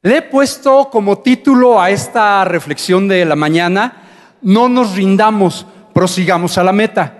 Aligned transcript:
Le 0.00 0.18
he 0.18 0.22
puesto 0.22 0.88
como 0.90 1.18
título 1.18 1.80
a 1.80 1.90
esta 1.90 2.44
reflexión 2.44 3.08
de 3.08 3.24
la 3.24 3.34
mañana, 3.34 4.36
no 4.42 4.68
nos 4.68 4.94
rindamos, 4.94 5.66
prosigamos 5.92 6.56
a 6.56 6.62
la 6.62 6.70
meta. 6.70 7.14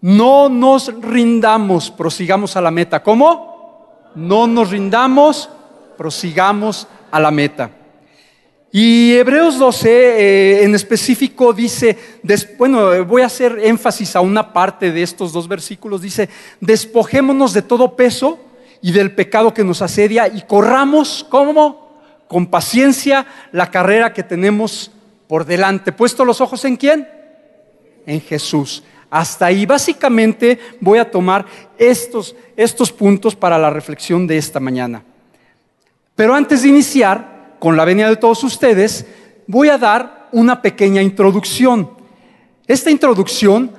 No 0.00 0.48
nos 0.48 0.90
rindamos, 1.02 1.90
prosigamos 1.90 2.56
a 2.56 2.62
la 2.62 2.70
meta. 2.70 3.02
¿Cómo? 3.02 4.08
No 4.14 4.46
nos 4.46 4.70
rindamos, 4.70 5.50
prosigamos 5.98 6.88
a 7.10 7.20
la 7.20 7.30
meta. 7.30 7.70
Y 8.72 9.12
Hebreos 9.12 9.58
12 9.58 9.90
eh, 9.90 10.64
en 10.64 10.74
específico 10.74 11.52
dice, 11.52 11.98
bueno, 12.56 13.04
voy 13.04 13.20
a 13.20 13.26
hacer 13.26 13.58
énfasis 13.62 14.16
a 14.16 14.22
una 14.22 14.54
parte 14.54 14.90
de 14.90 15.02
estos 15.02 15.34
dos 15.34 15.46
versículos, 15.46 16.00
dice, 16.00 16.30
despojémonos 16.62 17.52
de 17.52 17.60
todo 17.60 17.94
peso 17.94 18.38
y 18.80 18.92
del 18.92 19.14
pecado 19.14 19.52
que 19.52 19.64
nos 19.64 19.82
asedia 19.82 20.28
y 20.28 20.42
corramos, 20.46 21.26
¿cómo? 21.28 21.79
Con 22.30 22.46
paciencia 22.46 23.26
la 23.50 23.72
carrera 23.72 24.12
que 24.12 24.22
tenemos 24.22 24.92
por 25.26 25.44
delante. 25.44 25.90
¿Puesto 25.90 26.24
los 26.24 26.40
ojos 26.40 26.64
en 26.64 26.76
quién? 26.76 27.08
En 28.06 28.20
Jesús. 28.20 28.84
Hasta 29.10 29.46
ahí 29.46 29.66
básicamente 29.66 30.60
voy 30.80 31.00
a 31.00 31.10
tomar 31.10 31.44
estos, 31.76 32.36
estos 32.56 32.92
puntos 32.92 33.34
para 33.34 33.58
la 33.58 33.68
reflexión 33.68 34.28
de 34.28 34.38
esta 34.38 34.60
mañana. 34.60 35.02
Pero 36.14 36.32
antes 36.32 36.62
de 36.62 36.68
iniciar, 36.68 37.56
con 37.58 37.76
la 37.76 37.84
venia 37.84 38.08
de 38.08 38.14
todos 38.14 38.44
ustedes, 38.44 39.06
voy 39.48 39.68
a 39.68 39.76
dar 39.76 40.28
una 40.30 40.62
pequeña 40.62 41.02
introducción. 41.02 41.90
Esta 42.68 42.92
introducción 42.92 43.72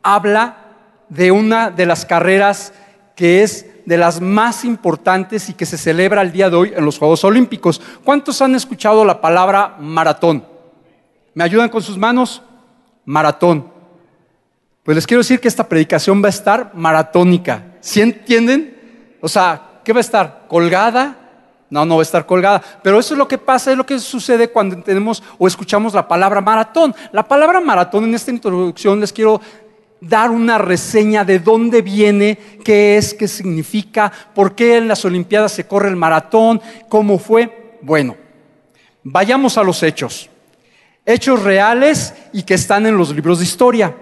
habla 0.00 0.76
de 1.08 1.32
una 1.32 1.72
de 1.72 1.86
las 1.86 2.06
carreras 2.06 2.72
que 3.16 3.42
es 3.42 3.66
de 3.90 3.98
las 3.98 4.20
más 4.20 4.64
importantes 4.64 5.48
y 5.48 5.54
que 5.54 5.66
se 5.66 5.76
celebra 5.76 6.22
el 6.22 6.30
día 6.30 6.48
de 6.48 6.54
hoy 6.54 6.72
en 6.76 6.84
los 6.84 6.96
Juegos 6.96 7.24
Olímpicos. 7.24 7.82
¿Cuántos 8.04 8.40
han 8.40 8.54
escuchado 8.54 9.04
la 9.04 9.20
palabra 9.20 9.78
maratón? 9.80 10.44
¿Me 11.34 11.42
ayudan 11.42 11.68
con 11.68 11.82
sus 11.82 11.98
manos? 11.98 12.40
Maratón. 13.04 13.66
Pues 14.84 14.94
les 14.94 15.08
quiero 15.08 15.22
decir 15.22 15.40
que 15.40 15.48
esta 15.48 15.68
predicación 15.68 16.22
va 16.22 16.28
a 16.28 16.30
estar 16.30 16.70
maratónica. 16.72 17.64
¿Sí 17.80 18.00
entienden? 18.00 19.16
O 19.20 19.28
sea, 19.28 19.80
¿qué 19.82 19.92
va 19.92 19.98
a 19.98 20.02
estar? 20.02 20.44
¿Colgada? 20.46 21.16
No, 21.68 21.84
no 21.84 21.96
va 21.96 22.02
a 22.02 22.04
estar 22.04 22.24
colgada. 22.24 22.62
Pero 22.84 22.96
eso 23.00 23.14
es 23.14 23.18
lo 23.18 23.26
que 23.26 23.38
pasa, 23.38 23.72
es 23.72 23.76
lo 23.76 23.84
que 23.84 23.98
sucede 23.98 24.52
cuando 24.52 24.80
tenemos 24.84 25.20
o 25.36 25.48
escuchamos 25.48 25.94
la 25.94 26.06
palabra 26.06 26.40
maratón. 26.40 26.94
La 27.10 27.24
palabra 27.24 27.60
maratón 27.60 28.04
en 28.04 28.14
esta 28.14 28.30
introducción 28.30 29.00
les 29.00 29.12
quiero 29.12 29.40
dar 30.00 30.30
una 30.30 30.58
reseña 30.58 31.24
de 31.24 31.38
dónde 31.38 31.82
viene, 31.82 32.38
qué 32.64 32.96
es, 32.96 33.14
qué 33.14 33.28
significa, 33.28 34.10
por 34.34 34.54
qué 34.54 34.78
en 34.78 34.88
las 34.88 35.04
Olimpiadas 35.04 35.52
se 35.52 35.66
corre 35.66 35.88
el 35.88 35.96
maratón, 35.96 36.60
cómo 36.88 37.18
fue. 37.18 37.78
Bueno, 37.82 38.16
vayamos 39.02 39.58
a 39.58 39.62
los 39.62 39.82
hechos. 39.82 40.30
Hechos 41.04 41.42
reales 41.42 42.14
y 42.32 42.42
que 42.42 42.54
están 42.54 42.86
en 42.86 42.96
los 42.96 43.14
libros 43.14 43.38
de 43.38 43.44
historia. 43.44 43.94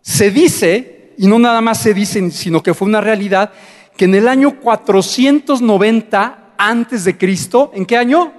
Se 0.00 0.30
dice, 0.30 1.14
y 1.16 1.26
no 1.26 1.38
nada 1.38 1.60
más 1.60 1.80
se 1.80 1.94
dice, 1.94 2.30
sino 2.30 2.62
que 2.62 2.74
fue 2.74 2.88
una 2.88 3.00
realidad, 3.00 3.52
que 3.96 4.04
en 4.04 4.14
el 4.14 4.28
año 4.28 4.60
490 4.60 6.54
antes 6.58 7.04
de 7.04 7.16
Cristo. 7.16 7.70
¿En 7.74 7.86
qué 7.86 7.96
año? 7.96 8.32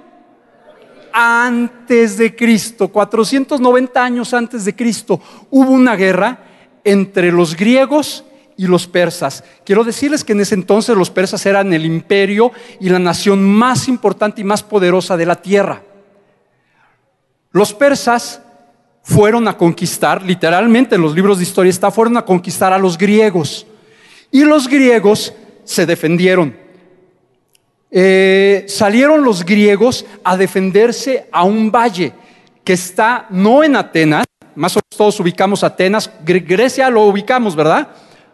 Antes 1.12 2.16
de 2.18 2.36
Cristo, 2.36 2.88
490 2.88 4.04
años 4.04 4.32
antes 4.32 4.64
de 4.64 4.76
Cristo, 4.76 5.20
hubo 5.50 5.70
una 5.72 5.96
guerra 5.96 6.49
entre 6.84 7.32
los 7.32 7.56
griegos 7.56 8.24
y 8.56 8.66
los 8.66 8.86
persas. 8.86 9.42
Quiero 9.64 9.84
decirles 9.84 10.22
que 10.22 10.32
en 10.32 10.40
ese 10.40 10.54
entonces 10.54 10.96
los 10.96 11.10
persas 11.10 11.44
eran 11.46 11.72
el 11.72 11.86
imperio 11.86 12.52
y 12.78 12.88
la 12.88 12.98
nación 12.98 13.42
más 13.42 13.88
importante 13.88 14.40
y 14.40 14.44
más 14.44 14.62
poderosa 14.62 15.16
de 15.16 15.26
la 15.26 15.40
tierra. 15.40 15.82
Los 17.52 17.72
persas 17.72 18.42
fueron 19.02 19.48
a 19.48 19.56
conquistar, 19.56 20.22
literalmente 20.22 20.94
en 20.94 21.00
los 21.00 21.14
libros 21.14 21.38
de 21.38 21.44
historia 21.44 21.70
está, 21.70 21.90
fueron 21.90 22.16
a 22.16 22.24
conquistar 22.24 22.72
a 22.72 22.78
los 22.78 22.98
griegos. 22.98 23.66
Y 24.30 24.44
los 24.44 24.68
griegos 24.68 25.32
se 25.64 25.86
defendieron. 25.86 26.56
Eh, 27.90 28.66
salieron 28.68 29.24
los 29.24 29.44
griegos 29.44 30.04
a 30.22 30.36
defenderse 30.36 31.28
a 31.32 31.42
un 31.44 31.72
valle 31.72 32.12
que 32.62 32.74
está 32.74 33.26
no 33.30 33.64
en 33.64 33.74
Atenas, 33.74 34.26
más 34.60 34.76
o 34.76 34.80
menos 34.80 34.98
todos 34.98 35.20
ubicamos 35.20 35.64
Atenas, 35.64 36.10
Grecia 36.22 36.90
lo 36.90 37.04
ubicamos, 37.04 37.56
¿verdad? 37.56 37.88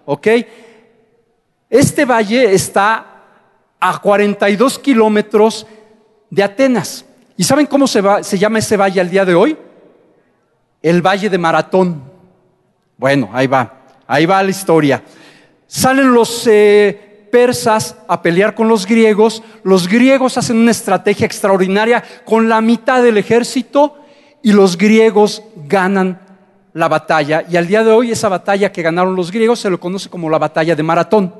Ok. 0.04 0.26
Este 1.70 2.04
valle 2.04 2.53
está 2.53 3.06
a 3.78 3.98
42 4.00 4.81
kilómetros 4.81 5.69
de 6.28 6.42
Atenas. 6.42 7.04
¿Y 7.36 7.44
saben 7.44 7.66
cómo 7.66 7.86
se, 7.86 8.03
se 8.22 8.38
llama 8.38 8.59
ese 8.59 8.76
valle 8.76 9.00
al 9.00 9.09
día 9.09 9.25
de 9.25 9.36
hoy? 9.36 9.56
El 10.82 11.00
Valle 11.00 11.31
de 11.31 11.38
Maratón. 11.38 12.03
Bueno, 12.97 13.31
ahí 13.32 13.47
va, 13.47 13.86
ahí 14.09 14.26
va 14.26 14.42
la 14.42 14.50
historia. 14.50 15.04
Salen 15.69 16.12
los 16.12 16.44
eh, 16.48 17.28
persas 17.31 17.98
a 18.09 18.20
pelear 18.20 18.56
con 18.56 18.66
los 18.66 18.84
griegos, 18.84 19.44
los 19.62 19.86
griegos 19.86 20.36
hacen 20.38 20.56
una 20.56 20.72
estrategia 20.72 21.25
extraordinaria 21.25 22.03
con 22.25 22.48
la 22.48 22.60
mitad 22.60 23.00
del 23.00 23.16
ejército 23.16 23.98
y 24.42 24.52
los 24.52 24.76
griegos 24.76 25.42
ganan 25.69 26.20
la 26.72 26.88
batalla. 26.88 27.44
Y 27.48 27.56
al 27.56 27.66
día 27.66 27.82
de 27.82 27.91
hoy 27.91 28.10
esa 28.10 28.28
batalla 28.28 28.70
que 28.70 28.82
ganaron 28.82 29.16
los 29.16 29.32
griegos 29.32 29.60
se 29.60 29.70
lo 29.70 29.80
conoce 29.80 30.10
como 30.10 30.28
la 30.28 30.38
batalla 30.38 30.76
de 30.76 30.82
Maratón. 30.82 31.34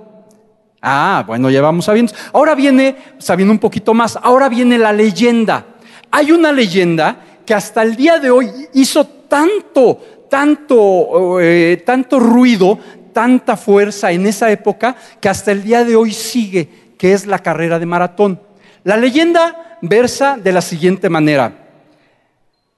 Ah, 0.81 1.25
bueno, 1.27 1.51
ya 1.51 1.61
vamos 1.61 1.85
sabiendo. 1.85 2.13
Ahora 2.33 2.55
viene, 2.55 2.97
sabiendo 3.19 3.53
un 3.53 3.59
poquito 3.59 3.93
más, 3.93 4.19
ahora 4.23 4.49
viene 4.49 4.79
la 4.79 4.93
leyenda. 4.93 5.65
Hay 6.11 6.33
una 6.33 6.53
leyenda 6.53 7.17
que 7.45 7.55
hasta 7.55 7.83
el 7.83 7.97
día 7.97 8.19
de 8.19 8.31
hoy 8.31 8.51
hizo 8.73 9.05
tanto, 9.05 10.27
tanto, 10.31 11.41
eh, 11.41 11.83
tanto 11.85 12.19
ruido, 12.19 12.79
tanta 13.13 13.57
fuerza 13.57 14.13
en 14.13 14.27
esa 14.27 14.51
época 14.51 14.97
que 15.21 15.29
hasta 15.29 15.53
el 15.53 15.63
día 15.63 15.85
de 15.85 15.97
hoy 15.97 16.13
sigue, 16.13 16.69
que 16.99 17.13
es 17.13 17.27
la 17.27 17.41
carrera 17.41 17.79
de 17.79 17.87
maratón. 17.87 18.41
La 18.85 18.97
leyenda 18.97 19.79
versa 19.83 20.39
de 20.43 20.53
la 20.53 20.61
siguiente 20.61 21.11
manera. 21.11 21.66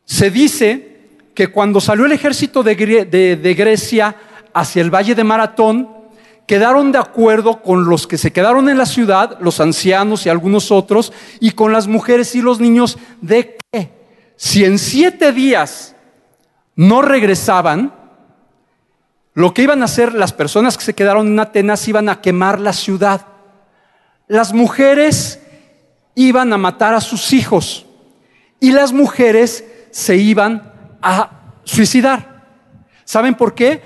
Se 0.09 0.31
dice 0.31 0.97
que 1.35 1.49
cuando 1.49 1.83
salió 1.83 2.07
el 2.07 2.13
ejército 2.13 2.63
de, 2.63 2.75
Grecia 3.57 4.17
hacia 4.55 4.81
el 4.81 4.93
valle 4.93 5.15
de 5.15 5.23
Maratón, 5.23 5.91
quedaron 6.47 6.91
de 6.93 6.99
acuerdo 6.99 7.61
con 7.61 7.85
los 7.85 8.07
que 8.07 8.17
se 8.17 8.33
quedaron 8.33 8.71
en 8.71 8.79
la 8.79 8.87
ciudad, 8.87 9.37
los 9.43 9.61
ancianos 9.61 10.25
y 10.25 10.31
algunos 10.31 10.73
otros, 10.73 11.13
y 11.41 11.51
con 11.51 11.73
las 11.75 11.89
mujeres 11.89 12.35
y 12.35 12.41
los 12.41 12.59
niños, 12.59 12.97
de 13.21 13.59
que 13.71 13.93
si 14.35 14.65
en 14.65 14.79
siete 14.79 15.31
días 15.31 15.95
no 16.75 17.03
regresaban, 17.03 17.93
lo 19.35 19.53
que 19.53 19.63
iban 19.63 19.83
a 19.83 19.85
hacer 19.85 20.15
las 20.15 20.33
personas 20.33 20.79
que 20.79 20.85
se 20.85 20.95
quedaron 20.95 21.27
en 21.27 21.39
Atenas 21.39 21.87
iban 21.87 22.09
a 22.09 22.23
quemar 22.23 22.61
la 22.61 22.73
ciudad. 22.73 23.27
Las 24.27 24.55
mujeres 24.55 25.39
iban 26.15 26.51
a 26.55 26.57
matar 26.57 26.95
a 26.95 27.03
sus 27.03 27.35
hijos 27.35 27.85
y 28.59 28.73
las 28.73 28.93
mujeres 28.95 29.65
se 29.99 30.15
iban 30.15 30.63
a 31.03 31.29
suicidar. 31.65 32.45
¿Saben 33.05 33.35
por 33.35 33.53
qué? 33.53 33.83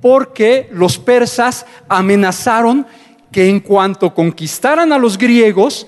Porque 0.00 0.70
los 0.72 0.96
persas 0.96 1.66
amenazaron 1.86 2.86
que 3.30 3.50
en 3.50 3.60
cuanto 3.60 4.14
conquistaran 4.14 4.90
a 4.90 4.98
los 4.98 5.18
griegos, 5.18 5.86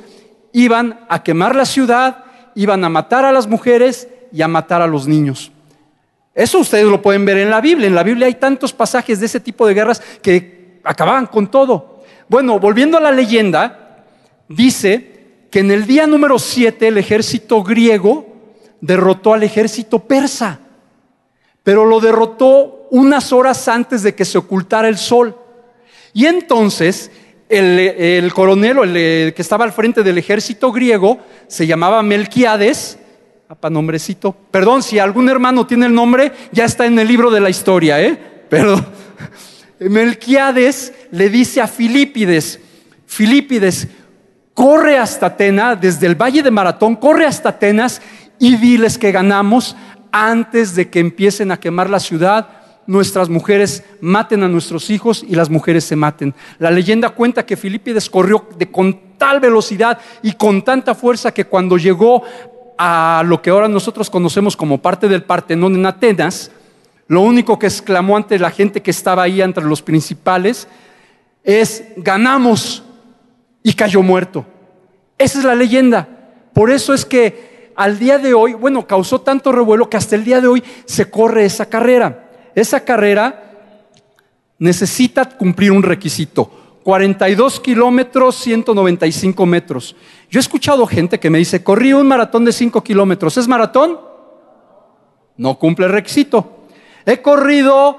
iban 0.53 1.00
a 1.09 1.22
quemar 1.22 1.56
la 1.56 1.65
ciudad, 1.65 2.22
iban 2.55 2.84
a 2.84 2.91
matar 2.91 3.25
a 3.25 3.33
las 3.33 3.47
mujeres 3.47 4.09
y 4.31 4.43
a 4.43 4.49
matar 4.49 4.83
a 4.83 4.87
los 4.87 5.09
niños. 5.09 5.50
Eso 6.34 6.59
ustedes 6.59 6.84
lo 6.84 7.00
pueden 7.00 7.25
ver 7.25 7.39
en 7.39 7.49
la 7.49 7.62
Biblia. 7.62 7.87
En 7.87 7.94
la 7.94 8.03
Biblia 8.03 8.27
hay 8.27 8.34
tantos 8.34 8.75
pasajes 8.75 9.21
de 9.21 9.27
ese 9.27 9.41
tipo 9.41 9.66
de 9.66 9.72
guerras 9.72 10.03
que 10.21 10.81
acababan 10.84 11.25
con 11.25 11.50
todo. 11.50 12.03
Bueno, 12.28 12.60
volviendo 12.60 12.99
a 12.99 13.00
la 13.00 13.10
leyenda, 13.10 14.04
dice 14.49 15.47
que 15.50 15.60
en 15.60 15.71
el 15.71 15.87
día 15.87 16.06
número 16.06 16.39
7 16.39 16.89
el 16.89 16.99
ejército 16.99 17.63
griego 17.63 18.31
derrotó 18.82 19.32
al 19.32 19.44
ejército 19.44 20.00
persa, 20.00 20.60
pero 21.62 21.86
lo 21.86 22.00
derrotó 22.00 22.88
unas 22.90 23.32
horas 23.32 23.66
antes 23.68 24.02
de 24.02 24.14
que 24.14 24.26
se 24.26 24.36
ocultara 24.36 24.88
el 24.88 24.98
sol. 24.98 25.38
Y 26.12 26.26
entonces 26.26 27.10
el, 27.48 28.30
coronel 28.34 28.78
el, 28.82 28.96
el 28.96 29.34
que 29.34 29.40
estaba 29.40 29.64
al 29.64 29.72
frente 29.72 30.02
del 30.02 30.18
ejército 30.18 30.72
griego 30.72 31.20
se 31.46 31.66
llamaba 31.66 32.02
Melquiades, 32.02 32.98
para 33.60 33.72
nombrecito. 33.72 34.34
Perdón, 34.50 34.82
si 34.82 34.98
algún 34.98 35.28
hermano 35.28 35.66
tiene 35.66 35.86
el 35.86 35.94
nombre, 35.94 36.32
ya 36.52 36.64
está 36.64 36.86
en 36.86 36.98
el 36.98 37.08
libro 37.08 37.30
de 37.30 37.40
la 37.40 37.50
historia, 37.50 38.00
¿eh? 38.00 38.18
Perdón. 38.48 38.86
Melquiades 39.78 40.92
le 41.10 41.28
dice 41.28 41.60
a 41.60 41.66
Filipides, 41.66 42.60
Filipides, 43.06 43.88
corre 44.54 44.96
hasta 44.96 45.26
Atenas, 45.26 45.80
desde 45.80 46.06
el 46.06 46.14
valle 46.14 46.42
de 46.42 46.50
Maratón, 46.50 46.96
corre 46.96 47.26
hasta 47.26 47.50
Atenas 47.50 48.00
y 48.42 48.56
diles 48.56 48.98
que 48.98 49.12
ganamos 49.12 49.77
antes 50.10 50.74
de 50.74 50.91
que 50.91 50.98
empiecen 50.98 51.53
a 51.53 51.60
quemar 51.60 51.89
la 51.89 52.00
ciudad 52.00 52.48
nuestras 52.89 53.28
mujeres 53.28 53.84
maten 54.00 54.42
a 54.42 54.48
nuestros 54.48 54.91
hijos 54.91 55.24
y 55.27 55.36
las 55.36 55.48
mujeres 55.48 55.84
se 55.84 55.94
maten. 55.94 56.34
La 56.59 56.72
leyenda 56.72 57.10
cuenta 57.10 57.47
que 57.47 57.56
Filipides 57.56 58.10
corrió 58.10 58.48
de, 58.59 58.68
con 58.68 58.98
tal 59.16 59.39
velocidad 59.39 60.00
y 60.24 60.33
con 60.33 60.62
tanta 60.62 60.97
fuerza 60.97 61.33
que 61.33 61.44
cuando 61.44 61.78
llegó 61.78 62.24
a 62.77 63.22
lo 63.24 63.41
que 63.41 63.50
ahora 63.50 63.68
nosotros 63.68 64.10
conocemos 64.10 64.56
como 64.56 64.83
parte 64.83 65.06
del 65.06 65.22
Partenón 65.22 65.77
en 65.77 65.86
Atenas, 65.86 66.50
lo 67.06 67.21
único 67.21 67.60
que 67.60 67.66
exclamó 67.66 68.16
ante 68.16 68.41
la 68.41 68.50
gente 68.50 68.83
que 68.83 68.91
estaba 68.91 69.22
ahí 69.22 69.41
entre 69.41 69.62
los 69.62 69.83
principales 69.83 70.66
es 71.44 71.84
ganamos 71.97 72.83
y 73.62 73.72
cayó 73.74 74.03
muerto. 74.03 74.44
Esa 75.16 75.39
es 75.39 75.44
la 75.44 75.54
leyenda. 75.54 76.09
Por 76.53 76.72
eso 76.72 76.92
es 76.92 77.04
que 77.04 77.52
al 77.82 77.98
día 77.98 78.18
de 78.18 78.32
hoy, 78.34 78.54
bueno, 78.54 78.86
causó 78.86 79.20
tanto 79.20 79.50
revuelo 79.50 79.90
que 79.90 79.96
hasta 79.96 80.14
el 80.14 80.24
día 80.24 80.40
de 80.40 80.46
hoy 80.46 80.62
se 80.84 81.10
corre 81.10 81.44
esa 81.44 81.66
carrera. 81.66 82.30
Esa 82.54 82.84
carrera 82.84 83.50
necesita 84.58 85.24
cumplir 85.24 85.72
un 85.72 85.82
requisito. 85.82 86.50
42 86.84 87.60
kilómetros, 87.60 88.36
195 88.36 89.46
metros. 89.46 89.96
Yo 90.30 90.38
he 90.38 90.40
escuchado 90.40 90.86
gente 90.86 91.18
que 91.18 91.30
me 91.30 91.38
dice, 91.38 91.62
corrí 91.62 91.92
un 91.92 92.06
maratón 92.06 92.44
de 92.44 92.52
5 92.52 92.82
kilómetros. 92.82 93.36
¿Es 93.36 93.48
maratón? 93.48 93.98
No 95.36 95.58
cumple 95.58 95.86
el 95.86 95.92
requisito. 95.92 96.66
He 97.04 97.20
corrido 97.20 97.98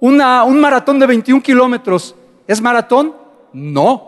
un 0.00 0.60
maratón 0.60 0.98
de 0.98 1.06
21 1.06 1.42
kilómetros. 1.42 2.14
¿Es 2.46 2.60
maratón? 2.60 3.14
No. 3.52 4.07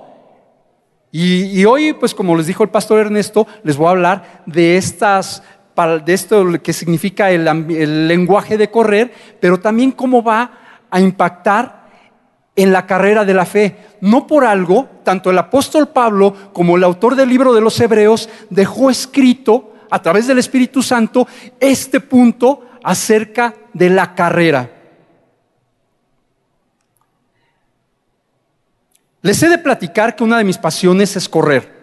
Y, 1.12 1.64
hoy, 1.64 1.92
pues 1.92 2.14
como 2.14 2.36
les 2.36 2.46
dijo 2.46 2.62
el 2.62 2.70
pastor 2.70 3.00
Ernesto, 3.00 3.46
les 3.64 3.76
voy 3.76 3.88
a 3.88 3.90
hablar 3.90 4.42
de 4.46 4.76
estas 4.76 5.42
de 6.04 6.12
esto 6.12 6.44
que 6.62 6.74
significa 6.74 7.30
el, 7.30 7.48
el, 7.48 8.06
lenguaje 8.06 8.58
de 8.58 8.70
correr, 8.70 9.14
pero 9.40 9.60
también 9.60 9.92
cómo 9.92 10.22
va 10.22 10.50
a 10.90 11.00
impactar 11.00 11.88
en 12.54 12.70
la 12.70 12.84
carrera 12.84 13.24
de 13.24 13.32
la 13.32 13.46
fe. 13.46 13.76
No 14.02 14.26
por 14.26 14.44
algo, 14.44 14.90
tanto 15.04 15.30
el 15.30 15.38
apóstol 15.38 15.88
Pablo 15.88 16.34
como 16.52 16.76
el 16.76 16.84
autor 16.84 17.16
del 17.16 17.30
libro 17.30 17.54
de 17.54 17.62
los 17.62 17.80
Hebreos 17.80 18.28
dejó 18.50 18.90
escrito 18.90 19.72
a 19.90 20.02
través 20.02 20.26
del 20.26 20.38
Espíritu 20.38 20.82
Santo 20.82 21.26
este 21.58 22.00
punto 22.00 22.66
acerca 22.84 23.54
de 23.72 23.88
la 23.88 24.14
carrera. 24.14 24.79
Les 29.22 29.42
he 29.42 29.48
de 29.50 29.58
platicar 29.58 30.16
que 30.16 30.24
una 30.24 30.38
de 30.38 30.44
mis 30.44 30.56
pasiones 30.56 31.14
es 31.14 31.28
correr. 31.28 31.80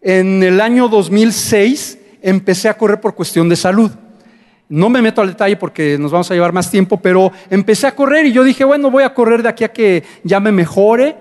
En 0.00 0.42
el 0.42 0.62
año 0.62 0.88
2006 0.88 1.98
empecé 2.22 2.70
a 2.70 2.76
correr 2.78 3.00
por 3.00 3.14
cuestión 3.14 3.50
de 3.50 3.56
salud. 3.56 3.90
No 4.70 4.88
me 4.88 5.02
meto 5.02 5.20
al 5.20 5.28
detalle 5.28 5.56
porque 5.56 5.98
nos 5.98 6.10
vamos 6.10 6.30
a 6.30 6.34
llevar 6.34 6.54
más 6.54 6.70
tiempo, 6.70 6.98
pero 6.98 7.30
empecé 7.50 7.86
a 7.86 7.94
correr 7.94 8.24
y 8.24 8.32
yo 8.32 8.42
dije, 8.42 8.64
bueno, 8.64 8.90
voy 8.90 9.02
a 9.02 9.12
correr 9.12 9.42
de 9.42 9.50
aquí 9.50 9.64
a 9.64 9.72
que 9.72 10.04
ya 10.22 10.40
me 10.40 10.52
mejore. 10.52 11.16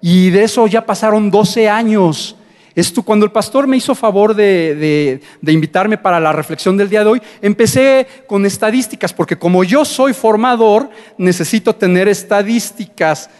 Y 0.00 0.30
de 0.30 0.42
eso 0.42 0.66
ya 0.66 0.84
pasaron 0.84 1.30
12 1.30 1.68
años. 1.68 2.36
Esto, 2.74 3.02
cuando 3.02 3.24
el 3.24 3.32
pastor 3.32 3.68
me 3.68 3.76
hizo 3.76 3.94
favor 3.94 4.34
de, 4.34 5.20
de, 5.40 5.52
invitarme 5.52 5.98
para 5.98 6.20
la 6.20 6.32
reflexión 6.32 6.76
del 6.76 6.88
día 6.88 7.02
de 7.02 7.10
hoy, 7.10 7.22
empecé 7.42 8.06
con 8.26 8.46
estadísticas, 8.46 9.12
porque 9.12 9.36
como 9.36 9.64
yo 9.64 9.84
soy 9.84 10.12
formador, 10.12 10.88
necesito 11.16 11.74
tener 11.74 12.06
estadísticas. 12.06 13.30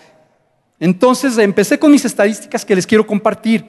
Entonces 0.80 1.36
empecé 1.38 1.78
con 1.78 1.90
mis 1.90 2.04
estadísticas 2.04 2.64
que 2.64 2.76
les 2.76 2.86
quiero 2.86 3.06
compartir. 3.06 3.69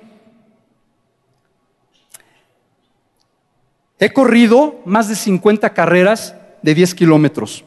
He 4.00 4.12
corrido 4.14 4.80
más 4.86 5.10
de 5.10 5.16
50 5.16 5.74
carreras 5.74 6.36
de 6.62 6.74
10 6.74 6.96
kilómetros. 6.96 7.66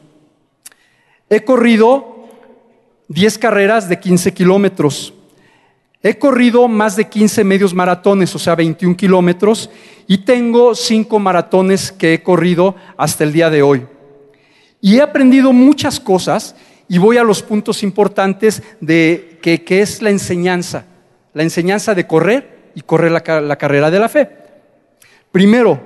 He 1.29 1.43
corrido 1.43 2.27
10 3.07 3.37
carreras 3.37 3.89
de 3.89 3.99
15 3.99 4.33
kilómetros. 4.33 5.13
He 6.01 6.17
corrido 6.17 6.67
más 6.67 6.95
de 6.95 7.07
15 7.07 7.43
medios 7.43 7.73
maratones, 7.73 8.35
o 8.35 8.39
sea, 8.39 8.55
21 8.55 8.97
kilómetros, 8.97 9.69
y 10.07 10.19
tengo 10.19 10.75
5 10.75 11.17
maratones 11.19 11.91
que 11.91 12.15
he 12.15 12.23
corrido 12.23 12.75
hasta 12.97 13.23
el 13.23 13.31
día 13.31 13.49
de 13.49 13.61
hoy. 13.61 13.85
Y 14.81 14.97
he 14.97 15.01
aprendido 15.01 15.53
muchas 15.53 15.99
cosas 15.99 16.55
y 16.89 16.97
voy 16.97 17.17
a 17.17 17.23
los 17.23 17.41
puntos 17.41 17.83
importantes 17.83 18.61
de 18.81 19.32
que, 19.43 19.81
es 19.81 20.01
la 20.01 20.09
enseñanza, 20.09 20.85
la 21.33 21.43
enseñanza 21.43 21.93
de 21.93 22.07
correr 22.07 22.71
y 22.73 22.81
correr 22.81 23.11
la, 23.11 23.41
la 23.41 23.55
carrera 23.57 23.91
de 23.91 23.99
la 23.99 24.09
fe. 24.09 24.29
Primero, 25.31 25.79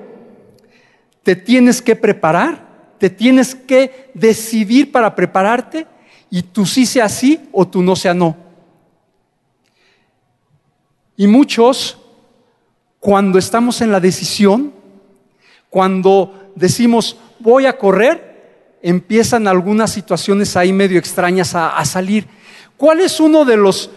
te 1.23 1.35
tienes 1.35 1.81
que 1.81 1.95
preparar, 1.95 2.93
te 2.99 3.09
tienes 3.09 3.55
que 3.55 4.11
decidir 4.13 4.91
para 4.91 5.15
prepararte 5.15 5.87
y 6.29 6.43
tú 6.43 6.65
sí 6.65 6.85
sea 6.85 7.09
sí 7.09 7.49
o 7.51 7.67
tú 7.67 7.81
no 7.81 7.95
sea 7.95 8.13
no. 8.13 8.37
Y 11.15 11.25
muchos, 11.25 11.97
cuando 12.99 13.39
estamos 13.39 13.81
en 13.81 13.91
la 13.91 13.99
decisión, 13.99 14.71
cuando 15.69 16.51
decimos 16.55 17.17
voy 17.39 17.65
a 17.65 17.77
correr, 17.77 18.77
empiezan 18.81 19.47
algunas 19.47 19.91
situaciones 19.91 20.55
ahí 20.55 20.71
medio 20.71 20.99
extrañas 20.99 21.55
a, 21.55 21.83
salir. 21.85 22.27
¿Cuál 22.77 23.01
es 23.01 23.19
uno 23.19 23.43
de 23.43 23.57
los... 23.57 23.89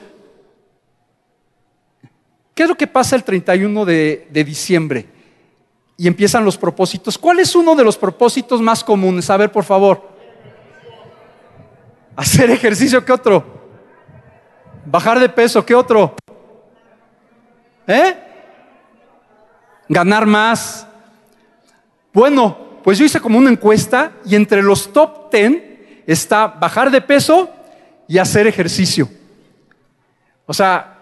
¿Qué 2.55 2.65
es 2.65 2.69
lo 2.69 2.77
que 2.77 2.87
pasa 2.87 3.15
el 3.15 3.25
31 3.25 3.85
de, 3.85 4.27
diciembre? 4.33 5.07
Y 5.99 6.09
empiezan 6.09 6.45
los 6.45 6.57
propósitos. 6.57 7.19
¿Cuál 7.19 7.41
es 7.41 7.55
uno 7.55 7.75
de 7.77 7.85
los 7.85 7.99
propósitos 7.99 8.61
más 8.61 8.83
comunes? 8.83 9.29
A 9.29 9.37
ver, 9.37 9.53
por 9.53 9.65
favor. 9.65 10.09
Hacer 12.17 12.51
ejercicio, 12.51 13.05
¿qué 13.05 13.13
otro? 13.13 13.45
Bajar 14.87 15.21
de 15.21 15.29
peso, 15.29 15.65
¿qué 15.65 15.75
otro? 15.75 16.17
¿Eh? 17.87 18.17
Ganar 19.89 20.25
más. 20.27 20.87
Bueno, 22.13 22.57
pues 22.83 22.99
yo 22.99 23.05
hice 23.05 23.21
como 23.21 23.39
una 23.39 23.51
encuesta 23.51 24.13
y 24.25 24.37
entre 24.37 24.63
los 24.63 24.93
top 24.93 25.31
10 25.31 25.63
está 26.07 26.47
bajar 26.47 26.91
de 26.91 27.01
peso 27.01 27.51
y 28.11 28.19
hacer 28.19 28.49
ejercicio. 28.49 29.09
O 30.45 30.53
sea, 30.53 30.99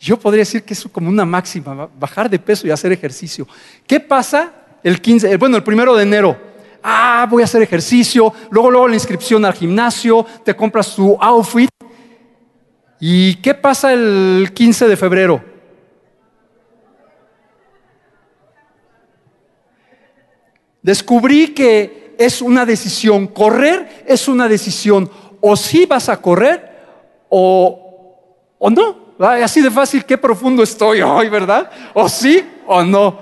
yo 0.00 0.18
podría 0.18 0.40
decir 0.40 0.64
que 0.64 0.74
es 0.74 0.82
como 0.90 1.08
una 1.08 1.24
máxima, 1.24 1.88
bajar 1.96 2.28
de 2.28 2.40
peso 2.40 2.66
y 2.66 2.72
hacer 2.72 2.90
ejercicio. 2.90 3.46
¿Qué 3.86 4.00
pasa 4.00 4.52
el 4.82 5.00
15, 5.00 5.36
bueno, 5.36 5.56
el 5.56 5.62
primero 5.62 5.94
de 5.94 6.02
enero? 6.02 6.36
Ah, 6.82 7.28
voy 7.30 7.42
a 7.42 7.44
hacer 7.44 7.62
ejercicio, 7.62 8.34
luego 8.50 8.68
luego 8.68 8.88
la 8.88 8.96
inscripción 8.96 9.44
al 9.44 9.52
gimnasio, 9.52 10.26
te 10.44 10.56
compras 10.56 10.96
tu 10.96 11.16
outfit. 11.20 11.70
¿Y 12.98 13.36
qué 13.36 13.54
pasa 13.54 13.92
el 13.92 14.50
15 14.52 14.88
de 14.88 14.96
febrero? 14.96 15.44
Descubrí 20.82 21.54
que 21.54 22.04
es 22.18 22.42
una 22.42 22.66
decisión. 22.66 23.28
Correr 23.28 24.04
es 24.06 24.28
una 24.28 24.48
decisión. 24.48 25.10
O 25.46 25.56
sí 25.56 25.84
vas 25.84 26.08
a 26.08 26.16
correr 26.16 26.70
o, 27.28 28.16
o 28.58 28.70
no. 28.70 29.14
Así 29.18 29.60
de 29.60 29.70
fácil, 29.70 30.06
qué 30.06 30.16
profundo 30.16 30.62
estoy 30.62 31.02
hoy, 31.02 31.28
¿verdad? 31.28 31.70
O 31.92 32.08
sí 32.08 32.42
o 32.66 32.82
no. 32.82 33.18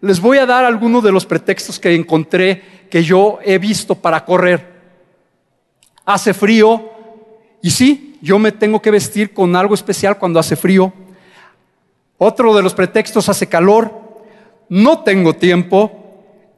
Les 0.00 0.20
voy 0.20 0.38
a 0.38 0.46
dar 0.46 0.64
algunos 0.64 1.04
de 1.04 1.12
los 1.12 1.24
pretextos 1.24 1.78
que 1.78 1.94
encontré 1.94 2.88
que 2.90 3.04
yo 3.04 3.38
he 3.44 3.58
visto 3.58 3.94
para 3.94 4.24
correr. 4.24 4.72
Hace 6.04 6.34
frío 6.34 6.90
y 7.62 7.70
sí, 7.70 8.18
yo 8.20 8.40
me 8.40 8.50
tengo 8.50 8.82
que 8.82 8.90
vestir 8.90 9.32
con 9.32 9.54
algo 9.54 9.76
especial 9.76 10.18
cuando 10.18 10.40
hace 10.40 10.56
frío. 10.56 10.92
Otro 12.18 12.56
de 12.56 12.62
los 12.62 12.74
pretextos 12.74 13.28
hace 13.28 13.46
calor 13.46 13.92
no 14.68 15.04
tengo 15.04 15.36
tiempo, 15.36 15.92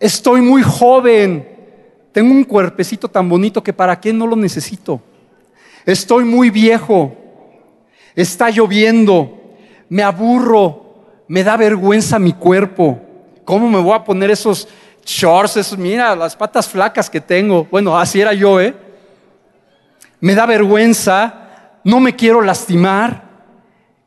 estoy 0.01 0.41
muy 0.41 0.63
joven, 0.63 1.54
tengo 2.15 2.33
un 2.33 2.45
cuerpecito 2.45 3.09
tan 3.09 3.29
bonito 3.29 3.61
que 3.61 3.73
para 3.73 3.99
qué 4.01 4.13
no 4.13 4.25
lo 4.25 4.37
necesito. 4.37 5.03
Estoy 5.85 6.25
muy 6.25 6.49
viejo, 6.49 7.13
está 8.15 8.51
lloviendo, 8.51 9.57
me 9.89 10.05
aburro, 10.05 10.95
me 11.27 11.43
da 11.43 11.57
vergüenza 11.57 12.21
mi 12.21 12.33
cuerpo. 12.33 13.01
¿Cómo 13.45 13.69
me 13.69 13.81
voy 13.81 13.95
a 13.95 14.05
poner 14.05 14.31
esos 14.31 14.69
shorts, 15.05 15.77
mira, 15.77 16.15
las 16.15 16.37
patas 16.37 16.69
flacas 16.69 17.11
que 17.11 17.21
tengo? 17.21 17.67
Bueno, 17.69 17.99
así 17.99 18.21
era 18.21 18.33
yo, 18.33 18.61
¿eh? 18.61 18.77
Me 20.21 20.37
da 20.37 20.47
vergüenza, 20.47 21.81
no 21.83 21.99
me 21.99 22.15
quiero 22.15 22.41
lastimar. 22.41 23.25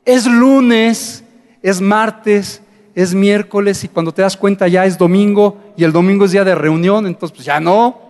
Es 0.06 0.26
lunes, 0.26 1.26
es 1.62 1.82
martes, 1.82 2.62
es 2.98 3.14
miércoles 3.14 3.84
y 3.84 3.90
cuando 3.90 4.12
te 4.12 4.24
das 4.24 4.36
cuenta 4.36 4.68
ya 4.68 4.84
es 4.84 4.98
domingo 4.98 5.56
y 5.78 5.84
el 5.84 5.92
domingo 5.92 6.26
es 6.26 6.32
día 6.32 6.44
de 6.44 6.56
reunión, 6.56 7.06
entonces 7.06 7.36
pues 7.36 7.46
ya 7.46 7.60
no. 7.60 8.02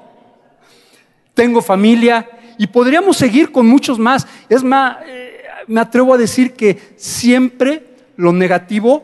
Tengo 1.34 1.62
familia 1.62 2.26
y 2.58 2.68
podríamos 2.68 3.18
seguir 3.18 3.52
con 3.52 3.68
muchos 3.68 4.00
más. 4.00 4.26
Es 4.48 4.64
más, 4.64 5.00
eh, 5.06 5.42
me 5.68 5.82
atrevo 5.82 6.14
a 6.14 6.18
decir 6.18 6.54
que 6.54 6.96
siempre 6.96 7.84
lo 8.16 8.32
negativo 8.32 9.04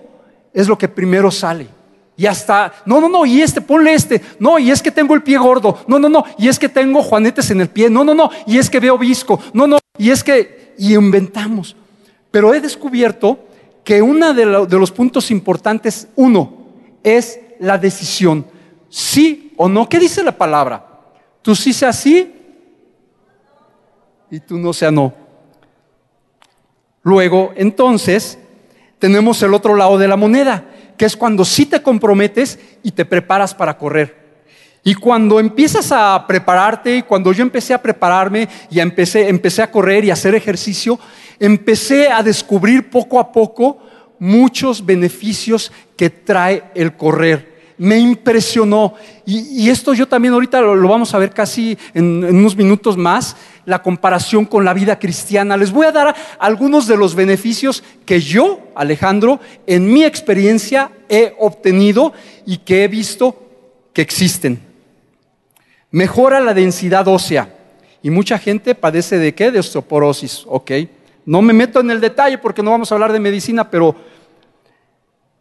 es 0.54 0.70
lo 0.70 0.78
que 0.78 0.88
primero 0.88 1.30
sale. 1.30 1.68
Y 2.16 2.28
hasta, 2.28 2.72
no, 2.86 3.02
no, 3.02 3.10
no, 3.10 3.26
y 3.26 3.42
este, 3.42 3.60
ponle 3.60 3.94
este. 3.94 4.22
No, 4.40 4.58
y 4.60 4.72
es 4.72 4.82
que 4.82 4.90
tengo 4.90 5.14
el 5.14 5.22
pie 5.22 5.38
gordo. 5.38 5.80
No, 5.86 6.00
no, 6.00 6.08
no, 6.08 6.24
y 6.38 6.48
es 6.48 6.58
que 6.60 6.70
tengo 6.70 7.04
juanetes 7.04 7.52
en 7.52 7.60
el 7.60 7.68
pie. 7.68 7.90
No, 7.90 8.06
no, 8.06 8.14
no, 8.14 8.30
y 8.48 8.58
es 8.58 8.70
que 8.70 8.80
veo 8.80 8.98
visco. 8.98 9.38
No, 9.52 9.68
no, 9.68 9.80
y 9.98 10.12
es 10.12 10.24
que, 10.24 10.76
y 10.78 10.96
inventamos. 10.96 11.76
Pero 12.32 12.54
he 12.54 12.62
descubierto 12.62 13.38
que 13.84 14.02
uno 14.02 14.34
de, 14.34 14.46
los 14.46 14.92
puntos 14.92 15.32
importantes, 15.32 16.08
uno, 16.16 16.54
es 17.04 17.40
la 17.60 17.78
decisión. 17.78 18.46
Sí 18.90 19.54
o 19.58 19.68
no. 19.68 19.90
¿Qué 19.90 20.00
dice 20.00 20.24
la 20.24 20.38
palabra? 20.38 20.86
Tú 21.42 21.56
sí 21.56 21.74
sea 21.74 21.92
sí 21.92 22.34
y 24.32 24.40
tú 24.40 24.58
no 24.58 24.72
sea 24.72 24.92
no. 24.92 25.14
Luego, 27.02 27.52
entonces, 27.56 28.38
tenemos 29.00 29.42
el 29.44 29.54
otro 29.54 29.76
lado 29.76 29.98
de 29.98 30.08
la 30.08 30.16
moneda 30.16 30.66
que 30.98 31.06
es 31.06 31.18
cuando 31.18 31.44
sí 31.44 31.66
te 31.66 31.82
comprometes 31.82 32.60
y 32.84 32.92
te 32.92 33.04
preparas 33.04 33.54
para 33.54 33.78
correr. 33.78 34.23
Y 34.84 34.96
cuando 34.96 35.40
empiezas 35.40 35.92
a 35.92 36.26
prepararte, 36.28 36.98
y 36.98 37.02
cuando 37.04 37.32
yo 37.32 37.42
empecé 37.42 37.74
a 37.74 37.82
prepararme 37.82 38.50
y 38.70 38.80
empecé, 38.80 39.30
empecé 39.30 39.62
a 39.62 39.72
correr 39.72 40.04
y 40.04 40.10
a 40.10 40.14
hacer 40.14 40.36
ejercicio, 40.36 41.00
empecé 41.40 42.10
a 42.10 42.22
descubrir 42.22 42.90
poco 42.90 43.20
a 43.20 43.32
poco 43.32 43.78
muchos 44.20 44.86
beneficios 44.86 45.72
que 45.96 46.10
trae 46.10 46.64
el 46.76 46.96
correr 46.96 47.54
me 47.78 47.98
impresionó. 47.98 48.94
Y, 49.26 49.70
esto 49.70 49.94
yo 49.94 50.08
también 50.08 50.34
ahorita 50.34 50.62
lo, 50.62 50.88
vamos 50.88 51.14
a 51.14 51.20
ver 51.20 51.32
casi 51.32 51.78
en, 51.94 52.24
unos 52.24 52.56
minutos 52.56 52.98
más, 52.98 53.36
la 53.66 53.82
comparación 53.82 54.46
con 54.46 54.66
la 54.66 54.74
vida 54.74 55.00
cristiana. 55.00 55.58
Les 55.58 55.72
voy 55.72 55.86
a 55.86 55.92
dar 55.92 56.16
algunos 56.40 56.88
de 56.88 56.98
los 56.98 57.16
beneficios 57.16 57.84
que 58.06 58.20
yo, 58.20 58.60
Alejandro, 58.76 59.40
en 59.68 59.92
mi 59.92 60.04
experiencia 60.04 60.92
he 61.10 61.36
obtenido 61.40 62.14
y 62.46 62.58
que 62.58 62.84
he 62.84 62.88
visto 62.88 63.38
que 63.94 64.02
existen. 64.02 64.73
Mejora 65.94 66.40
la 66.40 66.56
densidad 66.56 67.08
ósea. 67.08 67.54
Y 68.02 68.10
mucha 68.10 68.40
gente 68.40 68.74
padece 68.74 69.20
de 69.20 69.36
qué? 69.36 69.52
De 69.52 69.60
osteoporosis, 69.60 70.44
¿ok? 70.48 70.72
No 71.24 71.44
me 71.44 71.54
meto 71.54 71.82
en 71.82 71.92
el 71.92 72.02
detalle 72.02 72.40
porque 72.40 72.64
no 72.64 72.72
vamos 72.72 72.92
a 72.92 72.96
hablar 72.96 73.14
de 73.14 73.20
medicina, 73.20 73.70
pero 73.70 73.96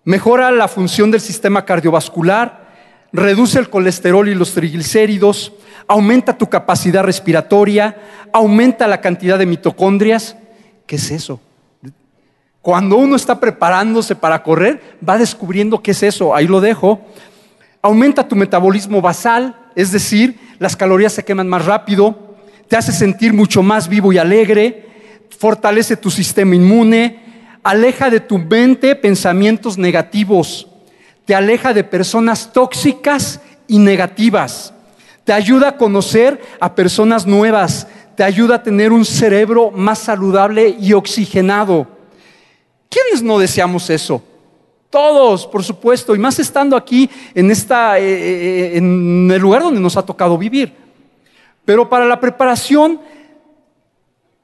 mejora 0.04 0.50
la 0.50 0.68
función 0.68 1.11
del 1.11 1.23
sistema 1.23 1.64
cardiovascular, 1.64 2.68
reduce 3.14 3.59
el 3.59 3.71
colesterol 3.71 4.28
y 4.28 4.35
los 4.35 4.52
triglicéridos, 4.52 5.54
aumenta 5.88 6.37
tu 6.37 6.50
capacidad 6.50 7.02
respiratoria, 7.02 7.97
aumenta 8.30 8.87
la 8.87 9.00
cantidad 9.00 9.38
de 9.38 9.47
mitocondrias. 9.47 10.37
¿Qué 10.85 10.97
es 10.97 11.11
eso? 11.11 11.40
Cuando 12.61 12.97
uno 12.99 13.16
está 13.16 13.40
preparándose 13.40 14.14
para 14.14 14.42
correr, 14.42 14.99
va 15.09 15.16
descubriendo 15.16 15.82
qué 15.82 15.92
es 15.92 16.02
eso. 16.02 16.35
Ahí 16.35 16.47
lo 16.47 16.61
dejo. 16.61 17.00
Aumenta 17.80 18.28
tu 18.28 18.37
metabolismo 18.37 19.00
basal, 19.00 19.56
es 19.75 19.93
decir, 19.93 20.38
las 20.59 20.76
calorías 20.76 21.12
se 21.12 21.25
queman 21.25 21.49
más 21.49 21.64
rápido, 21.64 22.37
te 22.69 22.76
hace 22.76 22.93
sentir 22.93 23.33
mucho 23.33 23.62
más 23.62 23.88
vivo 23.88 24.12
y 24.12 24.19
alegre, 24.19 24.87
fortalece 25.38 25.97
tu 25.97 26.11
sistema 26.11 26.55
inmune, 26.55 27.21
aleja 27.62 28.11
de 28.11 28.21
tu 28.21 28.38
mente 28.38 28.95
pensamientos 28.95 29.79
negativos, 29.79 30.69
te 31.25 31.35
aleja 31.35 31.73
de 31.73 31.85
personas 31.85 32.52
tóxicas 32.52 33.41
y 33.69 33.79
negativas, 33.79 34.73
te 35.25 35.33
ayuda 35.33 35.69
a 35.69 35.76
conocer 35.76 36.41
a 36.61 36.75
personas 36.75 37.26
nuevas, 37.26 37.87
te 38.17 38.25
ayuda 38.25 38.57
a 38.57 38.62
tener 38.62 38.93
un 38.93 39.05
cerebro 39.05 39.71
más 39.71 39.99
saludable 39.99 40.76
y 40.81 40.93
oxigenado. 40.93 41.87
¿Quiénes 42.88 43.23
no 43.23 43.38
deseamos 43.38 43.88
eso? 43.91 44.23
Todos, 44.92 45.46
por 45.46 45.64
supuesto, 45.64 46.14
y 46.14 46.18
más 46.18 46.38
estando 46.38 46.76
aquí 46.76 47.08
en, 47.34 47.50
esta, 47.50 47.99
eh, 47.99 48.02
eh, 48.04 48.76
en 48.76 49.30
el 49.32 49.40
lugar 49.40 49.62
donde 49.62 49.80
nos 49.80 49.96
ha 49.96 50.04
tocado 50.04 50.37
vivir. 50.37 50.75
Pero 51.64 51.88
para 51.88 52.04
la 52.04 52.20
preparación 52.20 53.00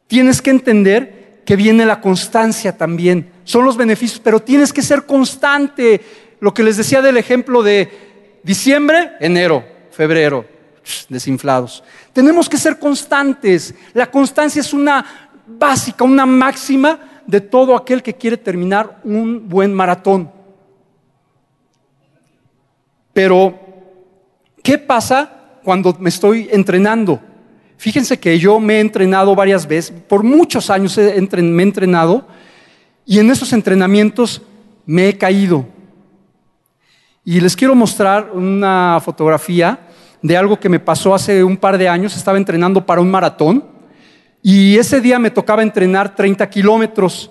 tienes 0.06 0.40
que 0.40 0.48
entender 0.48 1.42
que 1.44 1.54
viene 1.54 1.84
la 1.84 2.00
constancia 2.00 2.78
también. 2.78 3.30
Son 3.44 3.62
los 3.62 3.76
beneficios, 3.76 4.22
pero 4.24 4.40
tienes 4.40 4.72
que 4.72 4.80
ser 4.80 5.04
constante. 5.04 6.00
Lo 6.40 6.54
que 6.54 6.62
les 6.62 6.78
decía 6.78 7.02
del 7.02 7.18
ejemplo 7.18 7.62
de 7.62 8.40
diciembre, 8.42 9.16
enero, 9.20 9.66
febrero, 9.90 10.46
desinflados. 11.10 11.84
Tenemos 12.14 12.48
que 12.48 12.56
ser 12.56 12.78
constantes. 12.78 13.74
La 13.92 14.10
constancia 14.10 14.60
es 14.60 14.72
una 14.72 15.04
básica, 15.46 16.04
una 16.04 16.24
máxima 16.24 17.20
de 17.26 17.42
todo 17.42 17.76
aquel 17.76 18.02
que 18.02 18.14
quiere 18.14 18.38
terminar 18.38 19.02
un 19.04 19.46
buen 19.46 19.74
maratón. 19.74 20.37
Pero, 23.12 23.58
¿qué 24.62 24.78
pasa 24.78 25.60
cuando 25.62 25.96
me 25.98 26.08
estoy 26.08 26.48
entrenando? 26.52 27.20
Fíjense 27.76 28.18
que 28.18 28.38
yo 28.38 28.58
me 28.58 28.76
he 28.76 28.80
entrenado 28.80 29.34
varias 29.34 29.66
veces, 29.66 29.94
por 30.08 30.22
muchos 30.22 30.68
años 30.68 30.96
me 30.96 31.62
he 31.62 31.66
entrenado 31.66 32.26
y 33.06 33.18
en 33.20 33.30
esos 33.30 33.52
entrenamientos 33.52 34.42
me 34.84 35.08
he 35.08 35.16
caído. 35.16 35.66
Y 37.24 37.40
les 37.40 37.54
quiero 37.54 37.74
mostrar 37.74 38.30
una 38.32 39.00
fotografía 39.04 39.78
de 40.22 40.36
algo 40.36 40.58
que 40.58 40.68
me 40.68 40.80
pasó 40.80 41.14
hace 41.14 41.44
un 41.44 41.56
par 41.56 41.78
de 41.78 41.88
años. 41.88 42.16
Estaba 42.16 42.38
entrenando 42.38 42.84
para 42.84 43.00
un 43.00 43.10
maratón 43.10 43.64
y 44.42 44.76
ese 44.76 45.00
día 45.00 45.18
me 45.18 45.30
tocaba 45.30 45.62
entrenar 45.62 46.14
30 46.14 46.48
kilómetros. 46.48 47.30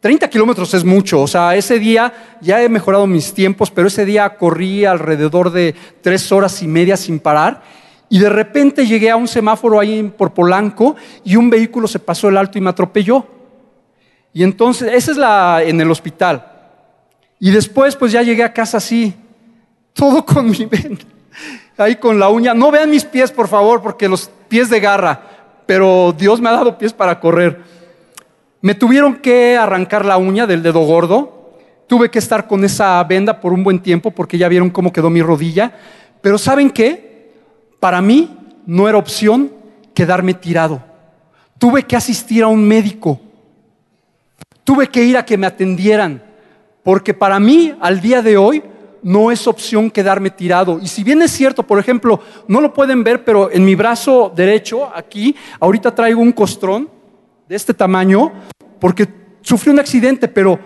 30 0.00 0.30
kilómetros 0.30 0.72
es 0.74 0.84
mucho, 0.84 1.20
o 1.20 1.26
sea, 1.26 1.56
ese 1.56 1.78
día 1.78 2.36
ya 2.40 2.62
he 2.62 2.68
mejorado 2.68 3.06
mis 3.06 3.34
tiempos, 3.34 3.70
pero 3.70 3.88
ese 3.88 4.04
día 4.04 4.36
corrí 4.36 4.84
alrededor 4.84 5.50
de 5.50 5.74
tres 6.02 6.30
horas 6.30 6.62
y 6.62 6.68
media 6.68 6.96
sin 6.96 7.18
parar 7.18 7.62
y 8.08 8.18
de 8.18 8.28
repente 8.28 8.86
llegué 8.86 9.10
a 9.10 9.16
un 9.16 9.28
semáforo 9.28 9.78
ahí 9.78 10.02
por 10.16 10.32
Polanco 10.32 10.96
y 11.24 11.36
un 11.36 11.50
vehículo 11.50 11.86
se 11.86 11.98
pasó 11.98 12.28
el 12.28 12.38
alto 12.38 12.58
y 12.58 12.60
me 12.60 12.70
atropelló. 12.70 13.26
Y 14.32 14.42
entonces, 14.42 14.92
esa 14.94 15.10
es 15.10 15.16
la 15.16 15.62
en 15.62 15.80
el 15.80 15.90
hospital. 15.90 16.52
Y 17.38 17.50
después 17.50 17.96
pues 17.96 18.12
ya 18.12 18.22
llegué 18.22 18.44
a 18.44 18.52
casa 18.52 18.78
así, 18.78 19.14
todo 19.92 20.24
con 20.24 20.50
mi 20.50 20.64
ven, 20.64 20.98
ahí 21.76 21.96
con 21.96 22.18
la 22.18 22.28
uña. 22.28 22.54
No 22.54 22.70
vean 22.70 22.90
mis 22.90 23.04
pies, 23.04 23.30
por 23.30 23.48
favor, 23.48 23.82
porque 23.82 24.08
los 24.08 24.30
pies 24.48 24.70
de 24.70 24.80
garra, 24.80 25.20
pero 25.66 26.14
Dios 26.16 26.40
me 26.40 26.48
ha 26.48 26.52
dado 26.52 26.78
pies 26.78 26.92
para 26.92 27.20
correr. 27.20 27.77
Me 28.60 28.74
tuvieron 28.74 29.16
que 29.16 29.56
arrancar 29.56 30.04
la 30.04 30.16
uña 30.16 30.46
del 30.46 30.62
dedo 30.62 30.80
gordo. 30.80 31.52
Tuve 31.86 32.10
que 32.10 32.18
estar 32.18 32.48
con 32.48 32.64
esa 32.64 33.02
venda 33.04 33.40
por 33.40 33.52
un 33.52 33.62
buen 33.62 33.80
tiempo 33.80 34.10
porque 34.10 34.36
ya 34.36 34.48
vieron 34.48 34.70
cómo 34.70 34.92
quedó 34.92 35.10
mi 35.10 35.22
rodilla. 35.22 35.72
Pero 36.20 36.38
¿saben 36.38 36.70
qué? 36.70 37.32
Para 37.78 38.02
mí 38.02 38.36
no 38.66 38.88
era 38.88 38.98
opción 38.98 39.52
quedarme 39.94 40.34
tirado. 40.34 40.82
Tuve 41.58 41.84
que 41.84 41.96
asistir 41.96 42.42
a 42.42 42.48
un 42.48 42.66
médico. 42.66 43.20
Tuve 44.64 44.88
que 44.88 45.04
ir 45.04 45.16
a 45.16 45.24
que 45.24 45.38
me 45.38 45.46
atendieran. 45.46 46.22
Porque 46.82 47.14
para 47.14 47.38
mí, 47.38 47.74
al 47.80 48.00
día 48.00 48.22
de 48.22 48.36
hoy, 48.36 48.62
no 49.02 49.30
es 49.30 49.46
opción 49.46 49.90
quedarme 49.90 50.30
tirado. 50.30 50.80
Y 50.82 50.88
si 50.88 51.04
bien 51.04 51.22
es 51.22 51.30
cierto, 51.30 51.62
por 51.62 51.78
ejemplo, 51.78 52.20
no 52.48 52.60
lo 52.60 52.74
pueden 52.74 53.04
ver, 53.04 53.24
pero 53.24 53.50
en 53.52 53.64
mi 53.64 53.76
brazo 53.76 54.32
derecho, 54.34 54.90
aquí, 54.92 55.36
ahorita 55.60 55.94
traigo 55.94 56.20
un 56.20 56.32
costrón 56.32 56.97
de 57.48 57.56
este 57.56 57.74
tamaño, 57.74 58.32
porque 58.80 59.08
sufrí 59.42 59.70
un 59.70 59.80
accidente, 59.80 60.28
pero 60.28 60.58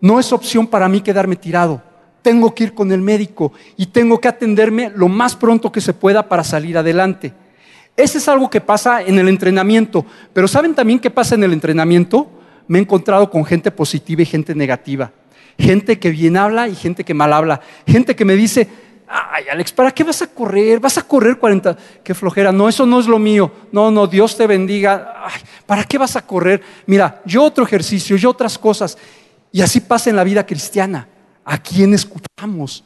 no 0.00 0.18
es 0.18 0.32
opción 0.32 0.66
para 0.66 0.88
mí 0.88 1.00
quedarme 1.00 1.36
tirado 1.36 1.82
tengo 2.26 2.52
que 2.52 2.64
ir 2.64 2.74
con 2.74 2.90
el 2.90 3.02
médico 3.02 3.52
y 3.76 3.86
tengo 3.86 4.20
que 4.20 4.26
atenderme 4.26 4.90
lo 4.92 5.06
más 5.06 5.36
pronto 5.36 5.70
que 5.70 5.80
se 5.80 5.92
pueda 5.92 6.28
para 6.28 6.42
salir 6.42 6.76
adelante. 6.76 7.32
Ese 7.96 8.18
es 8.18 8.26
algo 8.26 8.50
que 8.50 8.60
pasa 8.60 9.00
en 9.00 9.16
el 9.20 9.28
entrenamiento, 9.28 10.04
pero 10.32 10.48
¿saben 10.48 10.74
también 10.74 10.98
qué 10.98 11.08
pasa 11.08 11.36
en 11.36 11.44
el 11.44 11.52
entrenamiento? 11.52 12.28
Me 12.66 12.78
he 12.78 12.82
encontrado 12.82 13.30
con 13.30 13.44
gente 13.44 13.70
positiva 13.70 14.22
y 14.22 14.26
gente 14.26 14.56
negativa, 14.56 15.12
gente 15.56 16.00
que 16.00 16.10
bien 16.10 16.36
habla 16.36 16.66
y 16.66 16.74
gente 16.74 17.04
que 17.04 17.14
mal 17.14 17.32
habla, 17.32 17.60
gente 17.86 18.16
que 18.16 18.24
me 18.24 18.34
dice, 18.34 18.66
ay 19.08 19.44
Alex, 19.50 19.72
¿para 19.72 19.90
qué 19.92 20.04
vas 20.04 20.22
a 20.22 20.26
correr? 20.26 20.80
¿Vas 20.80 20.98
a 20.98 21.02
correr 21.02 21.38
40? 21.38 21.76
Qué 22.02 22.14
flojera, 22.14 22.52
no, 22.52 22.68
eso 22.68 22.86
no 22.86 23.00
es 23.00 23.06
lo 23.06 23.18
mío, 23.18 23.50
no, 23.72 23.90
no, 23.90 24.06
Dios 24.06 24.36
te 24.36 24.46
bendiga, 24.46 25.22
ay, 25.24 25.40
¿para 25.66 25.84
qué 25.84 25.98
vas 25.98 26.16
a 26.16 26.26
correr? 26.26 26.62
Mira, 26.86 27.22
yo 27.24 27.42
otro 27.42 27.64
ejercicio, 27.64 28.16
yo 28.16 28.30
otras 28.30 28.58
cosas, 28.58 28.98
y 29.52 29.60
así 29.60 29.80
pasa 29.80 30.10
en 30.10 30.16
la 30.16 30.24
vida 30.24 30.44
cristiana 30.44 31.08
a 31.44 31.58
quién 31.58 31.94
escuchamos. 31.94 32.84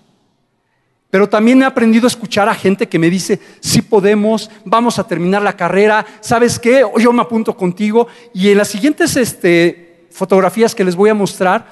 Pero 1.11 1.29
también 1.29 1.61
he 1.61 1.65
aprendido 1.65 2.07
a 2.07 2.09
escuchar 2.09 2.49
a 2.49 2.55
gente 2.55 2.89
que 2.89 2.99
me 2.99 3.11
dice, 3.11 3.41
sí 3.59 3.83
podemos, 3.83 4.49
vamos 4.65 4.99
a 4.99 5.07
terminar 5.07 5.43
la 5.43 5.57
carrera, 5.57 6.07
¿sabes 6.21 6.59
qué? 6.59 6.85
Yo 6.99 7.13
me 7.13 7.23
apunto 7.23 7.57
contigo. 7.57 8.07
Y 8.33 8.51
en 8.51 8.59
las 8.59 8.69
siguientes 8.69 9.17
este, 9.17 10.07
fotografías 10.13 10.73
que 10.73 10.85
les 10.85 10.95
voy 10.95 11.11
a 11.11 11.15
mostrar, 11.15 11.67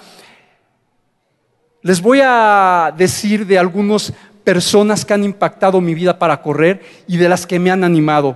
les 1.82 2.02
voy 2.02 2.20
a 2.20 2.92
decir 2.96 3.46
de 3.46 3.58
algunas 3.58 4.12
personas 4.48 5.04
que 5.04 5.12
han 5.12 5.24
impactado 5.24 5.78
mi 5.78 5.92
vida 5.92 6.18
para 6.18 6.40
correr 6.40 6.80
y 7.06 7.18
de 7.18 7.28
las 7.28 7.46
que 7.46 7.58
me 7.58 7.70
han 7.70 7.84
animado. 7.84 8.34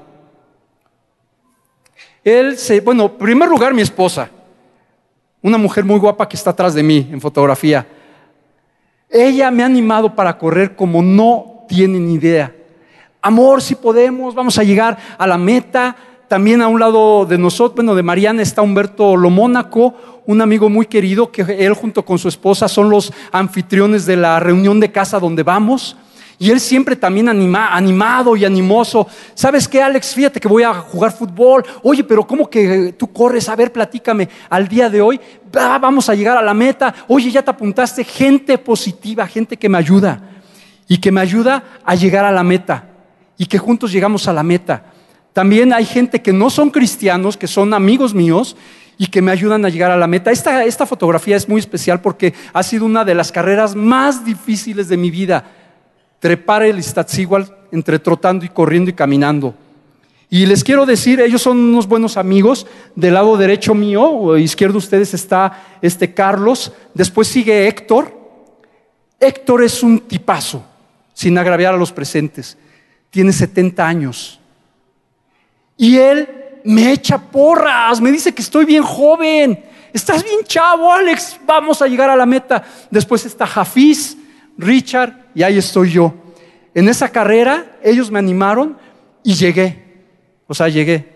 Él 2.23 2.59
se, 2.59 2.83
bueno, 2.83 3.05
en 3.05 3.17
primer 3.17 3.49
lugar 3.49 3.73
mi 3.73 3.81
esposa, 3.81 4.29
una 5.41 5.57
mujer 5.57 5.87
muy 5.87 5.99
guapa 5.99 6.29
que 6.29 6.37
está 6.37 6.51
atrás 6.51 6.75
de 6.75 6.83
mí 6.83 7.09
en 7.11 7.19
fotografía. 7.19 7.87
Ella 9.09 9.51
me 9.51 9.63
ha 9.63 9.67
animado 9.67 10.15
para 10.15 10.37
correr 10.37 10.77
como 10.77 11.01
no 11.01 11.65
tienen 11.67 12.11
idea. 12.11 12.55
Amor, 13.23 13.63
si 13.63 13.75
podemos, 13.75 14.35
vamos 14.35 14.59
a 14.59 14.65
llegar 14.65 14.99
a 15.17 15.27
la 15.27 15.39
meta. 15.39 15.97
También 16.29 16.61
a 16.61 16.69
un 16.69 16.79
lado 16.79 17.25
de 17.25 17.39
nosotros, 17.39 17.77
bueno, 17.77 17.95
de 17.95 18.03
Mariana 18.03 18.43
está 18.43 18.61
Humberto 18.61 19.17
Lomónaco, 19.17 19.95
un 20.27 20.43
amigo 20.43 20.69
muy 20.69 20.85
querido 20.85 21.33
que 21.33 21.41
él 21.41 21.73
junto 21.73 22.05
con 22.05 22.19
su 22.19 22.29
esposa 22.29 22.69
son 22.69 22.91
los 22.91 23.15
anfitriones 23.33 24.05
de 24.05 24.17
la 24.17 24.41
reunión 24.41 24.79
de 24.79 24.93
casa 24.93 25.19
donde 25.19 25.43
vamos. 25.43 25.97
Y 26.43 26.51
él 26.51 26.59
siempre 26.59 26.97
también 26.97 27.29
anima, 27.29 27.73
animado 27.73 28.35
y 28.35 28.45
animoso. 28.45 29.07
¿Sabes 29.33 29.69
qué, 29.69 29.81
Alex? 29.81 30.13
Fíjate 30.13 30.41
que 30.41 30.49
voy 30.49 30.65
a 30.65 30.75
jugar 30.75 31.13
fútbol. 31.13 31.65
Oye, 31.85 32.03
pero 32.03 32.27
¿cómo 32.27 32.51
que 32.51 32.97
tú 32.99 33.13
corres? 33.13 33.49
A 33.49 33.55
ver, 33.55 33.71
platícame. 33.71 34.29
Al 34.51 34.67
día 34.67 34.91
de 34.91 35.01
hoy 35.01 35.21
vamos 35.53 36.09
a 36.09 36.17
llegar 36.17 36.37
a 36.37 36.43
la 36.43 36.53
meta. 36.53 36.93
Oye, 37.07 37.31
ya 37.31 37.45
te 37.45 37.53
apuntaste. 37.53 38.03
Gente 38.03 38.59
positiva, 38.59 39.25
gente 39.29 39.57
que 39.57 39.69
me 39.69 39.79
ayuda. 39.79 40.21
Y 40.89 40.99
que 40.99 41.13
me 41.13 41.21
ayuda 41.21 41.63
a 41.85 41.95
llegar 41.95 42.25
a 42.25 42.33
la 42.33 42.43
meta. 42.43 42.89
Y 43.39 43.47
que 43.47 43.59
juntos 43.59 43.93
llegamos 43.93 44.27
a 44.27 44.33
la 44.33 44.43
meta. 44.43 44.87
También 45.33 45.73
hay 45.73 45.85
gente 45.85 46.23
que 46.23 46.33
no 46.33 46.51
son 46.51 46.71
cristianos, 46.71 47.37
que 47.37 47.47
son 47.47 47.73
amigos 47.73 48.15
míos 48.15 48.57
y 48.99 49.07
que 49.07 49.23
me 49.23 49.31
ayudan 49.31 49.65
a 49.65 49.69
llegar 49.69 49.93
a 49.93 49.97
la 49.97 50.09
meta. 50.09 50.33
Esta, 50.33 50.65
esta 50.65 50.87
fotografía 50.87 51.37
es 51.37 51.49
muy 51.49 51.61
especial 51.61 52.01
porque 52.01 52.35
ha 52.53 52.65
sido 52.65 52.85
una 52.85 53.05
de 53.05 53.15
las 53.15 53.31
carreras 53.31 53.77
más 53.77 54.25
difíciles 54.25 54.89
de 54.89 54.97
mi 54.97 55.13
vida. 55.13 55.45
Trepar 56.23 56.63
el 56.63 56.79
Iztaccíhuatl 56.79 57.51
entre 57.73 57.99
trotando 57.99 58.45
y 58.45 58.49
corriendo 58.49 58.89
y 58.89 58.93
caminando. 58.93 59.57
Y 60.31 60.47
les 60.47 60.63
quiero 60.63 60.87
decir, 60.87 61.21
ellos 61.21 61.43
son 61.43 61.59
unos 61.59 61.89
buenos 61.89 62.17
amigos. 62.17 62.65
Del 62.95 63.15
lado 63.15 63.37
derecho 63.37 63.75
mío, 63.75 64.09
o 64.09 64.37
izquierdo 64.37 64.79
ustedes 64.79 65.13
está 65.15 65.65
este 65.83 66.15
Carlos. 66.15 66.71
Después 66.95 67.27
sigue 67.27 67.67
Héctor. 67.67 68.17
Héctor 69.19 69.65
es 69.65 69.83
un 69.83 69.99
tipazo, 69.99 70.65
sin 71.13 71.37
agraviar 71.39 71.75
a 71.75 71.77
los 71.77 71.91
presentes. 71.91 72.57
Tiene 73.11 73.33
70 73.33 73.85
años. 73.85 74.39
Y 75.77 75.99
él 75.99 76.29
me 76.63 76.93
echa 76.93 77.19
porras, 77.19 78.01
me 78.01 78.13
dice 78.13 78.33
que 78.33 78.43
estoy 78.43 78.65
bien 78.65 78.85
joven. 78.85 79.61
Estás 79.93 80.23
bien 80.23 80.45
chavo, 80.45 80.93
Alex, 80.93 81.41
vamos 81.45 81.83
a 81.83 81.89
llegar 81.89 82.09
a 82.11 82.15
la 82.15 82.27
meta. 82.27 82.63
Después 82.93 83.27
está 83.27 83.45
Jafiz, 83.45 84.17
Richard, 84.59 85.31
y 85.35 85.43
ahí 85.43 85.59
estoy 85.59 85.91
yo. 85.91 86.15
En 86.75 86.89
esa 86.89 87.09
carrera 87.11 87.79
ellos 87.83 88.11
me 88.11 88.19
animaron 88.19 88.77
y 89.23 89.35
llegué. 89.35 89.83
O 90.47 90.55
sea, 90.55 90.69
llegué. 90.69 91.13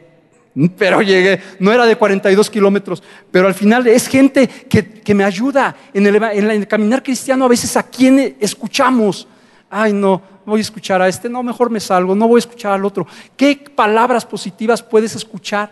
Pero 0.78 1.02
llegué, 1.02 1.40
no 1.58 1.72
era 1.72 1.84
de 1.84 1.96
42 1.96 2.48
kilómetros, 2.48 3.02
pero 3.30 3.46
al 3.46 3.52
final 3.52 3.86
es 3.86 4.08
gente 4.08 4.48
que, 4.48 5.14
me 5.14 5.22
ayuda 5.22 5.76
en 5.92 6.06
el, 6.06 6.16
en 6.16 6.50
el 6.50 6.66
caminar 6.66 7.02
cristiano. 7.02 7.44
A 7.44 7.48
veces 7.48 7.76
a 7.76 7.82
quien 7.82 8.36
escuchamos, 8.40 9.28
ay 9.68 9.92
no, 9.92 10.22
voy 10.46 10.60
a 10.60 10.62
escuchar 10.62 11.02
a 11.02 11.08
este, 11.08 11.28
no, 11.28 11.42
mejor 11.42 11.68
me 11.68 11.80
salgo, 11.80 12.14
no 12.14 12.28
voy 12.28 12.38
a 12.38 12.40
escuchar 12.40 12.72
al 12.72 12.84
otro. 12.84 13.06
¿Qué 13.36 13.56
palabras 13.74 14.24
positivas 14.24 14.82
puedes 14.82 15.14
escuchar? 15.14 15.70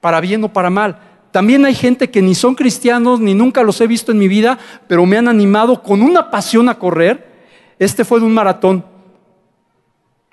Para 0.00 0.20
bien 0.20 0.42
o 0.42 0.52
para 0.52 0.70
mal. 0.70 0.98
También 1.30 1.64
hay 1.64 1.74
gente 1.74 2.10
que 2.10 2.22
ni 2.22 2.34
son 2.34 2.54
cristianos, 2.54 3.20
ni 3.20 3.34
nunca 3.34 3.62
los 3.62 3.80
he 3.80 3.86
visto 3.86 4.10
en 4.12 4.18
mi 4.18 4.28
vida, 4.28 4.58
pero 4.88 5.06
me 5.06 5.16
han 5.16 5.28
animado 5.28 5.82
con 5.82 6.02
una 6.02 6.30
pasión 6.30 6.68
a 6.68 6.78
correr. 6.78 7.30
Este 7.78 8.04
fue 8.04 8.20
de 8.20 8.26
un 8.26 8.34
maratón. 8.34 8.84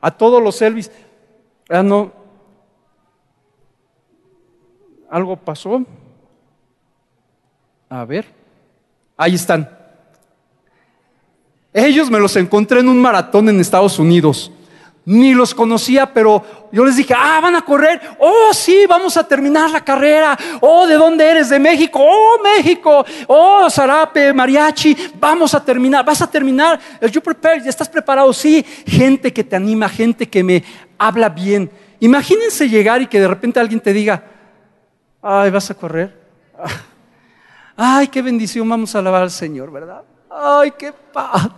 A 0.02 0.12
todos 0.12 0.42
los 0.42 0.62
Elvis. 0.62 0.92
Ah, 1.70 1.84
no. 1.84 2.12
¿Algo 5.10 5.38
pasó? 5.38 5.84
A 7.90 8.06
ver. 8.06 8.26
Ahí 9.16 9.36
están. 9.36 9.70
Ellos 11.74 12.10
me 12.10 12.20
los 12.20 12.36
encontré 12.36 12.80
en 12.80 12.90
un 12.90 13.00
maratón 13.00 13.50
en 13.50 13.60
Estados 13.60 14.00
Unidos. 14.00 14.52
Ni 15.10 15.34
los 15.34 15.56
conocía, 15.56 16.14
pero 16.14 16.68
yo 16.70 16.84
les 16.84 16.98
dije, 16.98 17.14
ah, 17.18 17.40
van 17.42 17.56
a 17.56 17.62
correr. 17.62 18.02
Oh, 18.20 18.50
sí, 18.54 18.86
vamos 18.90 19.16
a 19.16 19.26
terminar 19.26 19.70
la 19.70 19.80
carrera. 19.80 20.38
Oh, 20.60 20.86
¿de 20.86 20.96
dónde 20.96 21.26
eres? 21.26 21.48
De 21.48 21.58
México. 21.58 21.98
Oh, 22.02 22.42
México. 22.44 23.06
Oh, 23.28 23.70
Zarape, 23.70 24.34
Mariachi. 24.34 25.14
Vamos 25.18 25.54
a 25.54 25.64
terminar. 25.64 26.04
Vas 26.04 26.22
a 26.22 26.30
terminar. 26.30 26.78
You 27.10 27.22
prepared. 27.22 27.64
¿Ya 27.64 27.70
estás 27.70 27.88
preparado? 27.88 28.34
Sí. 28.34 28.66
Gente 28.86 29.32
que 29.32 29.46
te 29.46 29.56
anima, 29.56 29.88
gente 29.88 30.28
que 30.28 30.44
me 30.44 30.62
habla 30.98 31.30
bien. 31.30 31.72
Imagínense 32.02 32.68
llegar 32.68 33.02
y 33.02 33.08
que 33.08 33.22
de 33.22 33.30
repente 33.30 33.62
alguien 33.62 33.80
te 33.80 33.94
diga, 33.94 34.22
ay, 35.22 35.50
vas 35.52 35.72
a 35.72 35.74
correr. 35.74 36.20
Ay, 37.78 38.10
qué 38.10 38.22
bendición. 38.22 38.68
Vamos 38.68 38.94
a 38.94 39.00
alabar 39.00 39.22
al 39.22 39.32
Señor, 39.32 39.72
¿verdad? 39.72 40.02
Ay, 40.30 40.74
qué 40.78 40.92
paz 40.92 41.50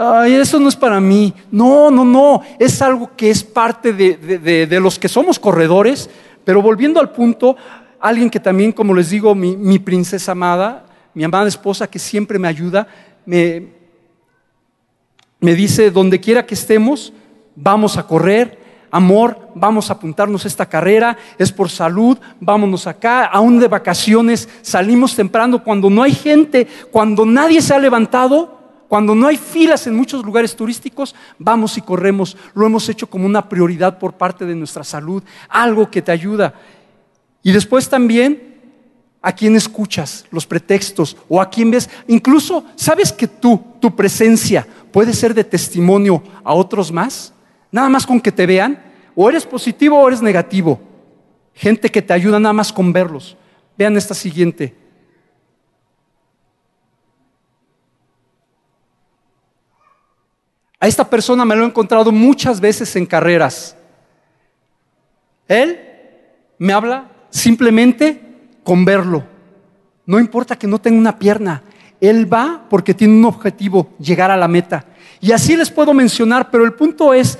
ay, 0.00 0.34
eso 0.34 0.58
no 0.58 0.68
es 0.68 0.76
para 0.76 0.98
mí. 0.98 1.34
No, 1.50 1.90
no, 1.90 2.04
no, 2.04 2.40
es 2.58 2.80
algo 2.80 3.10
que 3.16 3.30
es 3.30 3.44
parte 3.44 3.92
de, 3.92 4.80
los 4.80 4.98
que 4.98 5.08
somos 5.08 5.38
corredores, 5.38 6.08
pero 6.44 6.62
volviendo 6.62 7.00
al 7.00 7.10
punto, 7.10 7.56
alguien 8.00 8.30
que 8.30 8.40
también, 8.40 8.72
como 8.72 8.94
les 8.94 9.10
digo, 9.10 9.34
mi, 9.34 9.78
princesa 9.78 10.32
amada, 10.32 10.86
mi 11.12 11.22
amada 11.22 11.48
esposa 11.48 11.86
que 11.86 11.98
siempre 11.98 12.38
me 12.38 12.48
ayuda, 12.48 12.88
me, 13.26 13.68
me 15.38 15.54
dice, 15.54 15.90
donde 15.90 16.18
quiera 16.18 16.46
que 16.46 16.54
estemos, 16.54 17.12
vamos 17.54 17.98
a 17.98 18.06
correr, 18.06 18.58
amor, 18.90 19.50
vamos 19.54 19.90
a 19.90 19.94
apuntarnos 19.94 20.46
esta 20.46 20.66
carrera, 20.66 21.18
es 21.36 21.52
por 21.52 21.68
salud, 21.68 22.16
vámonos 22.40 22.86
acá, 22.86 23.26
aún 23.26 23.60
de 23.60 23.68
vacaciones, 23.68 24.48
salimos 24.62 25.14
temprano. 25.14 25.62
Cuando 25.62 25.90
no 25.90 26.02
hay 26.02 26.12
gente, 26.12 26.66
cuando 26.90 27.26
nadie 27.26 27.60
se 27.60 27.74
ha 27.74 27.78
levantado, 27.78 28.59
cuando 28.90 29.14
no 29.14 29.28
hay 29.28 29.36
filas 29.36 29.86
en 29.86 29.94
muchos 29.94 30.24
lugares 30.24 30.56
turísticos, 30.56 31.14
vamos 31.38 31.78
y 31.78 31.80
corremos. 31.80 32.36
Lo 32.54 32.66
hemos 32.66 32.88
hecho 32.88 33.06
como 33.06 33.24
una 33.24 33.48
prioridad 33.48 34.00
por 34.00 34.14
parte 34.14 34.44
de 34.44 34.56
nuestra 34.56 34.82
salud, 34.82 35.22
algo 35.48 35.88
que 35.88 36.02
te 36.02 36.10
ayuda. 36.10 36.54
Y 37.40 37.52
después 37.52 37.88
también 37.88 38.58
a 39.22 39.30
quién 39.30 39.54
escuchas, 39.54 40.26
los 40.32 40.44
pretextos, 40.44 41.16
o 41.28 41.40
a 41.40 41.48
quién 41.48 41.70
ves. 41.70 41.88
Incluso, 42.08 42.64
¿sabes 42.74 43.12
que 43.12 43.28
tú, 43.28 43.62
tu 43.80 43.94
presencia, 43.94 44.66
puede 44.90 45.12
ser 45.12 45.34
de 45.34 45.44
testimonio 45.44 46.20
a 46.42 46.52
otros 46.52 46.90
más? 46.90 47.32
Nada 47.70 47.88
más 47.88 48.04
con 48.04 48.20
que 48.20 48.32
te 48.32 48.44
vean, 48.44 48.82
o 49.14 49.28
eres 49.28 49.46
positivo 49.46 50.00
o 50.00 50.08
eres 50.08 50.20
negativo. 50.20 50.80
Gente 51.54 51.90
que 51.90 52.02
te 52.02 52.12
ayuda 52.12 52.40
nada 52.40 52.54
más 52.54 52.72
con 52.72 52.92
verlos. 52.92 53.36
Vean 53.78 53.96
esta 53.96 54.14
siguiente. 54.14 54.79
A 60.80 60.88
esta 60.88 61.08
persona 61.08 61.44
me 61.44 61.54
lo 61.54 61.64
he 61.64 61.66
encontrado 61.66 62.10
muchas 62.10 62.58
veces 62.58 62.96
en 62.96 63.04
carreras. 63.04 63.76
Él 65.46 65.78
me 66.58 66.72
habla 66.72 67.10
simplemente 67.28 68.20
con 68.64 68.84
verlo. 68.84 69.22
No 70.06 70.18
importa 70.18 70.56
que 70.56 70.66
no 70.66 70.80
tenga 70.80 70.98
una 70.98 71.18
pierna. 71.18 71.62
Él 72.00 72.32
va 72.32 72.64
porque 72.70 72.94
tiene 72.94 73.14
un 73.14 73.26
objetivo, 73.26 73.90
llegar 73.98 74.30
a 74.30 74.36
la 74.36 74.48
meta. 74.48 74.86
Y 75.20 75.32
así 75.32 75.54
les 75.54 75.70
puedo 75.70 75.92
mencionar, 75.92 76.50
pero 76.50 76.64
el 76.64 76.72
punto 76.72 77.12
es, 77.12 77.38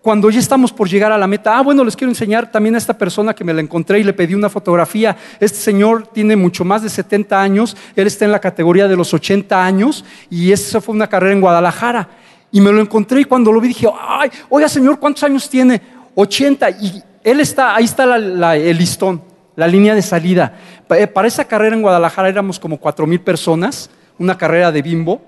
cuando 0.00 0.30
ya 0.30 0.38
estamos 0.38 0.72
por 0.72 0.88
llegar 0.88 1.12
a 1.12 1.18
la 1.18 1.26
meta, 1.26 1.58
ah, 1.58 1.62
bueno, 1.62 1.84
les 1.84 1.94
quiero 1.94 2.10
enseñar 2.10 2.50
también 2.50 2.74
a 2.74 2.78
esta 2.78 2.96
persona 2.96 3.34
que 3.34 3.44
me 3.44 3.52
la 3.52 3.60
encontré 3.60 4.00
y 4.00 4.04
le 4.04 4.14
pedí 4.14 4.32
una 4.34 4.48
fotografía. 4.48 5.14
Este 5.38 5.58
señor 5.58 6.06
tiene 6.06 6.36
mucho 6.36 6.64
más 6.64 6.82
de 6.82 6.88
70 6.88 7.38
años, 7.38 7.76
él 7.94 8.06
está 8.06 8.24
en 8.24 8.32
la 8.32 8.40
categoría 8.40 8.88
de 8.88 8.96
los 8.96 9.12
80 9.12 9.62
años 9.62 10.06
y 10.30 10.52
esa 10.52 10.80
fue 10.80 10.94
una 10.94 11.08
carrera 11.08 11.34
en 11.34 11.42
Guadalajara. 11.42 12.08
Y 12.50 12.60
me 12.60 12.72
lo 12.72 12.80
encontré 12.80 13.20
y 13.20 13.24
cuando 13.24 13.52
lo 13.52 13.60
vi 13.60 13.68
dije, 13.68 13.88
ay, 14.00 14.30
oiga 14.48 14.68
señor, 14.68 14.98
¿cuántos 14.98 15.22
años 15.24 15.48
tiene? 15.48 15.80
80. 16.14 16.70
Y 16.70 17.02
él 17.22 17.40
está, 17.40 17.74
ahí 17.74 17.84
está 17.84 18.04
el 18.16 18.78
listón, 18.78 19.22
la 19.56 19.66
línea 19.66 19.94
de 19.94 20.02
salida. 20.02 20.58
Eh, 20.90 21.06
para 21.06 21.28
esa 21.28 21.44
carrera 21.44 21.76
en 21.76 21.82
Guadalajara 21.82 22.28
éramos 22.28 22.58
como 22.58 22.78
cuatro 22.78 23.06
mil 23.06 23.20
personas, 23.20 23.90
una 24.18 24.38
carrera 24.38 24.72
de 24.72 24.82
bimbo. 24.82 25.22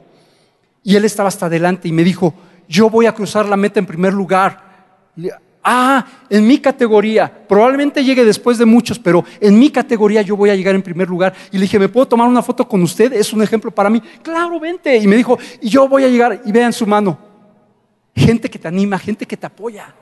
Y 0.83 0.97
él 0.97 1.05
estaba 1.05 1.29
hasta 1.29 1.47
adelante 1.47 1.89
y 1.89 1.93
me 1.93 2.03
dijo, 2.03 2.35
yo 2.67 2.89
voy 2.89 3.07
a 3.07 3.13
cruzar 3.13 3.47
la 3.47 3.57
meta 3.57 3.79
en 3.79 3.87
primer 3.87 4.15
lugar. 4.15 4.71
Ah, 5.63 6.07
en 6.31 6.47
mi 6.47 6.59
categoría, 6.59 7.31
probablemente 7.47 8.03
llegue 8.03 8.25
después 8.25 8.57
de 8.57 8.65
muchos, 8.65 8.99
pero 8.99 9.25
en 9.41 9.59
mi 9.59 9.71
categoría 9.71 10.23
yo 10.23 10.35
voy 10.35 10.49
a 10.49 10.57
llegar 10.57 10.75
en 10.75 10.83
primer 10.83 11.09
lugar. 11.09 11.35
Y 11.53 11.59
le 11.59 11.63
dije, 11.63 11.79
¿me 11.79 11.89
puedo 11.89 12.09
tomar 12.09 12.29
una 12.29 12.43
foto 12.43 12.67
con 12.67 12.83
usted? 12.83 13.13
Es 13.13 13.33
un 13.33 13.43
ejemplo 13.43 13.71
para 13.71 13.91
mí. 13.91 14.01
Claro, 14.23 14.59
vente. 14.59 14.97
Y 14.97 15.07
me 15.07 15.17
dijo, 15.17 15.39
y 15.61 15.69
yo 15.69 15.87
voy 15.87 16.05
a 16.05 16.09
llegar 16.09 16.41
y 16.47 16.53
vean 16.53 16.73
su 16.73 16.87
mano. 16.87 17.19
Gente 18.15 18.49
que 18.49 18.59
te 18.59 18.69
anima, 18.69 18.99
gente 18.99 19.27
que 19.27 19.37
te 19.37 19.47
apoya, 19.47 19.95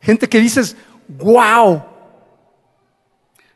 gente 0.00 0.28
que 0.28 0.38
dices, 0.38 0.76
wow. 1.08 1.82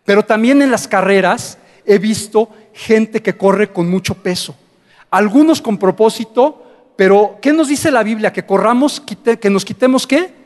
Pero 0.05 0.24
también 0.24 0.61
en 0.61 0.70
las 0.70 0.88
carreras 0.88 1.59
he 1.87 1.98
visto 1.98 2.51
gente 2.72 3.22
que 3.22 3.37
corre 3.37 3.72
con 3.72 3.88
mucho 3.88 4.14
peso. 4.14 4.57
Algunos 5.11 5.62
con 5.62 5.79
propósito, 5.79 6.92
pero 6.96 7.38
¿qué 7.40 7.53
nos 7.53 7.68
dice 7.68 7.90
la 7.90 8.03
Biblia? 8.03 8.33
Que 8.33 8.44
corramos, 8.44 9.01
que 9.01 9.51
nos 9.51 9.64
quitemos 9.64 10.07
qué? 10.07 10.38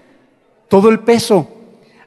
Todo 0.73 0.89
el 0.89 1.01
peso. 1.01 1.47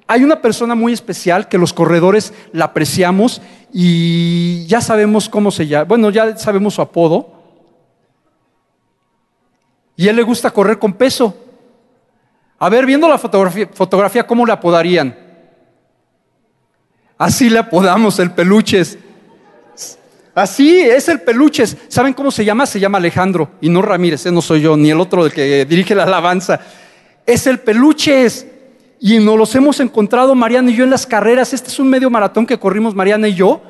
Hay 0.07 0.23
una 0.23 0.41
persona 0.41 0.73
muy 0.73 0.91
especial 0.91 1.47
que 1.47 1.59
los 1.59 1.71
corredores 1.71 2.33
la 2.51 2.65
apreciamos 2.65 3.39
y 3.71 4.65
ya 4.65 4.81
sabemos 4.81 5.29
cómo 5.29 5.51
se 5.51 5.67
llama, 5.67 5.83
bueno, 5.83 6.09
ya 6.09 6.35
sabemos 6.35 6.73
su 6.73 6.81
apodo, 6.81 7.31
Y 9.95 10.07
él 10.07 10.15
le 10.15 10.23
gusta 10.23 10.49
correr 10.49 10.79
con 10.79 10.93
peso. 10.93 11.37
A 12.57 12.67
ver, 12.69 12.87
viendo 12.87 13.07
la 13.07 13.19
fotografía, 13.19 14.25
¿cómo 14.25 14.47
le 14.47 14.51
apodarían? 14.51 15.15
Así 17.19 17.47
le 17.47 17.59
apodamos 17.59 18.17
el 18.17 18.31
peluches. 18.31 18.97
Así 20.33 20.79
es 20.81 21.07
el 21.07 21.21
peluches. 21.21 21.77
¿Saben 21.87 22.13
cómo 22.13 22.31
se 22.31 22.43
llama? 22.43 22.65
Se 22.65 22.79
llama 22.79 22.97
Alejandro 22.97 23.51
y 23.61 23.69
no 23.69 23.83
Ramírez, 23.83 24.21
ese 24.21 24.31
no 24.31 24.41
soy 24.41 24.61
yo, 24.61 24.75
ni 24.75 24.89
el 24.89 24.99
otro 24.99 25.23
del 25.23 25.33
que 25.33 25.65
dirige 25.65 25.93
la 25.93 26.05
alabanza. 26.05 26.59
Es 27.27 27.45
el 27.45 27.59
peluches. 27.59 28.47
Y 29.05 29.19
nos 29.19 29.37
los 29.37 29.53
hemos 29.53 29.79
encontrado 29.81 30.33
Mariana 30.33 30.71
y 30.71 30.77
yo 30.77 30.83
en 30.83 30.89
las 30.89 31.05
carreras. 31.05 31.53
Este 31.53 31.69
es 31.69 31.77
un 31.77 31.87
medio 31.87 32.09
maratón 32.09 32.43
que 32.43 32.57
corrimos 32.57 32.95
Mariana 32.95 33.27
y 33.27 33.35
yo. 33.35 33.61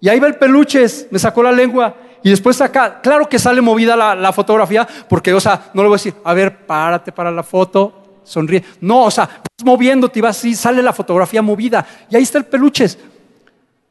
Y 0.00 0.08
ahí 0.08 0.20
va 0.20 0.28
el 0.28 0.36
peluches, 0.36 1.08
me 1.10 1.18
sacó 1.18 1.42
la 1.42 1.50
lengua. 1.50 1.96
Y 2.22 2.30
después 2.30 2.60
acá, 2.60 3.00
claro 3.00 3.28
que 3.28 3.40
sale 3.40 3.60
movida 3.60 3.96
la, 3.96 4.32
fotografía, 4.32 4.86
porque, 5.08 5.34
o 5.34 5.40
sea, 5.40 5.72
no 5.74 5.82
le 5.82 5.88
voy 5.88 5.96
a 5.96 5.98
decir, 5.98 6.14
a 6.22 6.32
ver, 6.34 6.66
párate 6.66 7.10
para 7.10 7.32
la 7.32 7.42
foto, 7.42 8.20
sonríe. 8.22 8.62
No, 8.80 9.06
o 9.06 9.10
sea, 9.10 9.24
vas 9.24 9.64
moviéndote 9.64 10.20
y 10.20 10.22
vas 10.22 10.38
así, 10.38 10.54
sale 10.54 10.84
la 10.84 10.92
fotografía 10.92 11.42
movida. 11.42 11.84
Y 12.08 12.14
ahí 12.14 12.22
está 12.22 12.38
el 12.38 12.44
peluches. 12.44 12.96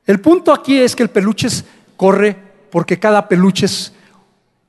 El 0.05 0.21
punto 0.21 0.53
aquí 0.53 0.79
es 0.79 0.95
que 0.95 1.03
el 1.03 1.09
peluches 1.09 1.65
corre 1.97 2.37
porque 2.71 2.97
cada 2.97 3.27
peluche 3.27 3.65
es 3.65 3.92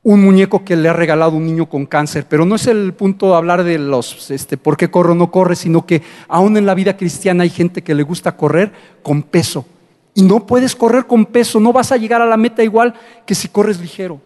un 0.04 0.22
muñeco 0.22 0.64
que 0.64 0.76
le 0.76 0.88
ha 0.88 0.92
regalado 0.92 1.32
un 1.32 1.46
niño 1.46 1.68
con 1.68 1.86
cáncer. 1.86 2.26
Pero 2.28 2.44
no 2.44 2.54
es 2.54 2.68
el 2.68 2.92
punto 2.92 3.34
hablar 3.34 3.64
de 3.64 3.78
los, 3.78 4.30
este, 4.30 4.56
por 4.56 4.76
qué 4.76 4.90
corre 4.90 5.12
o 5.12 5.14
no 5.16 5.32
corre, 5.32 5.56
sino 5.56 5.84
que 5.84 6.02
aún 6.28 6.56
en 6.56 6.66
la 6.66 6.74
vida 6.74 6.96
cristiana 6.96 7.42
hay 7.42 7.50
gente 7.50 7.82
que 7.82 7.94
le 7.94 8.04
gusta 8.04 8.36
correr 8.36 8.70
con 9.02 9.22
peso 9.22 9.66
y 10.14 10.22
no 10.22 10.46
puedes 10.46 10.76
correr 10.76 11.06
con 11.06 11.26
peso, 11.26 11.58
no 11.58 11.72
vas 11.72 11.90
a 11.90 11.96
llegar 11.96 12.22
a 12.22 12.26
la 12.26 12.36
meta 12.36 12.62
igual 12.62 12.94
que 13.26 13.34
si 13.34 13.48
corres 13.48 13.80
ligero. 13.80 14.20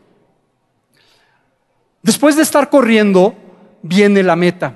Después 2.03 2.37
de 2.37 2.43
estar 2.43 2.69
corriendo, 2.69 3.35
viene 3.83 4.23
la 4.23 4.37
meta. 4.37 4.75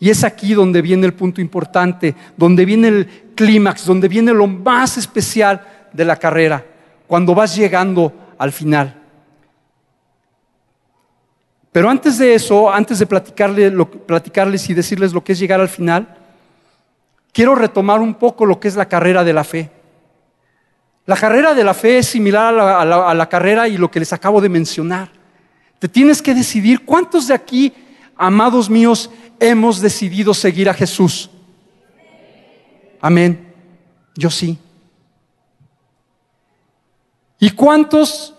Y 0.00 0.10
es 0.10 0.24
aquí 0.24 0.54
donde 0.54 0.82
viene 0.82 1.06
el 1.06 1.14
punto 1.14 1.40
importante, 1.40 2.14
donde 2.36 2.64
viene 2.64 2.88
el 2.88 3.06
clímax, 3.36 3.86
donde 3.86 4.08
viene 4.08 4.32
lo 4.32 4.48
más 4.48 4.98
especial 4.98 5.62
de 5.92 6.04
la 6.04 6.16
carrera, 6.16 6.66
cuando 7.06 7.34
vas 7.34 7.54
llegando 7.54 8.12
al 8.36 8.50
final. 8.50 9.03
Pero 11.74 11.90
antes 11.90 12.18
de 12.18 12.36
eso, 12.36 12.72
antes 12.72 13.00
de 13.00 13.06
platicarles 13.06 14.70
y 14.70 14.74
decirles 14.74 15.12
lo 15.12 15.24
que 15.24 15.32
es 15.32 15.40
llegar 15.40 15.60
al 15.60 15.68
final, 15.68 16.06
quiero 17.32 17.56
retomar 17.56 18.00
un 18.00 18.14
poco 18.14 18.46
lo 18.46 18.60
que 18.60 18.68
es 18.68 18.76
la 18.76 18.86
carrera 18.86 19.24
de 19.24 19.32
la 19.32 19.42
fe. 19.42 19.72
La 21.04 21.16
carrera 21.16 21.52
de 21.52 21.64
la 21.64 21.74
fe 21.74 21.98
es 21.98 22.06
similar 22.06 22.56
a 22.56 23.14
la, 23.14 23.28
carrera 23.28 23.66
y 23.66 23.76
lo 23.76 23.90
que 23.90 23.98
les 23.98 24.12
acabo 24.12 24.40
de 24.40 24.48
mencionar. 24.48 25.10
Te 25.80 25.88
tienes 25.88 26.22
que 26.22 26.32
decidir 26.32 26.84
cuántos 26.84 27.26
de 27.26 27.34
aquí, 27.34 27.72
amados 28.14 28.70
míos, 28.70 29.10
hemos 29.40 29.80
decidido 29.80 30.32
seguir 30.32 30.68
a 30.68 30.74
Jesús. 30.74 31.28
Amén. 33.00 33.52
Yo 34.14 34.30
sí. 34.30 34.56
¿Y 37.40 37.50
cuántos, 37.50 38.32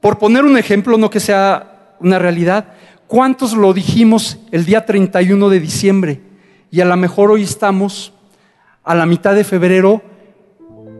por 0.00 0.18
poner 0.18 0.46
un 0.46 0.56
ejemplo, 0.56 0.96
no 0.96 1.10
que 1.10 1.20
sea 1.20 1.96
una 2.00 2.18
realidad, 2.18 2.77
cuántos 3.08 3.54
lo 3.54 3.72
dijimos 3.72 4.38
el 4.52 4.64
día 4.64 4.86
31 4.86 5.48
de 5.48 5.58
diciembre? 5.58 6.20
Y 6.70 6.80
a 6.80 6.84
lo 6.84 6.96
mejor 6.96 7.32
hoy 7.32 7.42
estamos 7.42 8.12
a 8.84 8.94
la 8.94 9.06
mitad 9.06 9.34
de 9.34 9.42
febrero 9.42 10.02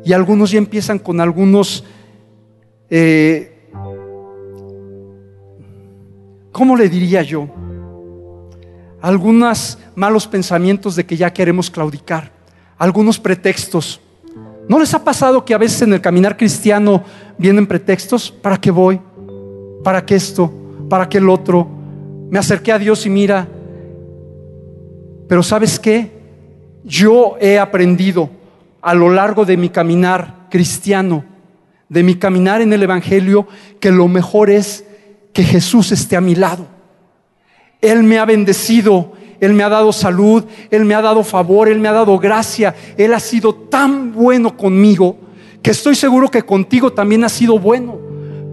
y 0.05 0.13
algunos 0.13 0.51
ya 0.51 0.59
empiezan 0.59 0.99
con 0.99 1.21
algunos, 1.21 1.85
eh, 2.91 3.71
¿cómo 6.51 6.77
le 6.77 6.89
diría 6.89 7.23
yo? 7.23 7.49
Algunos 9.01 9.79
malos 9.95 10.27
pensamientos 10.27 10.97
de 10.97 11.07
que 11.07 11.17
ya 11.17 11.33
queremos 11.33 11.71
claudicar, 11.71 12.33
algunos 12.79 13.19
pretextos. 13.21 14.01
¿No 14.69 14.79
les 14.79 14.93
ha 14.95 15.05
pasado 15.05 15.45
que 15.45 15.55
a 15.55 15.59
veces 15.59 15.83
en 15.83 15.93
el 15.93 16.01
caminar 16.01 16.37
cristiano 16.37 17.05
vienen 17.39 17.67
pretextos? 17.67 18.31
¿Para 18.31 18.59
qué 18.59 18.71
voy? 18.71 19.01
¿Para 19.85 20.05
qué 20.05 20.15
esto? 20.15 20.53
¿Para 20.89 21.09
qué 21.09 21.19
el 21.19 21.29
otro? 21.29 21.78
Me 22.31 22.39
acerqué 22.39 22.73
a 22.73 22.79
Dios 22.79 23.07
y 23.07 23.11
mira, 23.11 23.49
pero 25.29 25.43
¿sabes 25.43 25.79
qué? 25.79 26.11
Yo 26.85 27.37
he 27.41 27.59
aprendido 27.59 28.31
a 28.81 28.95
lo 28.95 29.11
largo 29.11 29.45
de 29.45 29.57
mi 29.57 29.69
caminar 29.69 30.47
cristiano, 30.51 31.25
de 31.89 32.03
mi 32.03 32.17
caminar 32.17 32.61
en 32.61 32.73
el 32.73 32.83
Evangelio, 32.83 33.47
que 33.81 33.91
lo 33.91 34.09
mejor 34.09 34.51
es 34.51 34.85
que 35.33 35.43
Jesús 35.43 35.93
esté 35.93 36.17
a 36.17 36.21
mi 36.21 36.35
lado. 36.35 36.67
Él 37.81 38.03
me 38.03 38.19
ha 38.19 38.25
bendecido, 38.25 39.13
Él 39.41 39.55
me 39.55 39.63
ha 39.63 39.69
dado 39.69 39.93
salud, 39.93 40.45
Él 40.71 40.85
me 40.85 40.95
ha 40.95 41.03
dado 41.03 41.23
favor, 41.23 41.69
Él 41.69 41.79
me 41.79 41.89
ha 41.89 41.93
dado 41.93 42.19
gracia, 42.19 42.75
Él 42.97 43.15
ha 43.15 43.21
sido 43.21 43.55
tan 43.55 44.13
bueno 44.13 44.57
conmigo 44.57 45.17
que 45.63 45.71
estoy 45.71 45.95
seguro 45.95 46.31
que 46.31 46.43
contigo 46.43 46.93
también 46.93 47.25
ha 47.25 47.29
sido 47.29 47.59
bueno. 47.59 48.08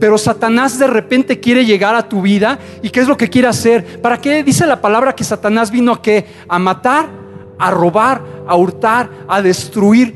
Pero 0.05 0.19
Satanás 0.19 0.77
de 0.77 0.85
repente 0.85 1.39
quiere 1.39 1.65
llegar 1.65 1.95
a 1.95 2.07
tu 2.07 2.21
vida 2.21 2.59
y 2.83 2.91
¿qué 2.91 2.99
es 2.99 3.07
lo 3.07 3.17
que 3.17 3.27
quiere 3.27 3.47
hacer? 3.47 3.99
¿Para 4.03 4.21
qué 4.21 4.43
dice 4.43 4.67
la 4.67 4.79
palabra 4.79 5.15
que 5.15 5.23
Satanás 5.23 5.71
vino 5.71 5.91
a 5.91 5.99
qué? 5.99 6.27
A 6.47 6.59
matar, 6.59 7.09
a 7.57 7.71
robar, 7.71 8.21
a 8.47 8.55
hurtar, 8.55 9.09
a 9.27 9.41
destruir. 9.41 10.13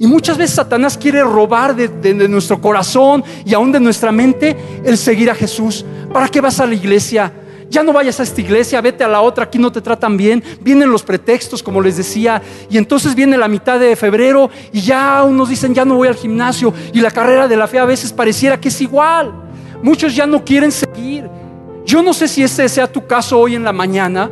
Y 0.00 0.06
muchas 0.08 0.36
veces 0.36 0.56
Satanás 0.56 0.98
quiere 0.98 1.22
robar 1.22 1.76
de, 1.76 2.28
nuestro 2.28 2.60
corazón 2.60 3.22
y 3.44 3.54
aún 3.54 3.70
de 3.70 3.78
nuestra 3.78 4.10
mente 4.10 4.56
el 4.84 4.98
seguir 4.98 5.30
a 5.30 5.36
Jesús. 5.36 5.84
¿Para 6.12 6.26
qué 6.26 6.40
vas 6.40 6.58
a 6.58 6.66
la 6.66 6.74
iglesia? 6.74 7.32
Ya 7.72 7.82
no 7.82 7.94
vayas 7.94 8.20
a 8.20 8.22
esta 8.22 8.38
iglesia, 8.38 8.82
vete 8.82 9.02
a 9.02 9.08
la 9.08 9.22
otra, 9.22 9.44
aquí 9.44 9.58
no 9.58 9.72
te 9.72 9.80
tratan 9.80 10.18
bien. 10.18 10.44
Vienen 10.60 10.90
los 10.90 11.02
pretextos, 11.02 11.62
como 11.62 11.80
les 11.80 11.96
decía, 11.96 12.42
y 12.68 12.76
entonces 12.76 13.14
viene 13.14 13.38
la 13.38 13.48
mitad 13.48 13.80
de 13.80 13.96
febrero 13.96 14.50
y 14.74 14.82
ya 14.82 15.24
unos 15.24 15.48
dicen, 15.48 15.72
ya 15.72 15.86
no 15.86 15.94
voy 15.94 16.06
al 16.06 16.14
gimnasio. 16.14 16.74
Y 16.92 17.00
la 17.00 17.10
carrera 17.10 17.48
de 17.48 17.56
la 17.56 17.66
fe 17.66 17.78
a 17.78 17.86
veces 17.86 18.12
pareciera 18.12 18.60
que 18.60 18.68
es 18.68 18.78
igual. 18.82 19.32
Muchos 19.82 20.14
ya 20.14 20.26
no 20.26 20.44
quieren 20.44 20.70
seguir. 20.70 21.30
Yo 21.86 22.02
no 22.02 22.12
sé 22.12 22.28
si 22.28 22.42
ese 22.42 22.68
sea 22.68 22.92
tu 22.92 23.06
caso 23.06 23.38
hoy 23.38 23.54
en 23.54 23.64
la 23.64 23.72
mañana, 23.72 24.30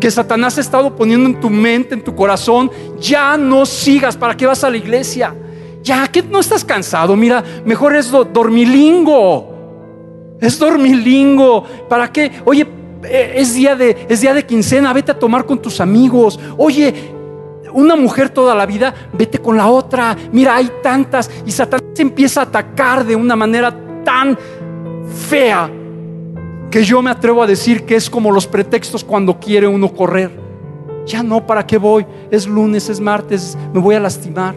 que 0.00 0.10
Satanás 0.10 0.56
ha 0.56 0.62
estado 0.62 0.96
poniendo 0.96 1.28
en 1.28 1.38
tu 1.38 1.50
mente, 1.50 1.94
en 1.94 2.02
tu 2.02 2.14
corazón, 2.14 2.70
ya 2.98 3.36
no 3.36 3.66
sigas, 3.66 4.16
¿para 4.16 4.34
qué 4.34 4.46
vas 4.46 4.64
a 4.64 4.70
la 4.70 4.78
iglesia? 4.78 5.34
Ya, 5.82 6.08
que 6.08 6.22
no 6.22 6.40
estás 6.40 6.64
cansado, 6.64 7.14
mira, 7.14 7.44
mejor 7.66 7.94
es 7.94 8.10
dormilingo. 8.10 9.49
Es 10.40 10.58
dormilingo. 10.58 11.64
¿Para 11.88 12.10
qué? 12.12 12.30
Oye, 12.44 12.66
eh, 13.04 13.34
es 13.36 13.54
día 13.54 13.76
de 13.76 14.06
es 14.08 14.20
día 14.20 14.34
de 14.34 14.44
quincena, 14.44 14.92
vete 14.92 15.12
a 15.12 15.18
tomar 15.18 15.44
con 15.44 15.60
tus 15.60 15.80
amigos. 15.80 16.38
Oye, 16.56 17.12
una 17.72 17.96
mujer 17.96 18.30
toda 18.30 18.54
la 18.54 18.66
vida, 18.66 18.94
vete 19.12 19.38
con 19.38 19.56
la 19.56 19.68
otra. 19.68 20.16
Mira, 20.32 20.56
hay 20.56 20.70
tantas 20.82 21.30
y 21.46 21.52
Satanás 21.52 21.98
empieza 21.98 22.40
a 22.40 22.44
atacar 22.44 23.04
de 23.04 23.16
una 23.16 23.36
manera 23.36 23.74
tan 24.04 24.36
fea 25.28 25.70
que 26.70 26.84
yo 26.84 27.02
me 27.02 27.10
atrevo 27.10 27.42
a 27.42 27.46
decir 27.46 27.84
que 27.84 27.96
es 27.96 28.08
como 28.08 28.30
los 28.30 28.46
pretextos 28.46 29.02
cuando 29.02 29.38
quiere 29.38 29.66
uno 29.66 29.92
correr. 29.92 30.30
Ya 31.06 31.22
no, 31.22 31.44
¿para 31.46 31.66
qué 31.66 31.78
voy? 31.78 32.06
Es 32.30 32.46
lunes, 32.46 32.88
es 32.88 33.00
martes, 33.00 33.58
me 33.72 33.80
voy 33.80 33.96
a 33.96 34.00
lastimar. 34.00 34.54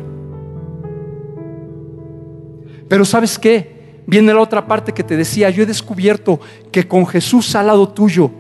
Pero 2.88 3.06
¿sabes 3.06 3.39
qué? 3.39 3.73
Viene 4.06 4.34
la 4.34 4.42
otra 4.42 4.66
parte 4.68 4.92
que 4.92 5.04
te 5.04 5.16
decía, 5.16 5.50
yo 5.50 5.63
he 5.63 5.66
descubierto 5.66 6.39
que 6.72 6.88
con 6.88 7.06
Jesús 7.08 7.56
al 7.56 7.68
lado 7.68 7.89
tuyo, 7.89 8.32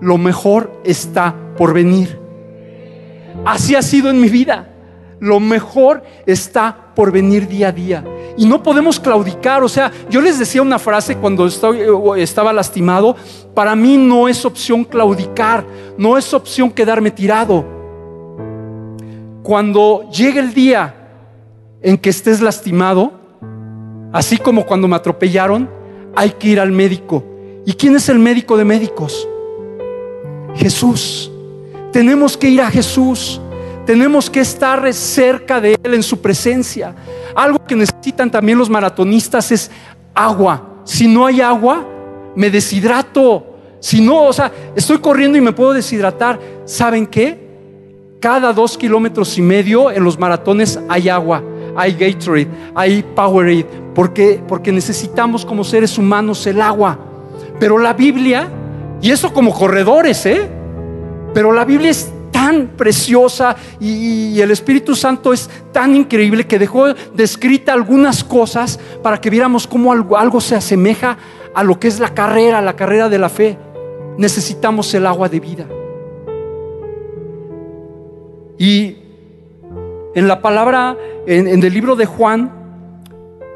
lo 0.00 0.18
mejor 0.18 0.80
está 0.84 1.34
por 1.56 1.72
venir. 1.72 2.18
Así 3.44 3.74
ha 3.74 3.82
sido 3.82 4.10
en 4.10 4.20
mi 4.20 4.28
vida. 4.28 4.68
Lo 5.20 5.38
mejor 5.38 6.02
está 6.26 6.92
por 6.96 7.12
venir 7.12 7.46
día 7.46 7.68
a 7.68 7.72
día. 7.72 8.04
Y 8.36 8.44
no 8.46 8.60
podemos 8.62 8.98
claudicar. 8.98 9.62
O 9.62 9.68
sea, 9.68 9.92
yo 10.10 10.20
les 10.20 10.40
decía 10.40 10.60
una 10.60 10.80
frase 10.80 11.16
cuando 11.16 11.46
estaba 12.16 12.52
lastimado. 12.52 13.14
Para 13.54 13.76
mí 13.76 13.96
no 13.96 14.26
es 14.26 14.44
opción 14.44 14.84
claudicar. 14.84 15.64
No 15.96 16.18
es 16.18 16.34
opción 16.34 16.70
quedarme 16.72 17.12
tirado. 17.12 17.64
Cuando 19.44 20.10
llegue 20.10 20.40
el 20.40 20.52
día 20.52 20.94
en 21.80 21.96
que 21.98 22.10
estés 22.10 22.40
lastimado, 22.40 23.21
así 24.12 24.38
como 24.38 24.66
cuando 24.66 24.88
me 24.88 24.96
atropellaron, 24.96 25.68
hay 26.14 26.30
que 26.30 26.48
ir 26.48 26.60
al 26.60 26.72
médico. 26.72 27.24
¿Y 27.64 27.72
quién 27.72 27.96
es 27.96 28.08
el 28.08 28.18
médico 28.18 28.56
de 28.56 28.64
médicos? 28.64 29.28
Jesús. 30.54 31.30
Tenemos 31.92 32.36
que 32.36 32.48
ir 32.48 32.60
a 32.60 32.70
Jesús. 32.70 33.40
Tenemos 33.86 34.30
que 34.30 34.40
estar 34.40 34.92
cerca 34.92 35.60
de 35.60 35.76
Él 35.82 35.94
en 35.94 36.02
su 36.02 36.20
presencia. 36.20 36.94
Algo 37.34 37.64
que 37.64 37.74
necesitan 37.74 38.30
también 38.30 38.58
los 38.58 38.70
maratonistas 38.70 39.50
es 39.52 39.70
agua. 40.14 40.80
Si 40.84 41.08
no 41.08 41.26
hay 41.26 41.40
agua, 41.40 41.86
me 42.34 42.50
deshidrato. 42.50 43.46
Si 43.80 44.00
no, 44.00 44.24
o 44.24 44.32
sea, 44.32 44.52
estoy 44.76 44.98
corriendo 44.98 45.36
y 45.36 45.40
me 45.40 45.52
puedo 45.52 45.72
deshidratar. 45.72 46.38
¿Saben 46.64 47.06
qué? 47.06 47.42
Cada 48.20 48.52
dos 48.52 48.78
kilómetros 48.78 49.36
y 49.36 49.42
medio 49.42 49.90
en 49.90 50.04
los 50.04 50.16
maratones 50.16 50.78
hay 50.88 51.08
agua, 51.08 51.42
hay 51.74 51.92
Gatorade, 51.92 52.46
hay 52.72 53.02
Powerade, 53.02 53.66
porque, 53.94 54.42
porque 54.46 54.72
necesitamos 54.72 55.44
como 55.44 55.64
seres 55.64 55.98
humanos 55.98 56.46
el 56.46 56.60
agua. 56.60 56.98
Pero 57.58 57.78
la 57.78 57.92
Biblia 57.92 58.48
Y 59.00 59.10
eso 59.10 59.32
como 59.32 59.52
corredores, 59.52 60.24
¿eh? 60.26 60.48
Pero 61.34 61.52
la 61.52 61.64
Biblia 61.64 61.90
es 61.90 62.12
tan 62.30 62.68
preciosa 62.76 63.56
y, 63.80 64.40
el 64.40 64.50
Espíritu 64.50 64.94
Santo 64.94 65.32
es 65.32 65.50
tan 65.72 65.94
increíble 65.94 66.46
que 66.46 66.58
dejó 66.58 66.94
descrita 67.14 67.72
algunas 67.72 68.24
cosas 68.24 68.78
para 69.02 69.20
que 69.20 69.28
viéramos 69.28 69.66
cómo 69.66 69.92
algo, 69.92 70.16
algo 70.16 70.40
se 70.40 70.54
asemeja 70.54 71.18
a 71.54 71.62
lo 71.62 71.78
que 71.78 71.88
es 71.88 72.00
la 72.00 72.14
carrera, 72.14 72.62
la 72.62 72.76
carrera 72.76 73.08
de 73.08 73.18
la 73.18 73.28
fe. 73.28 73.58
Necesitamos 74.18 74.92
el 74.94 75.06
agua 75.06 75.28
de 75.28 75.40
vida. 75.40 75.66
Y 78.58 78.96
en 80.14 80.28
la 80.28 80.40
palabra, 80.40 80.96
en, 81.26 81.48
en 81.48 81.62
el 81.62 81.72
libro 81.72 81.96
de 81.96 82.06
Juan, 82.06 82.61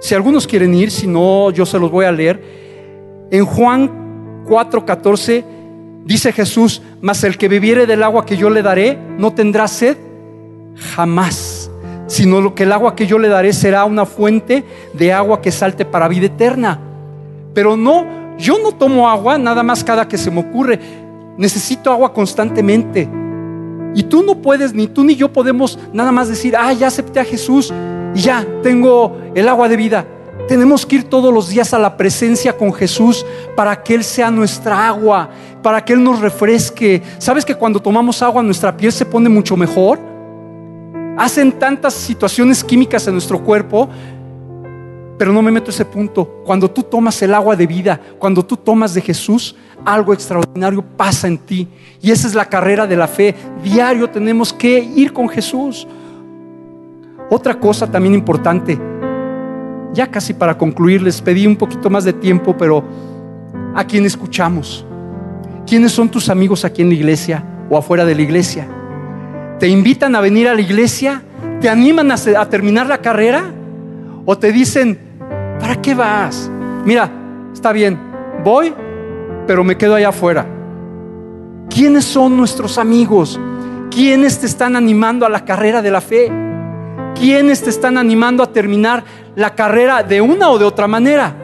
si 0.00 0.14
algunos 0.14 0.46
quieren 0.46 0.74
ir, 0.74 0.90
si 0.90 1.06
no, 1.06 1.50
yo 1.50 1.64
se 1.64 1.78
los 1.78 1.90
voy 1.90 2.04
a 2.04 2.12
leer. 2.12 2.42
En 3.30 3.44
Juan 3.44 4.44
4:14 4.46 5.44
dice 6.04 6.32
Jesús, 6.32 6.82
mas 7.00 7.24
el 7.24 7.36
que 7.36 7.48
bebiere 7.48 7.86
del 7.86 8.02
agua 8.02 8.24
que 8.24 8.36
yo 8.36 8.50
le 8.50 8.62
daré 8.62 8.98
no 9.18 9.32
tendrá 9.32 9.66
sed 9.68 9.96
jamás, 10.94 11.70
sino 12.06 12.40
lo 12.40 12.54
que 12.54 12.64
el 12.64 12.72
agua 12.72 12.94
que 12.94 13.06
yo 13.06 13.18
le 13.18 13.28
daré 13.28 13.52
será 13.52 13.84
una 13.84 14.06
fuente 14.06 14.64
de 14.92 15.12
agua 15.12 15.40
que 15.40 15.50
salte 15.50 15.84
para 15.84 16.08
vida 16.08 16.26
eterna. 16.26 16.78
Pero 17.54 17.76
no, 17.76 18.36
yo 18.38 18.58
no 18.62 18.72
tomo 18.72 19.08
agua 19.08 19.38
nada 19.38 19.62
más 19.62 19.82
cada 19.82 20.06
que 20.06 20.18
se 20.18 20.30
me 20.30 20.40
ocurre. 20.40 20.78
Necesito 21.38 21.90
agua 21.90 22.12
constantemente. 22.12 23.08
Y 23.94 24.02
tú 24.02 24.22
no 24.22 24.42
puedes, 24.42 24.74
ni 24.74 24.86
tú 24.86 25.02
ni 25.02 25.16
yo 25.16 25.32
podemos 25.32 25.78
nada 25.92 26.12
más 26.12 26.28
decir, 26.28 26.54
ah, 26.54 26.72
ya 26.74 26.88
acepté 26.88 27.18
a 27.18 27.24
Jesús 27.24 27.72
y 28.16 28.20
ya 28.20 28.46
tengo 28.62 29.18
el 29.34 29.46
agua 29.46 29.68
de 29.68 29.76
vida. 29.76 30.06
Tenemos 30.48 30.86
que 30.86 30.96
ir 30.96 31.04
todos 31.04 31.34
los 31.34 31.50
días 31.50 31.74
a 31.74 31.78
la 31.78 31.98
presencia 31.98 32.56
con 32.56 32.72
Jesús 32.72 33.26
para 33.54 33.82
que 33.82 33.94
Él 33.94 34.02
sea 34.02 34.30
nuestra 34.30 34.88
agua, 34.88 35.28
para 35.62 35.84
que 35.84 35.92
Él 35.92 36.02
nos 36.02 36.20
refresque. 36.20 37.02
¿Sabes 37.18 37.44
que 37.44 37.54
cuando 37.54 37.78
tomamos 37.78 38.22
agua 38.22 38.42
nuestra 38.42 38.74
piel 38.74 38.90
se 38.90 39.04
pone 39.04 39.28
mucho 39.28 39.54
mejor? 39.54 39.98
Hacen 41.18 41.52
tantas 41.52 41.92
situaciones 41.92 42.64
químicas 42.64 43.06
en 43.06 43.12
nuestro 43.12 43.42
cuerpo, 43.44 43.86
pero 45.18 45.30
no 45.30 45.42
me 45.42 45.50
meto 45.50 45.66
a 45.70 45.74
ese 45.74 45.84
punto. 45.84 46.42
Cuando 46.46 46.70
tú 46.70 46.84
tomas 46.84 47.20
el 47.20 47.34
agua 47.34 47.54
de 47.54 47.66
vida, 47.66 48.00
cuando 48.18 48.42
tú 48.42 48.56
tomas 48.56 48.94
de 48.94 49.02
Jesús, 49.02 49.54
algo 49.84 50.14
extraordinario 50.14 50.82
pasa 50.82 51.28
en 51.28 51.36
ti. 51.36 51.68
Y 52.00 52.10
esa 52.10 52.26
es 52.26 52.34
la 52.34 52.46
carrera 52.46 52.86
de 52.86 52.96
la 52.96 53.08
fe. 53.08 53.34
Diario 53.62 54.08
tenemos 54.08 54.54
que 54.54 54.78
ir 54.78 55.12
con 55.12 55.28
Jesús. 55.28 55.86
Otra 57.30 57.58
cosa 57.58 57.90
también 57.90 58.14
importante, 58.14 58.78
ya 59.92 60.06
casi 60.08 60.34
para 60.34 60.56
concluir, 60.56 61.02
les 61.02 61.20
pedí 61.20 61.46
un 61.46 61.56
poquito 61.56 61.90
más 61.90 62.04
de 62.04 62.12
tiempo, 62.12 62.56
pero 62.56 62.84
a 63.74 63.84
quién 63.84 64.04
escuchamos. 64.06 64.86
¿Quiénes 65.66 65.92
son 65.92 66.08
tus 66.08 66.28
amigos 66.28 66.64
aquí 66.64 66.82
en 66.82 66.88
la 66.88 66.94
iglesia 66.94 67.42
o 67.68 67.76
afuera 67.76 68.04
de 68.04 68.14
la 68.14 68.22
iglesia? 68.22 68.68
¿Te 69.58 69.66
invitan 69.68 70.14
a 70.14 70.20
venir 70.20 70.48
a 70.48 70.54
la 70.54 70.60
iglesia? 70.60 71.22
¿Te 71.60 71.68
animan 71.68 72.12
a, 72.12 72.14
a 72.14 72.48
terminar 72.48 72.86
la 72.86 72.98
carrera? 72.98 73.44
¿O 74.24 74.38
te 74.38 74.52
dicen, 74.52 74.98
¿para 75.58 75.80
qué 75.80 75.94
vas? 75.94 76.50
Mira, 76.84 77.10
está 77.52 77.72
bien, 77.72 77.98
voy, 78.44 78.72
pero 79.46 79.64
me 79.64 79.76
quedo 79.76 79.96
allá 79.96 80.10
afuera. 80.10 80.46
¿Quiénes 81.68 82.04
son 82.04 82.36
nuestros 82.36 82.78
amigos? 82.78 83.40
¿Quiénes 83.90 84.38
te 84.38 84.46
están 84.46 84.76
animando 84.76 85.26
a 85.26 85.28
la 85.28 85.44
carrera 85.44 85.82
de 85.82 85.90
la 85.90 86.00
fe? 86.00 86.45
¿Quiénes 87.18 87.62
te 87.62 87.70
están 87.70 87.98
animando 87.98 88.42
a 88.42 88.52
terminar 88.52 89.04
la 89.34 89.54
carrera 89.54 90.02
de 90.02 90.20
una 90.20 90.50
o 90.50 90.58
de 90.58 90.64
otra 90.64 90.86
manera? 90.86 91.34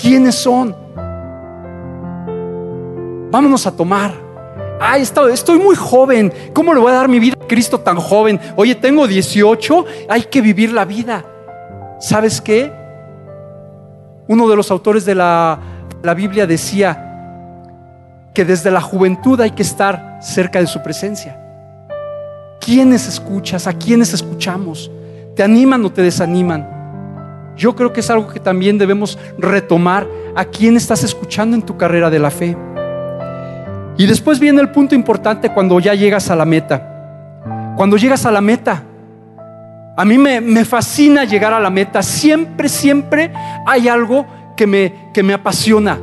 ¿Quiénes 0.00 0.34
son? 0.36 0.74
Vámonos 3.30 3.66
a 3.66 3.74
tomar. 3.74 4.12
Ay, 4.80 5.02
estoy 5.02 5.58
muy 5.58 5.76
joven. 5.76 6.32
¿Cómo 6.52 6.74
le 6.74 6.80
voy 6.80 6.92
a 6.92 6.96
dar 6.96 7.08
mi 7.08 7.18
vida 7.18 7.36
a 7.40 7.46
Cristo 7.46 7.80
tan 7.80 7.96
joven? 7.96 8.40
Oye, 8.56 8.74
tengo 8.74 9.06
18. 9.06 9.84
Hay 10.08 10.22
que 10.22 10.40
vivir 10.40 10.72
la 10.72 10.84
vida. 10.84 11.24
¿Sabes 12.00 12.40
qué? 12.40 12.72
Uno 14.28 14.48
de 14.48 14.56
los 14.56 14.70
autores 14.70 15.04
de 15.04 15.14
la 15.14 15.58
la 16.04 16.12
Biblia 16.12 16.46
decía 16.46 17.00
que 18.34 18.44
desde 18.44 18.70
la 18.70 18.82
juventud 18.82 19.40
hay 19.40 19.52
que 19.52 19.62
estar 19.62 20.18
cerca 20.20 20.60
de 20.60 20.66
su 20.66 20.82
presencia. 20.82 21.40
¿Quiénes 22.64 23.06
escuchas? 23.06 23.66
¿A 23.66 23.74
quiénes 23.74 24.14
escuchamos? 24.14 24.90
¿Te 25.36 25.42
animan 25.42 25.84
o 25.84 25.92
te 25.92 26.00
desaniman? 26.00 27.54
Yo 27.58 27.76
creo 27.76 27.92
que 27.92 28.00
es 28.00 28.08
algo 28.08 28.28
que 28.28 28.40
también 28.40 28.78
debemos 28.78 29.18
retomar. 29.36 30.08
¿A 30.34 30.46
quién 30.46 30.76
estás 30.76 31.04
escuchando 31.04 31.54
en 31.54 31.62
tu 31.62 31.76
carrera 31.76 32.08
de 32.08 32.18
la 32.18 32.30
fe? 32.30 32.56
Y 33.98 34.06
después 34.06 34.40
viene 34.40 34.62
el 34.62 34.70
punto 34.70 34.94
importante 34.94 35.52
cuando 35.52 35.78
ya 35.78 35.94
llegas 35.94 36.30
a 36.30 36.36
la 36.36 36.46
meta. 36.46 37.74
Cuando 37.76 37.98
llegas 37.98 38.24
a 38.24 38.30
la 38.30 38.40
meta, 38.40 38.82
a 39.96 40.04
mí 40.06 40.16
me, 40.16 40.40
me 40.40 40.64
fascina 40.64 41.24
llegar 41.24 41.52
a 41.52 41.60
la 41.60 41.68
meta. 41.68 42.02
Siempre, 42.02 42.70
siempre 42.70 43.30
hay 43.66 43.88
algo 43.88 44.26
que 44.56 44.66
me, 44.66 45.10
que 45.12 45.22
me 45.22 45.34
apasiona. 45.34 45.98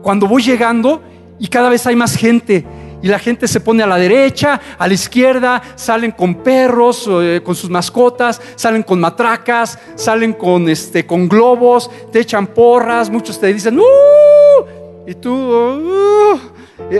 Cuando 0.00 0.26
voy 0.26 0.42
llegando 0.42 1.02
y 1.38 1.48
cada 1.48 1.68
vez 1.68 1.86
hay 1.86 1.94
más 1.94 2.16
gente 2.16 2.64
y 3.02 3.08
la 3.08 3.18
gente 3.18 3.46
se 3.46 3.60
pone 3.60 3.82
a 3.82 3.86
la 3.86 3.96
derecha, 3.96 4.60
a 4.78 4.88
la 4.88 4.94
izquierda, 4.94 5.62
salen 5.74 6.12
con 6.12 6.36
perros, 6.36 7.08
eh, 7.08 7.40
con 7.44 7.54
sus 7.54 7.70
mascotas, 7.70 8.40
salen 8.54 8.82
con 8.82 9.00
matracas, 9.00 9.78
salen 9.94 10.32
con, 10.32 10.68
este, 10.68 11.06
con 11.06 11.28
globos, 11.28 11.90
te 12.12 12.20
echan 12.20 12.46
porras, 12.46 13.10
muchos 13.10 13.38
te 13.38 13.52
dicen, 13.52 13.78
¡Uh! 13.78 14.64
Y 15.06 15.14
tú, 15.14 15.32
¡Uh! 15.32 16.40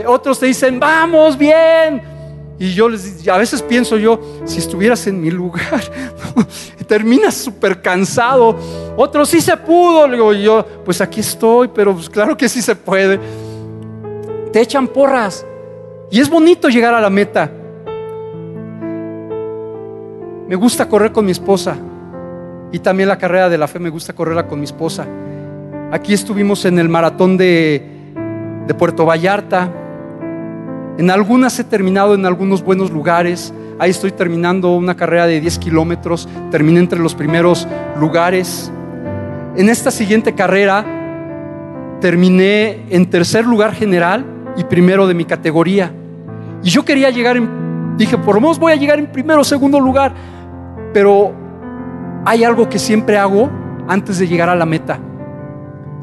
otros 0.07 0.39
te 0.39 0.45
dicen, 0.45 0.79
vamos, 0.79 1.37
bien. 1.37 2.01
Y 2.59 2.73
yo 2.73 2.89
les 2.89 3.27
a 3.27 3.37
veces 3.37 3.61
pienso 3.61 3.97
yo, 3.97 4.19
si 4.45 4.57
estuvieras 4.57 5.05
en 5.05 5.21
mi 5.21 5.29
lugar, 5.29 5.83
terminas 6.87 7.35
súper 7.35 7.81
cansado. 7.81 8.57
Otros 8.95 9.29
sí 9.29 9.41
se 9.41 9.55
pudo, 9.57 10.07
le 10.07 10.15
digo 10.15 10.33
yo, 10.33 10.65
pues 10.83 10.99
aquí 11.01 11.19
estoy, 11.19 11.67
pero 11.67 11.93
pues 11.93 12.09
claro 12.09 12.35
que 12.35 12.49
sí 12.49 12.61
se 12.61 12.75
puede. 12.75 13.19
Te 14.51 14.61
echan 14.61 14.87
porras. 14.87 15.45
Y 16.09 16.19
es 16.19 16.29
bonito 16.29 16.69
llegar 16.69 16.93
a 16.93 17.01
la 17.01 17.09
meta. 17.09 17.51
Me 20.47 20.55
gusta 20.55 20.87
correr 20.87 21.11
con 21.11 21.25
mi 21.25 21.31
esposa. 21.31 21.75
Y 22.71 22.79
también 22.79 23.09
la 23.09 23.17
carrera 23.17 23.49
de 23.49 23.57
la 23.57 23.67
fe 23.67 23.79
me 23.79 23.89
gusta 23.89 24.13
correrla 24.13 24.47
con 24.47 24.59
mi 24.59 24.65
esposa. 24.65 25.05
Aquí 25.91 26.13
estuvimos 26.13 26.63
en 26.65 26.79
el 26.79 26.89
maratón 26.89 27.37
de, 27.37 27.95
Puerto 28.77 29.05
Vallarta 29.05 29.69
en 30.97 31.11
algunas 31.11 31.59
he 31.59 31.63
terminado 31.63 32.15
en 32.15 32.25
algunos 32.25 32.63
buenos 32.63 32.89
lugares. 32.89 33.53
Ahí 33.77 33.91
estoy 33.91 34.11
terminando 34.11 34.75
una 34.75 34.95
carrera 34.95 35.27
de 35.27 35.39
10 35.39 35.59
kilómetros. 35.59 36.27
Terminé 36.49 36.79
entre 36.79 36.99
los 36.99 37.13
primeros 37.13 37.67
lugares. 37.99 38.71
En 39.55 39.69
esta 39.69 39.91
siguiente 39.91 40.33
carrera 40.33 40.83
terminé 42.01 42.79
en 42.89 43.09
tercer 43.09 43.45
lugar 43.45 43.73
general 43.73 44.25
y 44.57 44.63
primero 44.63 45.07
de 45.07 45.13
mi 45.13 45.25
categoría. 45.25 45.91
Y 46.63 46.69
yo 46.69 46.83
quería 46.83 47.09
llegar 47.09 47.37
en, 47.37 47.95
dije, 47.97 48.17
por 48.17 48.35
lo 48.35 48.41
menos 48.41 48.59
voy 48.59 48.73
a 48.73 48.75
llegar 48.75 48.99
en 48.99 49.07
primero 49.07 49.41
o 49.41 49.43
segundo 49.43 49.79
lugar. 49.79 50.13
Pero 50.93 51.31
hay 52.25 52.43
algo 52.43 52.67
que 52.67 52.79
siempre 52.79 53.17
hago 53.17 53.49
antes 53.87 54.17
de 54.17 54.27
llegar 54.27 54.49
a 54.49 54.55
la 54.55 54.65
meta. 54.65 54.99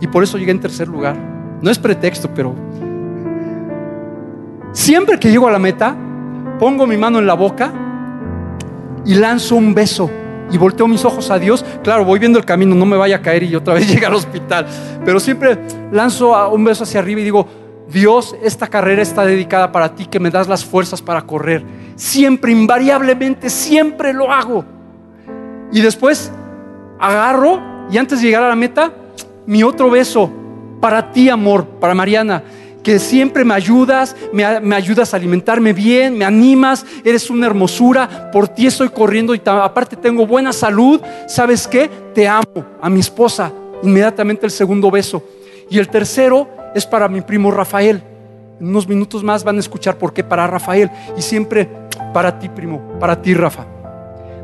Y 0.01 0.07
por 0.07 0.23
eso 0.23 0.39
llegué 0.39 0.53
en 0.53 0.61
tercer 0.61 0.89
lugar. 0.89 1.17
No 1.61 1.71
es 1.71 1.79
pretexto, 1.79 2.31
pero 2.35 2.55
Siempre 4.75 5.21
que 5.21 5.31
llego 5.31 5.47
a 5.47 5.53
la 5.53 5.61
meta, 5.61 5.97
pongo 6.59 6.85
mi 6.85 6.97
mano 6.97 7.21
en 7.21 7.27
la 7.29 7.35
boca 7.35 7.73
y 9.07 9.15
lanzo 9.15 9.55
un 9.55 9.73
beso 9.73 10.11
y 10.51 10.59
volteo 10.59 10.89
mis 10.89 11.05
ojos 11.05 11.31
a 11.31 11.39
Dios. 11.39 11.65
Claro, 11.85 12.05
voy 12.05 12.19
viendo 12.19 12.41
el 12.41 12.45
camino, 12.45 12.75
no 12.75 12.85
me 12.85 12.97
vaya 12.97 13.17
a 13.17 13.23
caer 13.23 13.45
y 13.45 13.55
otra 13.55 13.75
vez 13.75 13.89
llegar 13.95 14.11
al 14.11 14.17
hospital. 14.17 14.67
Pero 15.05 15.21
siempre 15.21 15.59
lanzo 15.93 16.53
un 16.53 16.65
beso 16.65 16.83
hacia 16.83 16.99
arriba 16.99 17.21
y 17.21 17.25
digo, 17.25 17.47
Dios, 17.89 18.35
esta 18.43 18.67
carrera 18.67 19.03
está 19.03 19.25
dedicada 19.25 19.71
para 19.71 19.95
ti, 19.95 20.07
que 20.07 20.21
me 20.21 20.31
das 20.31 20.49
las 20.49 20.65
fuerzas 20.65 21.03
para 21.03 21.23
correr. 21.23 21.65
Siempre, 21.97 22.53
invariablemente, 22.53 23.51
siempre 23.51 24.13
lo 24.13 24.33
hago. 24.33 24.65
Y 25.73 25.81
después 25.81 26.33
agarro 26.99 27.61
y 27.91 27.99
antes 27.99 28.21
de 28.21 28.27
llegar 28.27 28.43
a 28.43 28.49
la 28.49 28.57
meta, 28.57 28.93
mi 29.47 29.63
otro 29.63 29.91
beso 29.91 30.31
para 30.81 31.13
ti, 31.13 31.29
amor, 31.29 31.67
para 31.81 31.95
Mariana 31.95 32.43
que 32.85 32.99
siempre 32.99 33.45
me 33.45 33.55
ayudas, 33.55 34.15
me, 34.31 34.45
ayudas 34.45 35.15
a 35.15 35.17
alimentarme 35.17 35.73
bien, 35.73 36.17
me 36.17 36.25
animas, 36.25 36.85
eres 37.03 37.31
una 37.31 37.47
hermosura, 37.47 38.31
por 38.31 38.47
ti 38.47 38.67
estoy 38.67 38.91
corriendo 38.91 39.35
y 39.35 39.41
aparte 39.47 39.97
tengo 39.97 40.27
buena 40.27 40.53
salud, 40.53 41.01
¿sabes 41.27 41.67
qué? 41.67 41.91
Te 42.15 42.29
amo, 42.29 42.45
a 42.81 42.91
mi 42.91 43.01
esposa, 43.01 43.51
inmediatamente 43.83 44.45
el 44.45 44.53
segundo 44.53 44.91
beso. 44.91 45.25
Y 45.71 45.79
el 45.79 45.89
tercero 45.89 46.47
es 46.75 46.85
para 46.85 47.09
mi 47.09 47.21
primo 47.21 47.51
Rafael. 47.51 48.03
En 48.61 48.69
unos 48.69 48.89
minutos 48.89 49.23
más 49.23 49.45
van 49.45 49.57
a 49.57 49.61
escuchar 49.61 49.97
por 49.97 50.13
qué 50.13 50.23
para 50.23 50.47
Rafael 50.47 50.91
y 51.17 51.23
siempre 51.23 51.69
para 52.13 52.39
ti, 52.39 52.49
primo, 52.49 52.81
para 53.01 53.21
ti, 53.21 53.35
Rafa. 53.35 53.65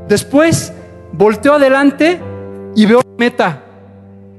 Después 0.09 0.73
volteo 1.13 1.55
adelante 1.55 2.21
y 2.75 2.87
veo 2.87 3.01
meta. 3.17 3.63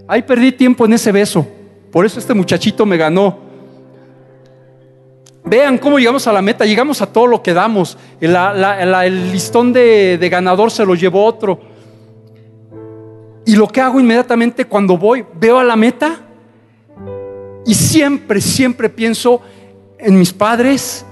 Ahí 0.07 0.21
perdí 0.21 0.51
tiempo 0.51 0.85
en 0.85 0.93
ese 0.93 1.11
beso. 1.11 1.47
Por 1.91 2.05
eso 2.05 2.19
este 2.19 2.33
muchachito 2.33 2.85
me 2.85 2.97
ganó. 2.97 3.51
Vean 5.43 5.77
cómo 5.77 5.97
llegamos 5.97 6.27
a 6.27 6.33
la 6.33 6.41
meta, 6.41 6.65
llegamos 6.65 7.01
a 7.01 7.11
todo 7.11 7.27
lo 7.27 7.41
que 7.41 7.53
damos. 7.53 7.97
el 8.19 9.31
listón 9.31 9.73
de, 9.73 10.17
de 10.17 10.29
ganador 10.29 10.71
se 10.71 10.85
lo 10.85 10.95
llevó 10.95 11.25
otro. 11.25 11.59
Y 13.45 13.55
lo 13.55 13.67
que 13.67 13.81
hago 13.81 13.99
inmediatamente 13.99 14.65
cuando 14.65 14.97
voy, 14.97 15.25
veo 15.33 15.57
a 15.57 15.63
la 15.63 15.75
meta 15.75 16.30
y 17.65 17.73
siempre, 17.73 18.41
siempre 18.41 18.89
pienso 18.89 19.41
en 19.97 20.17
mis 20.17 20.33
padres, 20.33 21.05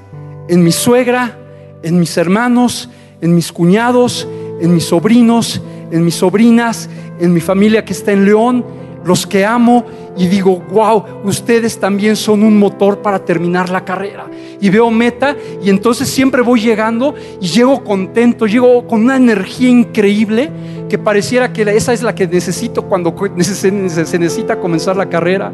en 0.48 0.64
mi 0.64 0.72
suegra, 0.72 1.38
en 1.84 2.00
mis 2.00 2.18
hermanos, 2.18 2.90
en 3.22 3.36
mis 3.36 3.52
cuñados, 3.52 4.28
en 4.62 4.74
mis 4.74 4.86
sobrinos, 4.86 5.62
en 5.92 6.04
mis 6.04 6.16
sobrinas, 6.16 6.90
en 7.20 7.34
mi 7.34 7.40
familia 7.40 7.86
que 7.86 7.94
está 7.94 8.12
en 8.12 8.26
León, 8.26 8.66
los 9.06 9.26
que 9.26 9.46
amo 9.46 9.86
y 10.18 10.28
digo, 10.28 10.62
wow, 10.72 11.04
ustedes 11.24 11.80
también 11.80 12.16
son 12.16 12.44
un 12.44 12.58
motor 12.58 13.02
para 13.02 13.24
terminar 13.24 13.70
la 13.70 13.86
carrera. 13.86 14.26
Y 14.60 14.70
veo 14.70 14.92
meta 14.92 15.36
y 15.64 15.70
entonces 15.70 16.10
siempre 16.10 16.42
voy 16.42 16.60
llegando 16.60 17.16
y 17.40 17.48
llego 17.48 17.84
contento, 17.84 18.46
llego 18.46 18.86
con 18.88 19.04
una 19.04 19.16
energía 19.16 19.70
increíble 19.70 20.50
que 20.90 20.98
pareciera 20.98 21.54
que 21.54 21.62
esa 21.62 21.94
es 21.94 22.04
la 22.04 22.14
que 22.14 22.28
necesito 22.28 22.84
cuando 22.84 23.16
se 23.40 23.72
necesita 23.72 24.60
comenzar 24.60 24.98
la 24.98 25.08
carrera. 25.08 25.54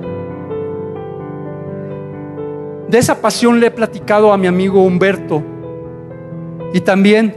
De 2.90 2.98
esa 2.98 3.20
pasión 3.22 3.60
le 3.60 3.68
he 3.68 3.72
platicado 3.72 4.32
a 4.32 4.38
mi 4.38 4.48
amigo 4.48 4.84
Humberto 4.84 5.42
y 6.74 6.82
también 6.82 7.36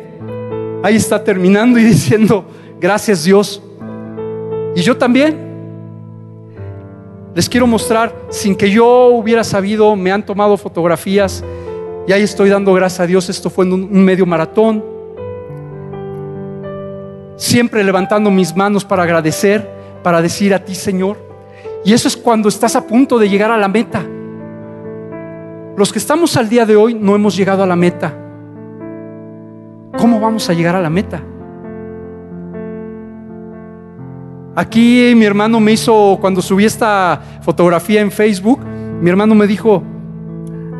ahí 0.82 0.96
está 0.96 1.22
terminando 1.22 1.78
y 1.78 1.84
diciendo, 1.84 2.44
gracias 2.80 3.24
Dios. 3.24 3.62
Y 4.74 4.82
yo 4.82 4.96
también 4.96 5.48
les 7.34 7.48
quiero 7.48 7.66
mostrar, 7.66 8.14
sin 8.30 8.56
que 8.56 8.70
yo 8.70 9.06
hubiera 9.08 9.44
sabido, 9.44 9.94
me 9.96 10.10
han 10.10 10.26
tomado 10.26 10.56
fotografías 10.56 11.44
y 12.06 12.12
ahí 12.12 12.22
estoy 12.22 12.48
dando 12.48 12.72
gracias 12.72 13.00
a 13.00 13.06
Dios. 13.06 13.28
Esto 13.28 13.48
fue 13.48 13.64
en 13.64 13.72
un 13.74 14.04
medio 14.04 14.26
maratón. 14.26 14.84
Siempre 17.36 17.84
levantando 17.84 18.30
mis 18.30 18.56
manos 18.56 18.84
para 18.84 19.04
agradecer, 19.04 19.70
para 20.02 20.20
decir 20.20 20.52
a 20.52 20.64
ti, 20.64 20.74
Señor. 20.74 21.16
Y 21.84 21.92
eso 21.92 22.08
es 22.08 22.16
cuando 22.16 22.48
estás 22.48 22.74
a 22.76 22.86
punto 22.86 23.18
de 23.18 23.28
llegar 23.28 23.50
a 23.50 23.56
la 23.56 23.68
meta. 23.68 24.04
Los 25.78 25.92
que 25.92 26.00
estamos 26.00 26.36
al 26.36 26.48
día 26.48 26.66
de 26.66 26.74
hoy 26.74 26.92
no 26.92 27.14
hemos 27.14 27.36
llegado 27.36 27.62
a 27.62 27.66
la 27.66 27.76
meta. 27.76 28.12
¿Cómo 29.96 30.18
vamos 30.18 30.50
a 30.50 30.52
llegar 30.52 30.74
a 30.74 30.82
la 30.82 30.90
meta? 30.90 31.22
Aquí 34.56 35.12
mi 35.14 35.24
hermano 35.24 35.60
me 35.60 35.70
hizo, 35.70 36.18
cuando 36.20 36.42
subí 36.42 36.64
esta 36.64 37.22
fotografía 37.42 38.00
en 38.00 38.10
Facebook, 38.10 38.58
mi 39.00 39.08
hermano 39.08 39.36
me 39.36 39.46
dijo, 39.46 39.84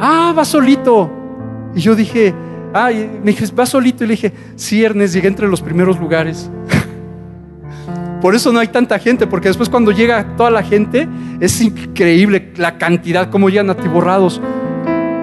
ah, 0.00 0.34
va 0.36 0.44
solito. 0.44 1.08
Y 1.76 1.80
yo 1.80 1.94
dije, 1.94 2.34
ah, 2.74 2.90
me 3.22 3.30
dije, 3.30 3.46
va 3.54 3.66
solito. 3.66 4.02
Y 4.02 4.08
le 4.08 4.14
dije, 4.14 4.32
sí, 4.56 4.80
llegué 4.80 5.28
entre 5.28 5.46
los 5.46 5.60
primeros 5.60 6.00
lugares. 6.00 6.50
Por 8.20 8.34
eso 8.34 8.52
no 8.52 8.58
hay 8.58 8.66
tanta 8.66 8.98
gente, 8.98 9.28
porque 9.28 9.46
después 9.46 9.68
cuando 9.68 9.92
llega 9.92 10.34
toda 10.36 10.50
la 10.50 10.64
gente, 10.64 11.06
es 11.38 11.60
increíble 11.60 12.52
la 12.56 12.78
cantidad, 12.78 13.30
como 13.30 13.48
llegan 13.48 13.70
atiborrados. 13.70 14.42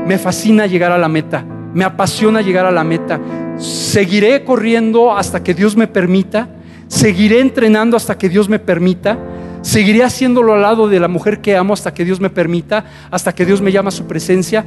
Me 0.06 0.18
fascina 0.18 0.68
llegar 0.68 0.92
a 0.92 0.98
la 0.98 1.08
meta, 1.08 1.44
me 1.74 1.84
apasiona 1.84 2.42
llegar 2.42 2.66
a 2.66 2.72
la 2.72 2.84
meta. 2.84 3.20
Seguiré 3.58 4.44
corriendo 4.44 5.16
hasta 5.16 5.44
que 5.44 5.54
Dios 5.54 5.76
me 5.76 5.88
permita 5.88 6.50
Seguiré 6.88 7.40
entrenando 7.40 7.98
hasta 7.98 8.18
que 8.18 8.30
Dios 8.30 8.50
me 8.50 8.60
permita. 8.60 9.18
Seguiré 9.62 10.04
haciéndolo 10.04 10.54
al 10.54 10.62
lado 10.62 10.88
de 10.88 11.00
la 11.00 11.08
mujer 11.08 11.42
que 11.42 11.56
amo 11.56 11.74
hasta 11.74 11.94
que 11.94 12.06
Dios 12.06 12.20
me 12.20 12.30
permita, 12.30 12.86
hasta 13.10 13.34
que 13.34 13.46
Dios 13.46 13.62
me 13.62 13.72
llama 13.72 13.90
a 13.90 13.92
su 13.92 14.06
presencia. 14.06 14.64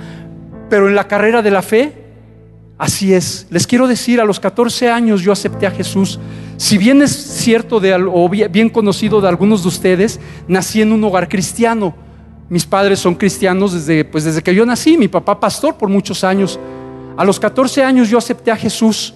Pero 0.69 0.89
en 0.89 0.95
la 0.95 1.07
carrera 1.07 1.41
de 1.41 1.51
la 1.51 1.63
fe, 1.63 1.93
así 2.77 3.15
es. 3.15 3.47
Les 3.51 3.67
quiero 3.67 3.87
decir, 3.87 4.21
a 4.21 4.25
los 4.25 4.41
14 4.41 4.91
años 4.91 5.23
yo 5.23 5.31
acepté 5.31 5.67
a 5.67 5.71
Jesús. 5.71 6.19
Si 6.57 6.77
bien 6.77 7.01
es 7.03 7.13
cierto 7.13 7.79
de, 7.79 7.95
o 7.95 8.29
bien 8.29 8.69
conocido 8.69 9.21
de 9.21 9.29
algunos 9.29 9.63
de 9.63 9.69
ustedes, 9.69 10.19
nací 10.49 10.83
en 10.83 10.93
un 10.93 11.05
hogar 11.05 11.29
cristiano. 11.29 11.95
Mis 12.49 12.65
padres 12.65 12.99
son 12.99 13.15
cristianos 13.15 13.75
desde, 13.75 14.05
pues 14.05 14.25
desde 14.25 14.43
que 14.43 14.55
yo 14.55 14.65
nací, 14.65 14.97
mi 14.97 15.09
papá 15.09 15.39
pastor 15.39 15.77
por 15.77 15.89
muchos 15.89 16.25
años. 16.25 16.59
A 17.17 17.25
los 17.25 17.39
14 17.39 17.85
años 17.85 18.09
yo 18.09 18.17
acepté 18.17 18.51
a 18.51 18.57
Jesús. 18.57 19.15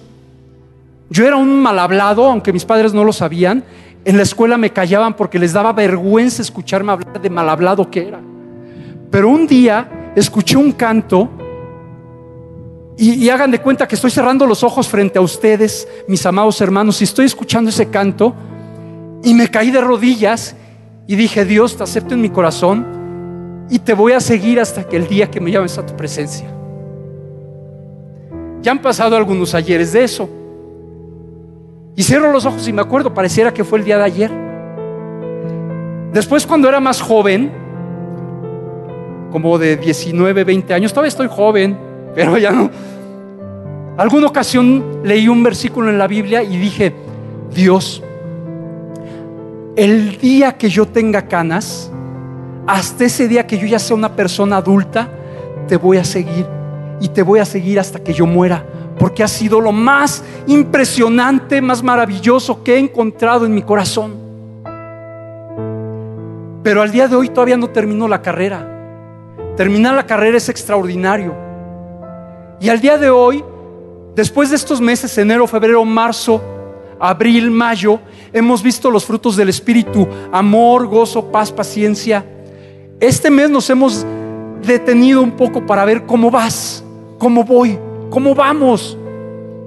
Yo 1.09 1.25
era 1.25 1.35
un 1.35 1.61
mal 1.61 1.79
hablado, 1.79 2.25
aunque 2.25 2.53
mis 2.53 2.65
padres 2.65 2.93
no 2.93 3.03
lo 3.03 3.11
sabían. 3.11 3.63
En 4.05 4.17
la 4.17 4.23
escuela 4.23 4.57
me 4.57 4.71
callaban 4.71 5.15
porque 5.15 5.39
les 5.39 5.53
daba 5.53 5.73
vergüenza 5.73 6.41
escucharme 6.41 6.91
hablar 6.91 7.21
de 7.21 7.29
mal 7.29 7.49
hablado 7.49 7.89
que 7.89 8.07
era. 8.07 8.19
Pero 9.09 9.29
un 9.29 9.47
día 9.47 10.11
escuché 10.15 10.57
un 10.57 10.71
canto 10.73 11.29
y, 12.95 13.27
hagan 13.29 13.49
de 13.49 13.59
cuenta 13.59 13.87
que 13.87 13.95
estoy 13.95 14.11
cerrando 14.11 14.45
los 14.45 14.63
ojos 14.63 14.87
frente 14.87 15.17
a 15.17 15.21
ustedes, 15.21 15.87
mis 16.07 16.23
amados 16.27 16.61
hermanos, 16.61 17.01
y 17.01 17.05
estoy 17.05 17.25
escuchando 17.25 17.71
ese 17.71 17.89
canto 17.89 18.35
y 19.23 19.33
me 19.33 19.49
caí 19.49 19.71
de 19.71 19.81
rodillas 19.81 20.55
y 21.07 21.15
dije, 21.15 21.43
Dios, 21.43 21.75
te 21.75 21.83
acepto 21.83 22.13
en 22.13 22.21
mi 22.21 22.29
corazón 22.29 23.02
y 23.73 23.79
te 23.79 23.95
voy 23.95 24.13
a 24.13 24.19
seguir 24.19 24.59
hasta 24.59 24.87
que 24.87 24.95
el 24.95 25.07
día 25.07 25.31
que 25.31 25.41
me 25.41 25.49
llames 25.49 25.79
a 25.79 25.83
tu 25.83 25.95
presencia. 25.95 26.45
Ya 28.61 28.71
han 28.71 28.79
pasado 28.79 29.15
algunos 29.15 29.55
ayeres 29.55 29.93
de 29.93 30.03
eso. 30.03 30.29
Y 31.95 32.03
cierro 32.03 32.31
los 32.31 32.45
ojos 32.45 32.67
y 32.67 32.71
me 32.71 32.83
acuerdo, 32.83 33.15
pareciera 33.15 33.51
que 33.51 33.63
fue 33.63 33.79
el 33.79 33.85
día 33.85 33.97
de 33.97 34.03
ayer. 34.03 34.31
Después 36.13 36.45
cuando 36.45 36.69
era 36.69 36.79
más 36.79 37.01
joven, 37.01 37.51
como 39.31 39.57
de 39.57 39.75
19, 39.75 40.43
20 40.43 40.71
años, 40.71 40.93
todavía 40.93 41.09
estoy 41.09 41.27
joven, 41.27 41.75
pero 42.13 42.37
ya 42.37 42.51
no. 42.51 42.69
Alguna 43.97 44.27
ocasión 44.27 45.01
leí 45.03 45.27
un 45.27 45.41
versículo 45.41 45.89
en 45.89 45.97
la 45.97 46.05
Biblia 46.05 46.43
y 46.43 46.57
dije, 46.57 46.93
Dios, 47.51 48.03
el 49.75 50.19
día 50.19 50.59
que 50.59 50.69
yo 50.69 50.85
tenga 50.85 51.23
canas, 51.23 51.91
hasta 52.67 53.05
ese 53.05 53.27
día 53.27 53.45
que 53.45 53.57
yo 53.57 53.67
ya 53.67 53.79
sea 53.79 53.95
una 53.95 54.15
persona 54.15 54.57
adulta, 54.57 55.09
te 55.67 55.77
voy 55.77 55.97
a 55.97 56.03
seguir 56.03 56.45
y 56.99 57.09
te 57.09 57.21
voy 57.21 57.39
a 57.39 57.45
seguir 57.45 57.79
hasta 57.79 57.99
que 57.99 58.13
yo 58.13 58.25
muera 58.25 58.65
porque 58.97 59.23
ha 59.23 59.27
sido 59.27 59.59
lo 59.59 59.71
más 59.71 60.23
impresionante, 60.47 61.61
más 61.61 61.83
maravilloso 61.83 62.63
que 62.63 62.75
he 62.75 62.79
encontrado 62.79 63.45
en 63.45 63.53
mi 63.53 63.61
corazón. 63.61 64.13
Pero 66.63 66.81
al 66.81 66.91
día 66.91 67.07
de 67.07 67.15
hoy 67.15 67.29
todavía 67.29 67.57
no 67.57 67.69
terminó 67.69 68.07
la 68.07 68.21
carrera. 68.21 68.65
Terminar 69.57 69.95
la 69.95 70.05
carrera 70.05 70.37
es 70.37 70.47
extraordinario. 70.49 71.35
Y 72.59 72.69
al 72.69 72.79
día 72.79 72.97
de 72.97 73.09
hoy, 73.09 73.43
después 74.15 74.49
de 74.49 74.55
estos 74.55 74.79
meses, 74.79 75.17
enero, 75.17 75.45
febrero, 75.47 75.83
marzo, 75.83 76.41
abril, 76.99 77.51
mayo, 77.51 77.99
hemos 78.31 78.63
visto 78.63 78.89
los 78.89 79.05
frutos 79.05 79.35
del 79.35 79.49
Espíritu, 79.49 80.07
amor, 80.31 80.87
gozo, 80.87 81.29
paz, 81.29 81.51
paciencia. 81.51 82.25
Este 82.99 83.29
mes 83.29 83.49
nos 83.49 83.69
hemos 83.69 84.05
detenido 84.65 85.21
un 85.21 85.31
poco 85.31 85.65
para 85.65 85.85
ver 85.85 86.05
cómo 86.05 86.31
vas, 86.31 86.83
cómo 87.17 87.43
voy. 87.43 87.77
¿Cómo 88.13 88.35
vamos? 88.35 88.95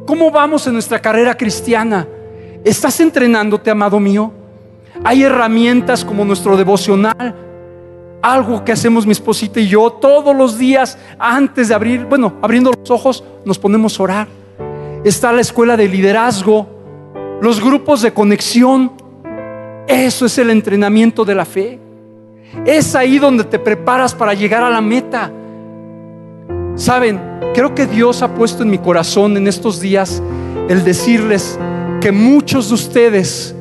¿Cómo 0.07 0.31
vamos 0.31 0.67
en 0.69 0.75
nuestra 0.75 1.01
carrera 1.01 1.37
cristiana? 1.37 2.07
¿Estás 2.65 3.01
entrenándote, 3.01 3.73
amado 3.73 3.99
mío? 3.99 4.33
Hay 5.03 5.25
herramientas 5.25 6.05
como 6.05 6.25
nuestro 6.25 6.57
devocional, 6.57 7.35
algo 8.23 8.65
que 8.65 8.71
hacemos 8.71 9.05
mi 9.05 9.13
esposita 9.13 9.59
y 9.59 9.67
yo 9.67 9.91
todos 9.91 10.35
los 10.35 10.59
días 10.59 10.97
antes 11.19 11.69
de 11.69 11.75
abrir, 11.75 12.05
bueno, 12.05 12.35
abriendo 12.41 12.71
los 12.71 12.89
ojos, 12.89 13.25
nos 13.45 13.59
ponemos 13.59 13.99
a 13.99 14.03
orar. 14.05 14.29
Está 15.03 15.33
la 15.33 15.41
escuela 15.41 15.77
de 15.77 15.89
liderazgo, 15.89 16.69
los 17.41 17.61
grupos 17.61 18.01
de 18.03 18.13
conexión. 18.13 18.93
Eso 19.89 20.27
es 20.27 20.39
el 20.39 20.51
entrenamiento 20.51 21.25
de 21.25 21.35
la 21.35 21.45
fe. 21.45 21.81
Es 22.65 22.95
ahí 22.95 23.19
donde 23.19 23.45
te 23.45 23.59
preparas 23.59 24.15
para 24.15 24.35
llegar 24.35 24.63
a 24.63 24.71
la 24.71 24.81
meta. 24.81 25.31
Saben, 26.75 27.21
creo 27.55 27.75
que 27.75 27.87
Dios 27.87 28.23
ha 28.23 28.35
puesto 28.35 28.63
en 28.63 28.71
mi 28.71 28.79
corazón 28.79 29.37
en 29.37 29.47
estos 29.47 29.81
días 29.81 30.23
el 30.69 30.85
decirles 30.85 31.59
que 32.01 32.13
muchos 32.13 32.69
de 32.69 32.75
ustedes 32.75 33.55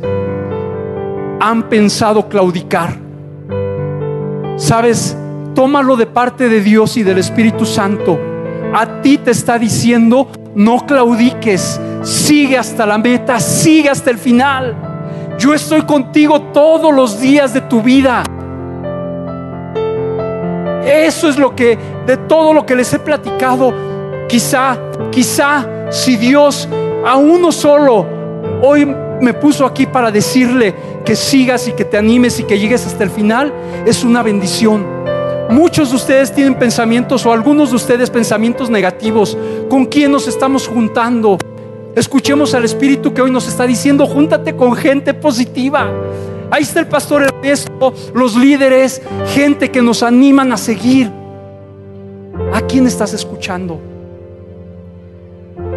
han 1.40 1.64
pensado 1.70 2.28
claudicar. 2.28 2.98
Sabes, 4.58 5.18
tómalo 5.54 5.96
de 5.96 6.06
parte 6.06 6.50
de 6.50 6.62
Dios 6.62 6.98
y 6.98 7.04
del 7.04 7.18
Espíritu 7.20 7.66
Santo. 7.66 8.20
A 8.74 9.02
ti 9.02 9.18
te 9.18 9.32
está 9.32 9.58
diciendo, 9.58 10.30
no 10.56 10.86
claudiques, 10.86 11.80
sigue 12.04 12.58
hasta 12.58 12.86
la 12.86 12.98
meta, 12.98 13.40
sigue 13.40 13.90
hasta 13.90 14.12
el 14.12 14.18
final. 14.18 14.76
Yo 15.38 15.54
estoy 15.54 15.84
contigo 15.84 16.42
todos 16.42 16.94
los 16.94 17.20
días 17.20 17.54
de 17.54 17.62
tu 17.62 17.82
vida. 17.82 18.24
Eso 20.86 21.28
es 21.30 21.38
lo 21.38 21.56
que, 21.56 21.78
de 22.06 22.18
todo 22.18 22.54
lo 22.54 22.66
que 22.66 22.76
les 22.76 22.94
he 22.94 23.00
platicado, 23.00 23.74
quizá, 24.28 24.78
quizá 25.12 25.68
si 25.90 26.16
Dios 26.16 26.68
a 27.06 27.16
uno 27.16 27.52
solo 27.52 28.06
hoy 28.62 28.86
me 28.86 29.34
puso 29.34 29.66
aquí 29.66 29.86
para 29.86 30.12
decirle 30.12 30.74
que 31.04 31.16
sigas 31.16 31.68
y 31.68 31.74
que 31.74 31.86
te 31.86 31.98
animes 31.98 32.40
y 32.40 32.44
que 32.44 32.60
llegues 32.60 32.86
hasta 32.86 33.04
el 33.04 33.10
final, 33.10 33.54
es 33.86 34.04
una 34.04 34.22
bendición. 34.24 34.86
Muchos 35.50 35.92
de 35.92 35.96
ustedes 35.96 36.34
tienen 36.34 36.56
pensamientos 36.56 37.26
o 37.26 37.32
algunos 37.32 37.70
de 37.70 37.76
ustedes 37.76 38.10
pensamientos 38.10 38.70
negativos. 38.70 39.38
¿Con 39.70 39.86
quién 39.86 40.12
nos 40.12 40.28
estamos 40.28 40.68
juntando? 40.68 41.38
Escuchemos 41.96 42.54
al 42.56 42.66
Espíritu 42.66 43.14
que 43.14 43.22
hoy 43.22 43.32
nos 43.32 43.48
está 43.48 43.66
diciendo, 43.66 44.06
júntate 44.08 44.56
con 44.56 44.76
gente 44.76 45.14
positiva. 45.14 45.90
Ahí 46.52 46.64
está 46.64 46.80
el 46.80 46.88
pastor 46.88 47.24
Ernesto, 47.24 47.94
los 48.14 48.36
líderes, 48.36 49.02
gente 49.28 49.72
que 49.72 49.82
nos 49.82 50.04
animan 50.04 50.52
a 50.52 50.58
seguir. 50.58 51.12
¿A 52.54 52.62
quién 52.62 52.86
estás 52.86 53.14
escuchando? 53.14 53.80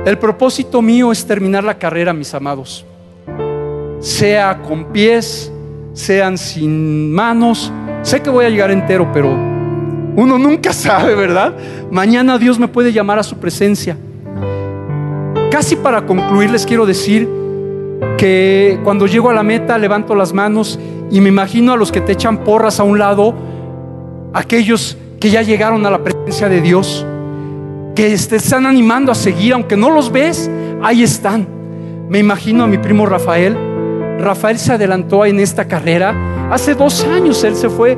El 0.04 0.18
propósito 0.18 0.80
mío 0.82 1.12
es 1.12 1.24
terminar 1.26 1.64
la 1.64 1.78
carrera, 1.78 2.12
mis 2.12 2.32
amados. 2.34 2.84
Sea 4.00 4.62
con 4.62 4.92
pies, 4.92 5.50
sean 5.92 6.38
sin 6.38 7.12
manos. 7.12 7.72
Sé 8.02 8.20
que 8.20 8.30
voy 8.30 8.44
a 8.44 8.50
llegar 8.50 8.70
entero, 8.70 9.10
pero 9.12 9.30
uno 9.30 10.38
nunca 10.38 10.72
sabe, 10.72 11.14
¿verdad? 11.14 11.54
Mañana 11.90 12.38
Dios 12.38 12.58
me 12.58 12.68
puede 12.68 12.92
llamar 12.92 13.18
a 13.18 13.22
su 13.22 13.36
presencia. 13.36 13.96
Casi 15.50 15.76
para 15.76 16.04
concluir 16.06 16.50
les 16.50 16.66
quiero 16.66 16.84
decir 16.84 17.28
que 18.16 18.80
cuando 18.84 19.06
llego 19.06 19.30
a 19.30 19.34
la 19.34 19.42
meta 19.42 19.78
levanto 19.78 20.14
las 20.14 20.32
manos 20.32 20.78
y 21.10 21.20
me 21.20 21.28
imagino 21.28 21.72
a 21.72 21.76
los 21.76 21.92
que 21.92 22.00
te 22.00 22.12
echan 22.12 22.38
porras 22.38 22.80
a 22.80 22.82
un 22.82 22.98
lado, 22.98 23.34
aquellos 24.32 24.96
que 25.20 25.30
ya 25.30 25.42
llegaron 25.42 25.84
a 25.86 25.90
la 25.90 26.02
presencia 26.02 26.48
de 26.48 26.60
Dios, 26.60 27.06
que 27.94 28.16
te 28.16 28.36
están 28.36 28.66
animando 28.66 29.10
a 29.10 29.14
seguir, 29.14 29.54
aunque 29.54 29.76
no 29.76 29.90
los 29.90 30.12
ves, 30.12 30.50
ahí 30.82 31.02
están. 31.02 31.46
Me 32.08 32.18
imagino 32.18 32.64
a 32.64 32.66
mi 32.66 32.78
primo 32.78 33.06
Rafael. 33.06 33.56
Rafael 34.20 34.58
se 34.58 34.72
adelantó 34.72 35.24
en 35.24 35.40
esta 35.40 35.66
carrera. 35.66 36.14
Hace 36.50 36.74
dos 36.74 37.04
años 37.04 37.42
él 37.44 37.54
se 37.54 37.68
fue 37.68 37.96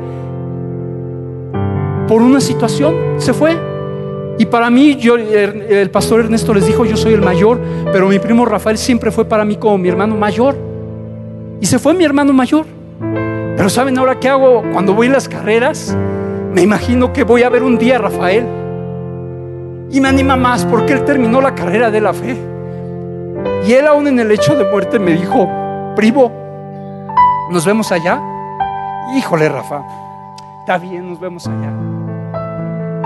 por 2.07 2.21
una 2.21 2.41
situación, 2.41 2.95
se 3.17 3.33
fue. 3.33 3.70
Y 4.37 4.45
para 4.45 4.69
mí, 4.69 4.97
el, 5.03 5.89
pastor 5.91 6.21
Ernesto 6.21 6.53
les 6.53 6.65
dijo, 6.65 6.85
yo 6.85 6.97
soy 6.97 7.13
el 7.13 7.21
mayor, 7.21 7.59
pero 7.91 8.07
mi 8.07 8.19
primo 8.19 8.45
Rafael 8.45 8.77
siempre 8.77 9.11
fue 9.11 9.25
para 9.25 9.45
mí 9.45 9.57
como 9.57 9.77
mi 9.77 9.89
hermano 9.89 10.15
mayor. 10.15 10.55
Y 11.59 11.65
se 11.65 11.77
fue 11.77 11.93
mi 11.93 12.03
hermano 12.03 12.33
mayor. 12.33 12.65
Pero 13.55 13.69
¿saben 13.69 13.97
ahora 13.97 14.19
qué 14.19 14.29
hago 14.29 14.63
cuando 14.73 14.93
voy 14.93 15.07
a 15.07 15.11
las 15.11 15.27
carreras? 15.29 15.95
Me 16.53 16.61
imagino 16.61 17.13
que 17.13 17.23
voy 17.23 17.43
a 17.43 17.49
ver 17.49 17.61
un 17.61 17.77
día 17.77 17.97
a 17.97 17.99
Rafael. 17.99 18.45
Y 19.91 20.01
me 20.01 20.07
anima 20.07 20.35
más 20.35 20.65
porque 20.65 20.93
él 20.93 21.05
terminó 21.05 21.39
la 21.41 21.53
carrera 21.53 21.91
de 21.91 22.01
la 22.01 22.13
fe. 22.13 22.35
Y 23.67 23.73
él 23.73 23.85
aún 23.85 24.07
en 24.07 24.19
el 24.19 24.31
hecho 24.31 24.55
de 24.55 24.65
muerte 24.65 24.97
me 24.97 25.11
dijo, 25.11 25.47
primo, 25.95 26.31
¿nos 27.51 27.65
vemos 27.65 27.91
allá? 27.91 28.19
Híjole, 29.15 29.49
Rafa, 29.49 29.83
está 30.61 30.77
bien, 30.77 31.09
nos 31.09 31.19
vemos 31.19 31.45
allá. 31.45 32.00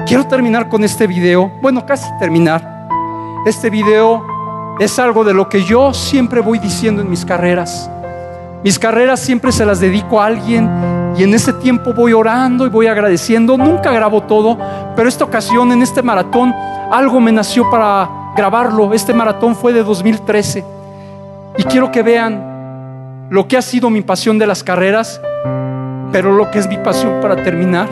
Quiero 0.06 0.28
terminar 0.28 0.70
con 0.70 0.84
este 0.84 1.08
video, 1.08 1.52
bueno, 1.64 1.84
casi 1.84 2.08
terminar. 2.20 2.88
Este 3.48 3.72
video 3.72 4.24
es 4.80 5.00
algo 5.00 5.24
de 5.24 5.34
lo 5.34 5.50
que 5.50 5.64
yo 5.64 5.96
siempre 5.96 6.42
voy 6.42 6.60
diciendo 6.60 7.02
en 7.02 7.10
mis 7.10 7.26
carreras. 7.26 7.90
Mis 8.64 8.78
carreras 8.78 9.20
siempre 9.20 9.52
se 9.52 9.66
las 9.66 9.80
dedico 9.80 10.22
a 10.22 10.28
alguien 10.28 10.70
y 11.18 11.24
en 11.24 11.34
ese 11.34 11.54
tiempo 11.54 11.92
voy 11.92 12.14
orando 12.14 12.68
y 12.68 12.70
voy 12.70 12.86
agradeciendo. 12.86 13.58
Nunca 13.58 13.92
grabo 13.92 14.22
todo, 14.22 14.60
pero 14.96 15.10
esta 15.10 15.24
ocasión, 15.24 15.72
en 15.72 15.82
este 15.82 16.04
maratón, 16.04 16.54
algo 16.92 17.20
me 17.20 17.32
nació 17.32 17.68
para 17.72 18.08
grabarlo. 18.38 18.94
Este 18.94 19.12
maratón 19.12 19.56
fue 19.56 19.74
de 19.74 19.82
2013 19.82 20.64
y 21.58 21.64
quiero 21.64 21.92
que 21.92 22.04
vean 22.04 23.28
lo 23.32 23.48
que 23.48 23.58
ha 23.58 23.62
sido 23.64 23.90
mi 23.90 24.02
pasión 24.02 24.38
de 24.38 24.46
las 24.46 24.64
carreras, 24.64 25.20
pero 26.12 26.32
lo 26.32 26.52
que 26.52 26.60
es 26.60 26.68
mi 26.68 26.78
pasión 26.78 27.22
para 27.24 27.38
terminar 27.38 27.88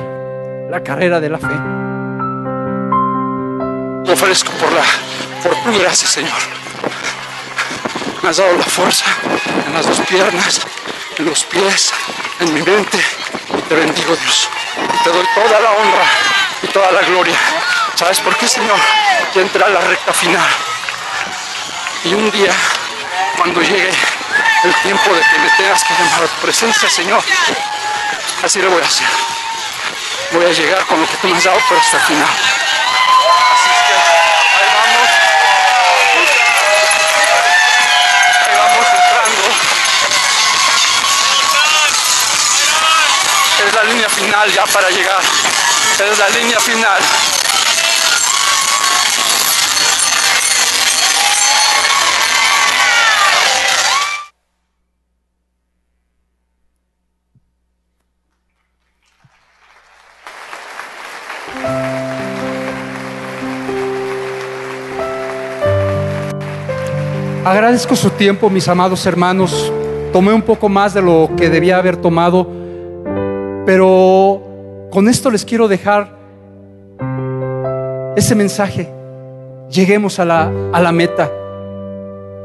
la 0.69 0.83
carrera 0.83 1.19
de 1.19 1.29
la 1.29 1.39
fe. 1.39 1.82
Te 4.05 4.11
ofrezco 4.11 4.51
por 4.53 4.71
la 4.73 4.83
por 5.41 5.55
tu 5.63 5.79
gracia, 5.79 6.07
Señor. 6.07 6.39
Me 8.21 8.29
has 8.29 8.37
dado 8.37 8.57
la 8.57 8.65
fuerza 8.65 9.05
en 9.65 9.73
las 9.73 9.87
dos 9.87 9.99
piernas, 10.07 10.61
en 11.17 11.25
los 11.25 11.43
pies, 11.45 11.91
en 12.41 12.53
mi 12.53 12.61
mente. 12.61 12.97
Y 13.57 13.61
te 13.61 13.75
bendigo, 13.75 14.15
Dios. 14.15 14.49
te 15.03 15.09
doy 15.09 15.25
toda 15.33 15.59
la 15.59 15.71
honra 15.71 16.05
y 16.61 16.67
toda 16.67 16.91
la 16.91 17.01
gloria. 17.01 17.37
¿Sabes 17.95 18.19
por 18.19 18.35
qué, 18.35 18.47
Señor? 18.47 18.77
Ya 19.33 19.41
entra 19.41 19.69
la 19.69 19.79
recta 19.79 20.11
final. 20.11 20.49
Y 22.03 22.13
un 22.13 22.29
día, 22.31 22.51
cuando 23.37 23.61
llegue 23.61 23.91
el 24.63 24.73
tiempo 24.83 25.13
de 25.13 25.21
que 25.21 25.39
me 25.39 25.49
tengas 25.57 25.83
que 25.83 25.93
llamar 25.93 26.23
a 26.23 26.27
tu 26.27 26.41
presencia, 26.41 26.89
Señor, 26.89 27.23
así 28.43 28.61
lo 28.61 28.69
voy 28.69 28.81
a 28.81 28.85
hacer. 28.85 29.07
Voy 30.33 30.45
a 30.45 30.51
llegar 30.51 30.85
con 30.87 30.99
lo 30.99 31.07
que 31.07 31.15
tú 31.17 31.27
me 31.29 31.37
has 31.37 31.43
dado, 31.45 31.59
pero 31.69 31.79
hasta 31.79 31.97
el 31.97 32.03
final. 32.03 32.62
Final 44.13 44.51
ya 44.51 44.65
para 44.65 44.89
llegar. 44.89 45.21
Es 45.99 46.17
la 46.17 46.29
línea 46.29 46.59
final. 46.59 47.01
Agradezco 67.45 67.95
su 67.95 68.09
tiempo, 68.09 68.49
mis 68.49 68.67
amados 68.67 69.05
hermanos. 69.05 69.71
Tomé 70.11 70.33
un 70.33 70.41
poco 70.41 70.69
más 70.69 70.93
de 70.93 71.01
lo 71.01 71.29
que 71.35 71.49
debía 71.49 71.77
haber 71.77 71.97
tomado 71.97 72.62
pero 73.65 74.41
con 74.91 75.07
esto 75.07 75.31
les 75.31 75.45
quiero 75.45 75.67
dejar 75.67 76.09
ese 78.15 78.35
mensaje. 78.35 78.89
Lleguemos 79.69 80.19
a 80.19 80.25
la, 80.25 80.51
a 80.71 80.81
la 80.81 80.91
meta. 80.91 81.31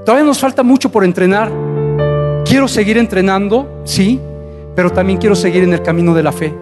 Todavía 0.05 0.25
nos 0.25 0.39
falta 0.39 0.63
mucho 0.63 0.91
por 0.91 1.05
entrenar. 1.05 1.51
Quiero 2.45 2.69
seguir 2.69 2.97
entrenando, 2.97 3.83
sí, 3.85 4.19
pero 4.75 4.91
también 4.91 5.19
quiero 5.19 5.35
seguir 5.35 5.65
en 5.65 5.75
el 5.75 5.83
camino 5.83 6.15
de 6.15 6.23
la 6.23 6.33
fe. 6.33 6.55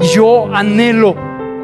Y 0.00 0.06
yo 0.08 0.54
anhelo, 0.54 1.14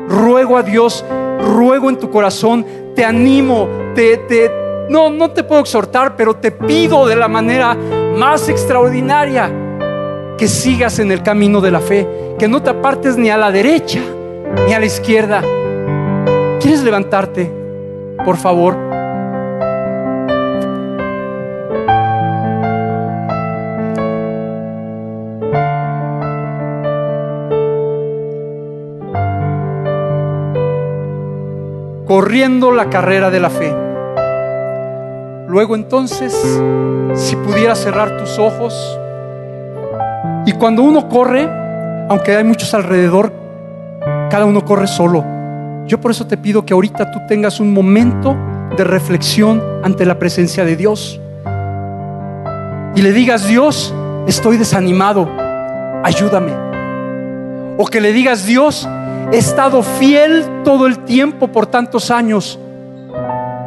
ruego 0.09 0.57
a 0.57 0.63
Dios, 0.63 1.05
ruego 1.41 1.91
en 1.91 1.99
tu 1.99 2.11
corazón, 2.11 2.65
te 2.95 3.05
animo, 3.05 3.69
te, 3.95 4.17
te, 4.17 4.51
no, 4.89 5.11
no 5.11 5.31
te 5.33 5.45
puedo 5.45 5.61
exhortar, 5.61 6.17
pero 6.17 6.35
te 6.35 6.51
pido 6.51 7.07
de 7.07 7.17
la 7.17 7.29
manera 7.29 7.77
más 8.17 8.49
extraordinaria 8.49 9.51
que 10.39 10.49
sigas 10.49 10.99
en 10.99 11.13
el 11.13 11.23
camino 11.23 11.61
de 11.61 11.71
la 11.71 11.81
fe, 11.81 12.07
que 12.39 12.49
no 12.49 12.63
te 12.63 12.71
apartes 12.71 13.17
ni 13.17 13.31
a 13.31 13.37
la 13.37 13.51
derecha 13.51 14.01
ni 14.67 14.73
a 14.73 14.79
la 14.79 14.87
izquierda. 14.87 15.43
¿Quieres 16.61 16.83
levantarte? 16.83 17.51
Por 18.25 18.37
favor. 18.37 18.77
Corriendo 32.07 32.73
la 32.73 32.91
carrera 32.91 33.31
de 33.31 33.41
la 33.41 33.51
fe. 33.51 33.75
Luego 35.49 35.75
entonces, 35.75 36.33
si 37.15 37.37
pudieras 37.37 37.79
cerrar 37.79 38.19
tus 38.19 38.39
ojos, 38.39 38.99
y 40.45 40.53
cuando 40.53 40.83
uno 40.83 41.09
corre, 41.09 41.49
aunque 42.09 42.37
hay 42.37 42.45
muchos 42.45 42.75
alrededor, 42.75 43.33
cada 44.31 44.45
uno 44.45 44.65
corre 44.65 44.87
solo. 44.87 45.25
Yo 45.87 46.01
por 46.01 46.11
eso 46.11 46.27
te 46.27 46.37
pido 46.37 46.65
que 46.65 46.75
ahorita 46.75 47.11
tú 47.11 47.21
tengas 47.29 47.61
un 47.61 47.73
momento 47.73 48.37
de 48.77 48.85
reflexión 48.85 49.63
ante 49.85 50.05
la 50.05 50.19
presencia 50.19 50.65
de 50.65 50.77
Dios. 50.77 51.21
Y 52.95 53.03
le 53.03 53.13
digas, 53.13 53.47
Dios, 53.47 53.95
estoy 54.27 54.57
desanimado, 54.57 55.29
ayúdame. 56.03 56.53
O 57.79 57.87
que 57.87 58.01
le 58.01 58.13
digas, 58.13 58.45
Dios, 58.45 58.89
he 59.33 59.39
estado 59.39 59.83
fiel 59.83 60.45
todo 60.65 60.87
el 60.87 61.01
tiempo 61.01 61.49
por 61.49 61.67
tantos 61.67 62.11
años. 62.11 62.59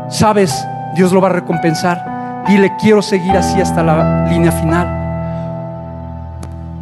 Sabes, 0.10 0.66
Dios 0.96 1.12
lo 1.12 1.22
va 1.22 1.30
a 1.30 1.34
recompensar. 1.34 2.44
Y 2.48 2.58
le 2.58 2.76
quiero 2.78 3.02
seguir 3.02 3.36
así 3.36 3.60
hasta 3.60 3.82
la 3.82 4.28
línea 4.30 4.52
final. 4.52 4.95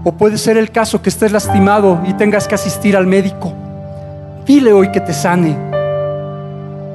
O 0.04 0.12
puede 0.12 0.38
ser 0.38 0.58
el 0.58 0.70
caso 0.70 1.02
que 1.02 1.10
estés 1.10 1.32
lastimado 1.32 2.02
y 2.06 2.14
tengas 2.14 2.48
que 2.48 2.56
asistir 2.56 2.98
al 2.98 3.08
médico. 3.08 3.54
Dile 4.46 4.74
hoy 4.74 4.92
que 4.92 5.00
te 5.00 5.14
sane. 5.14 5.56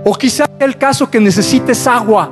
O 0.04 0.14
quizá 0.14 0.44
el 0.58 0.76
caso 0.76 1.10
que 1.10 1.18
necesites 1.18 1.86
agua. 1.86 2.30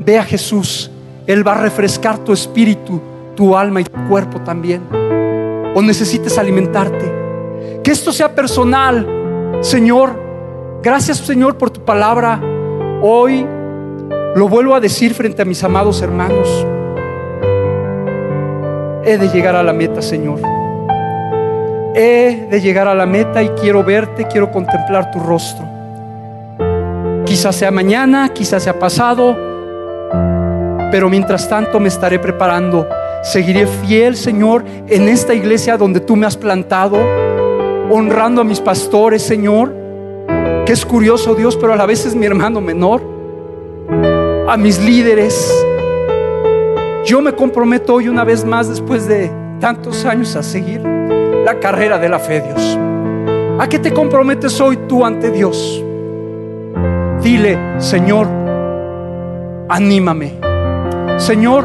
Ve 0.00 0.18
a 0.18 0.24
Jesús. 0.24 0.90
Él 1.26 1.46
va 1.46 1.52
a 1.52 1.60
refrescar 1.60 2.18
tu 2.18 2.32
espíritu, 2.32 3.00
tu 3.36 3.56
alma 3.56 3.80
y 3.80 3.84
tu 3.84 4.08
cuerpo 4.08 4.40
también. 4.40 4.82
O 5.74 5.82
necesites 5.82 6.36
alimentarte. 6.36 7.12
Que 7.84 7.92
esto 7.92 8.12
sea 8.12 8.34
personal, 8.34 9.06
Señor. 9.60 10.18
Gracias, 10.82 11.18
Señor, 11.18 11.56
por 11.56 11.70
tu 11.70 11.84
palabra. 11.84 12.40
Hoy 13.02 13.46
lo 14.34 14.48
vuelvo 14.48 14.74
a 14.74 14.80
decir 14.80 15.14
frente 15.14 15.42
a 15.42 15.44
mis 15.44 15.62
amados 15.62 16.02
hermanos. 16.02 16.66
He 19.08 19.16
de 19.16 19.30
llegar 19.30 19.56
a 19.56 19.62
la 19.62 19.72
meta, 19.72 20.02
Señor. 20.02 20.38
He 21.94 22.46
de 22.50 22.60
llegar 22.60 22.86
a 22.88 22.94
la 22.94 23.06
meta 23.06 23.42
y 23.42 23.48
quiero 23.58 23.82
verte, 23.82 24.26
quiero 24.30 24.52
contemplar 24.52 25.10
tu 25.10 25.18
rostro. 25.18 25.64
Quizás 27.24 27.56
sea 27.56 27.70
mañana, 27.70 28.28
quizás 28.34 28.64
sea 28.64 28.78
pasado, 28.78 29.34
pero 30.92 31.08
mientras 31.08 31.48
tanto 31.48 31.80
me 31.80 31.88
estaré 31.88 32.18
preparando. 32.18 32.86
Seguiré 33.22 33.66
fiel, 33.66 34.14
Señor, 34.14 34.62
en 34.86 35.08
esta 35.08 35.32
iglesia 35.32 35.78
donde 35.78 36.00
tú 36.00 36.14
me 36.14 36.26
has 36.26 36.36
plantado, 36.36 36.98
honrando 37.90 38.42
a 38.42 38.44
mis 38.44 38.60
pastores, 38.60 39.22
Señor, 39.22 39.72
que 40.66 40.74
es 40.74 40.84
curioso 40.84 41.34
Dios, 41.34 41.56
pero 41.56 41.72
a 41.72 41.76
la 41.76 41.86
vez 41.86 42.04
es 42.04 42.14
mi 42.14 42.26
hermano 42.26 42.60
menor, 42.60 43.00
a 44.46 44.58
mis 44.58 44.78
líderes. 44.78 45.50
Yo 47.08 47.22
me 47.22 47.32
comprometo 47.32 47.94
hoy 47.94 48.06
una 48.06 48.22
vez 48.22 48.44
más, 48.44 48.68
después 48.68 49.08
de 49.08 49.32
tantos 49.60 50.04
años, 50.04 50.36
a 50.36 50.42
seguir 50.42 50.82
la 50.82 51.58
carrera 51.58 51.98
de 51.98 52.06
la 52.06 52.18
fe, 52.18 52.42
Dios. 52.42 52.78
¿A 53.58 53.66
qué 53.66 53.78
te 53.78 53.94
comprometes 53.94 54.60
hoy 54.60 54.78
tú 54.86 55.06
ante 55.06 55.30
Dios? 55.30 55.82
Dile, 57.22 57.58
Señor, 57.78 58.28
anímame. 59.70 60.34
Señor, 61.16 61.64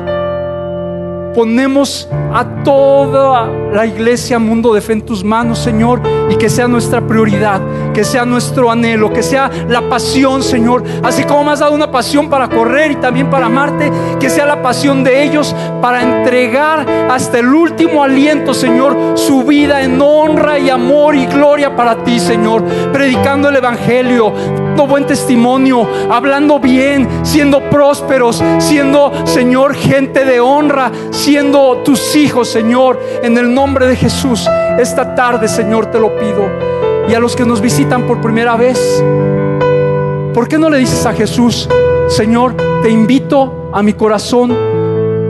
ponemos 1.36 2.08
a 2.34 2.64
toda 2.64 3.46
la 3.74 3.86
iglesia 3.86 4.40
Mundo 4.40 4.74
de 4.74 4.80
Fe 4.80 4.94
en 4.94 5.02
tus 5.02 5.26
manos, 5.26 5.60
Señor, 5.60 6.00
y 6.30 6.38
que 6.38 6.50
sea 6.50 6.70
nuestra 6.70 7.06
prioridad, 7.06 7.60
que 7.94 8.04
sea 8.04 8.26
nuestro 8.26 8.72
anhelo, 8.72 9.14
que 9.14 9.24
sea 9.24 9.50
la 9.70 9.88
pasión, 9.88 10.44
Señor. 10.44 10.84
Así 11.04 11.24
como 11.24 11.44
me 11.44 11.52
has 11.52 11.60
dado 11.60 11.74
una 11.74 11.92
pasión 11.92 12.30
para 12.30 12.50
correr 12.50 12.92
y 12.92 12.96
también 12.96 13.30
para 13.30 13.46
amarte, 13.46 13.92
que 14.20 14.30
sea 14.30 14.46
la 14.46 14.62
pasión 14.62 15.04
de 15.04 15.24
ellos 15.24 15.56
para 15.82 16.02
entregar 16.02 16.86
hasta 17.10 17.40
el 17.40 17.54
último 17.54 18.04
aliento, 18.04 18.54
Señor, 18.54 19.14
su 19.16 19.44
vida 19.44 19.82
en 19.82 20.02
honra 20.02 20.60
y 20.60 20.70
amor 20.70 21.16
y 21.16 21.26
gloria 21.26 21.76
para 21.76 22.04
ti, 22.04 22.20
Señor, 22.20 22.64
predicando 22.92 23.50
el 23.50 23.56
Evangelio, 23.56 24.34
dando 24.74 24.88
buen 24.88 25.06
testimonio, 25.06 25.88
hablando 26.10 26.60
bien, 26.60 27.08
siendo 27.24 27.70
prósperos, 27.70 28.44
siendo, 28.58 29.12
Señor, 29.26 29.76
gente 29.76 30.26
de 30.26 30.40
honra, 30.40 30.92
siendo 31.12 31.78
tus 31.86 32.16
hijos, 32.16 32.50
Señor, 32.50 33.00
en 33.22 33.38
el 33.38 33.54
nombre 33.54 33.88
de 33.88 33.96
Jesús. 33.96 34.48
Esta 34.78 35.14
tarde, 35.14 35.48
Señor, 35.48 35.88
te 35.88 36.00
lo 36.00 36.18
pido. 36.18 36.83
Y 37.08 37.14
a 37.14 37.20
los 37.20 37.36
que 37.36 37.46
nos 37.46 37.62
visitan 37.62 38.08
por 38.08 38.22
primera 38.22 38.56
vez, 38.56 39.04
¿por 40.34 40.48
qué 40.48 40.58
no 40.58 40.70
le 40.70 40.78
dices 40.78 41.06
a 41.06 41.14
Jesús, 41.14 41.70
Señor, 42.08 42.56
te 42.82 42.90
invito 42.90 43.70
a 43.74 43.84
mi 43.84 43.94
corazón 43.94 44.56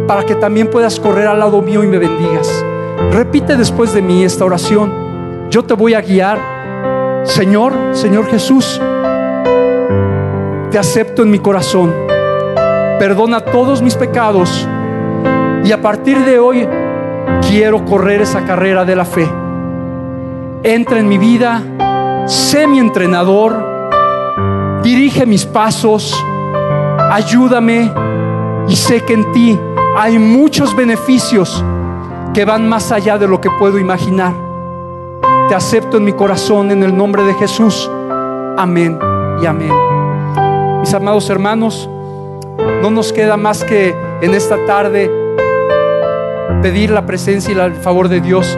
para 0.08 0.24
que 0.24 0.36
también 0.36 0.70
puedas 0.70 1.00
correr 1.00 1.28
al 1.28 1.40
lado 1.40 1.62
mío 1.62 1.84
y 1.84 1.88
me 1.88 1.98
bendigas? 1.98 2.50
Repite 3.12 3.58
después 3.58 3.94
de 3.94 4.02
mí 4.02 4.24
esta 4.24 4.46
oración. 4.46 5.50
Yo 5.50 5.64
te 5.64 5.74
voy 5.74 5.94
a 5.94 6.02
guiar. 6.02 6.40
Señor, 7.26 7.74
Señor 7.94 8.26
Jesús, 8.28 8.82
te 10.72 10.78
acepto 10.78 11.24
en 11.24 11.32
mi 11.32 11.40
corazón. 11.40 11.94
Perdona 13.00 13.42
todos 13.42 13.82
mis 13.82 13.96
pecados 13.96 14.68
y 15.64 15.72
a 15.72 15.82
partir 15.82 16.18
de 16.26 16.40
hoy 16.40 16.68
quiero 17.50 17.86
correr 17.86 18.22
esa 18.22 18.44
carrera 18.46 18.84
de 18.84 18.96
la 18.96 19.06
fe. 19.06 19.43
Entra 20.66 20.98
en 20.98 21.10
mi 21.10 21.18
vida, 21.18 21.62
sé 22.26 22.68
mi 22.68 22.80
entrenador, 22.80 23.54
dirige 24.82 25.26
mis 25.26 25.46
pasos, 25.46 26.16
ayúdame 27.12 27.92
y 28.70 28.76
sé 28.78 29.02
que 29.02 29.14
en 29.14 29.30
ti 29.34 29.60
hay 29.98 30.18
muchos 30.18 30.74
beneficios 30.74 31.62
que 32.34 32.46
van 32.46 32.70
más 32.70 32.94
allá 32.94 33.18
de 33.18 33.28
lo 33.28 33.42
que 33.42 33.50
puedo 33.60 33.78
imaginar. 33.78 34.34
Te 35.50 35.56
acepto 35.56 35.98
en 35.98 36.06
mi 36.06 36.14
corazón 36.14 36.72
en 36.72 36.82
el 36.82 36.96
nombre 36.96 37.24
de 37.24 37.34
Jesús. 37.34 37.92
Amén 38.58 38.98
y 39.42 39.46
amén. 39.46 39.74
Mis 40.80 40.94
amados 40.94 41.30
hermanos, 41.30 41.90
no 42.82 42.90
nos 42.90 43.12
queda 43.12 43.36
más 43.36 43.66
que 43.66 43.94
en 44.22 44.34
esta 44.34 44.66
tarde 44.66 45.12
pedir 46.62 46.90
la 46.90 47.06
presencia 47.06 47.54
y 47.54 47.60
el 47.60 47.76
favor 47.76 48.08
de 48.08 48.22
Dios. 48.22 48.58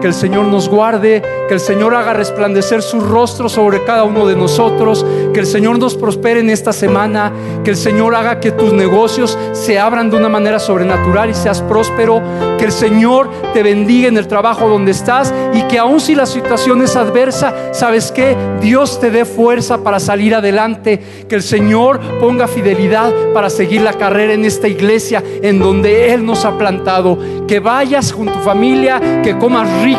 que 0.00 0.06
el 0.06 0.14
Señor 0.14 0.46
nos 0.46 0.68
guarde, 0.68 1.22
que 1.48 1.54
el 1.54 1.60
Señor 1.60 1.94
haga 1.94 2.12
resplandecer 2.12 2.82
su 2.82 3.00
rostro 3.00 3.48
sobre 3.48 3.84
cada 3.84 4.04
uno 4.04 4.26
de 4.26 4.36
nosotros, 4.36 5.04
que 5.32 5.40
el 5.40 5.46
Señor 5.46 5.78
nos 5.78 5.94
prospere 5.94 6.40
en 6.40 6.50
esta 6.50 6.72
semana, 6.72 7.32
que 7.64 7.70
el 7.70 7.76
Señor 7.76 8.14
haga 8.14 8.40
que 8.40 8.52
tus 8.52 8.72
negocios 8.72 9.38
se 9.52 9.78
abran 9.78 10.10
de 10.10 10.16
una 10.16 10.28
manera 10.28 10.58
sobrenatural 10.58 11.30
y 11.30 11.34
seas 11.34 11.60
próspero, 11.62 12.22
que 12.58 12.64
el 12.64 12.72
Señor 12.72 13.30
te 13.52 13.62
bendiga 13.62 14.08
en 14.08 14.16
el 14.16 14.28
trabajo 14.28 14.68
donde 14.68 14.92
estás 14.92 15.32
y 15.52 15.62
que 15.62 15.78
aun 15.78 16.00
si 16.00 16.14
la 16.14 16.26
situación 16.26 16.82
es 16.82 16.96
adversa, 16.96 17.54
¿sabes 17.72 18.12
que 18.12 18.36
Dios 18.60 19.00
te 19.00 19.10
dé 19.10 19.24
fuerza 19.24 19.78
para 19.82 20.00
salir 20.00 20.34
adelante, 20.34 21.00
que 21.28 21.34
el 21.34 21.42
Señor 21.42 22.00
ponga 22.20 22.46
fidelidad 22.46 23.12
para 23.34 23.50
seguir 23.50 23.82
la 23.82 23.94
carrera 23.94 24.32
en 24.32 24.44
esta 24.44 24.68
iglesia 24.68 25.22
en 25.42 25.58
donde 25.58 26.12
Él 26.12 26.24
nos 26.24 26.44
ha 26.44 26.56
plantado, 26.56 27.18
que 27.46 27.60
vayas 27.60 28.12
con 28.12 28.26
tu 28.26 28.38
familia, 28.38 29.22
que 29.22 29.36
comas 29.36 29.82
rico, 29.82 29.89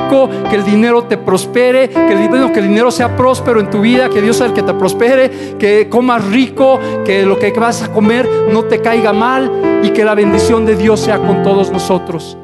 que 0.50 0.56
el 0.56 0.64
dinero 0.64 1.04
te 1.04 1.18
prospere, 1.18 1.90
que 1.90 2.12
el, 2.12 2.52
que 2.52 2.60
el 2.60 2.68
dinero 2.68 2.92
sea 2.92 3.16
próspero 3.16 3.60
en 3.60 3.70
tu 3.70 3.82
vida, 3.82 4.10
que 4.10 4.22
Dios 4.22 4.38
sea 4.38 4.48
el 4.48 4.54
que 4.54 4.64
te 4.64 4.74
prospere, 4.74 5.58
que 5.58 5.88
comas 5.90 6.26
rico, 6.26 6.80
que 7.06 7.26
lo 7.26 7.38
que 7.38 7.52
vas 7.52 7.84
a 7.84 7.92
comer 7.92 8.28
no 8.52 8.64
te 8.64 8.82
caiga 8.82 9.14
mal 9.14 9.82
y 9.84 9.90
que 9.90 10.04
la 10.04 10.16
bendición 10.16 10.66
de 10.66 10.76
Dios 10.76 11.00
sea 11.00 11.20
con 11.20 11.44
todos 11.44 11.72
nosotros. 11.72 12.38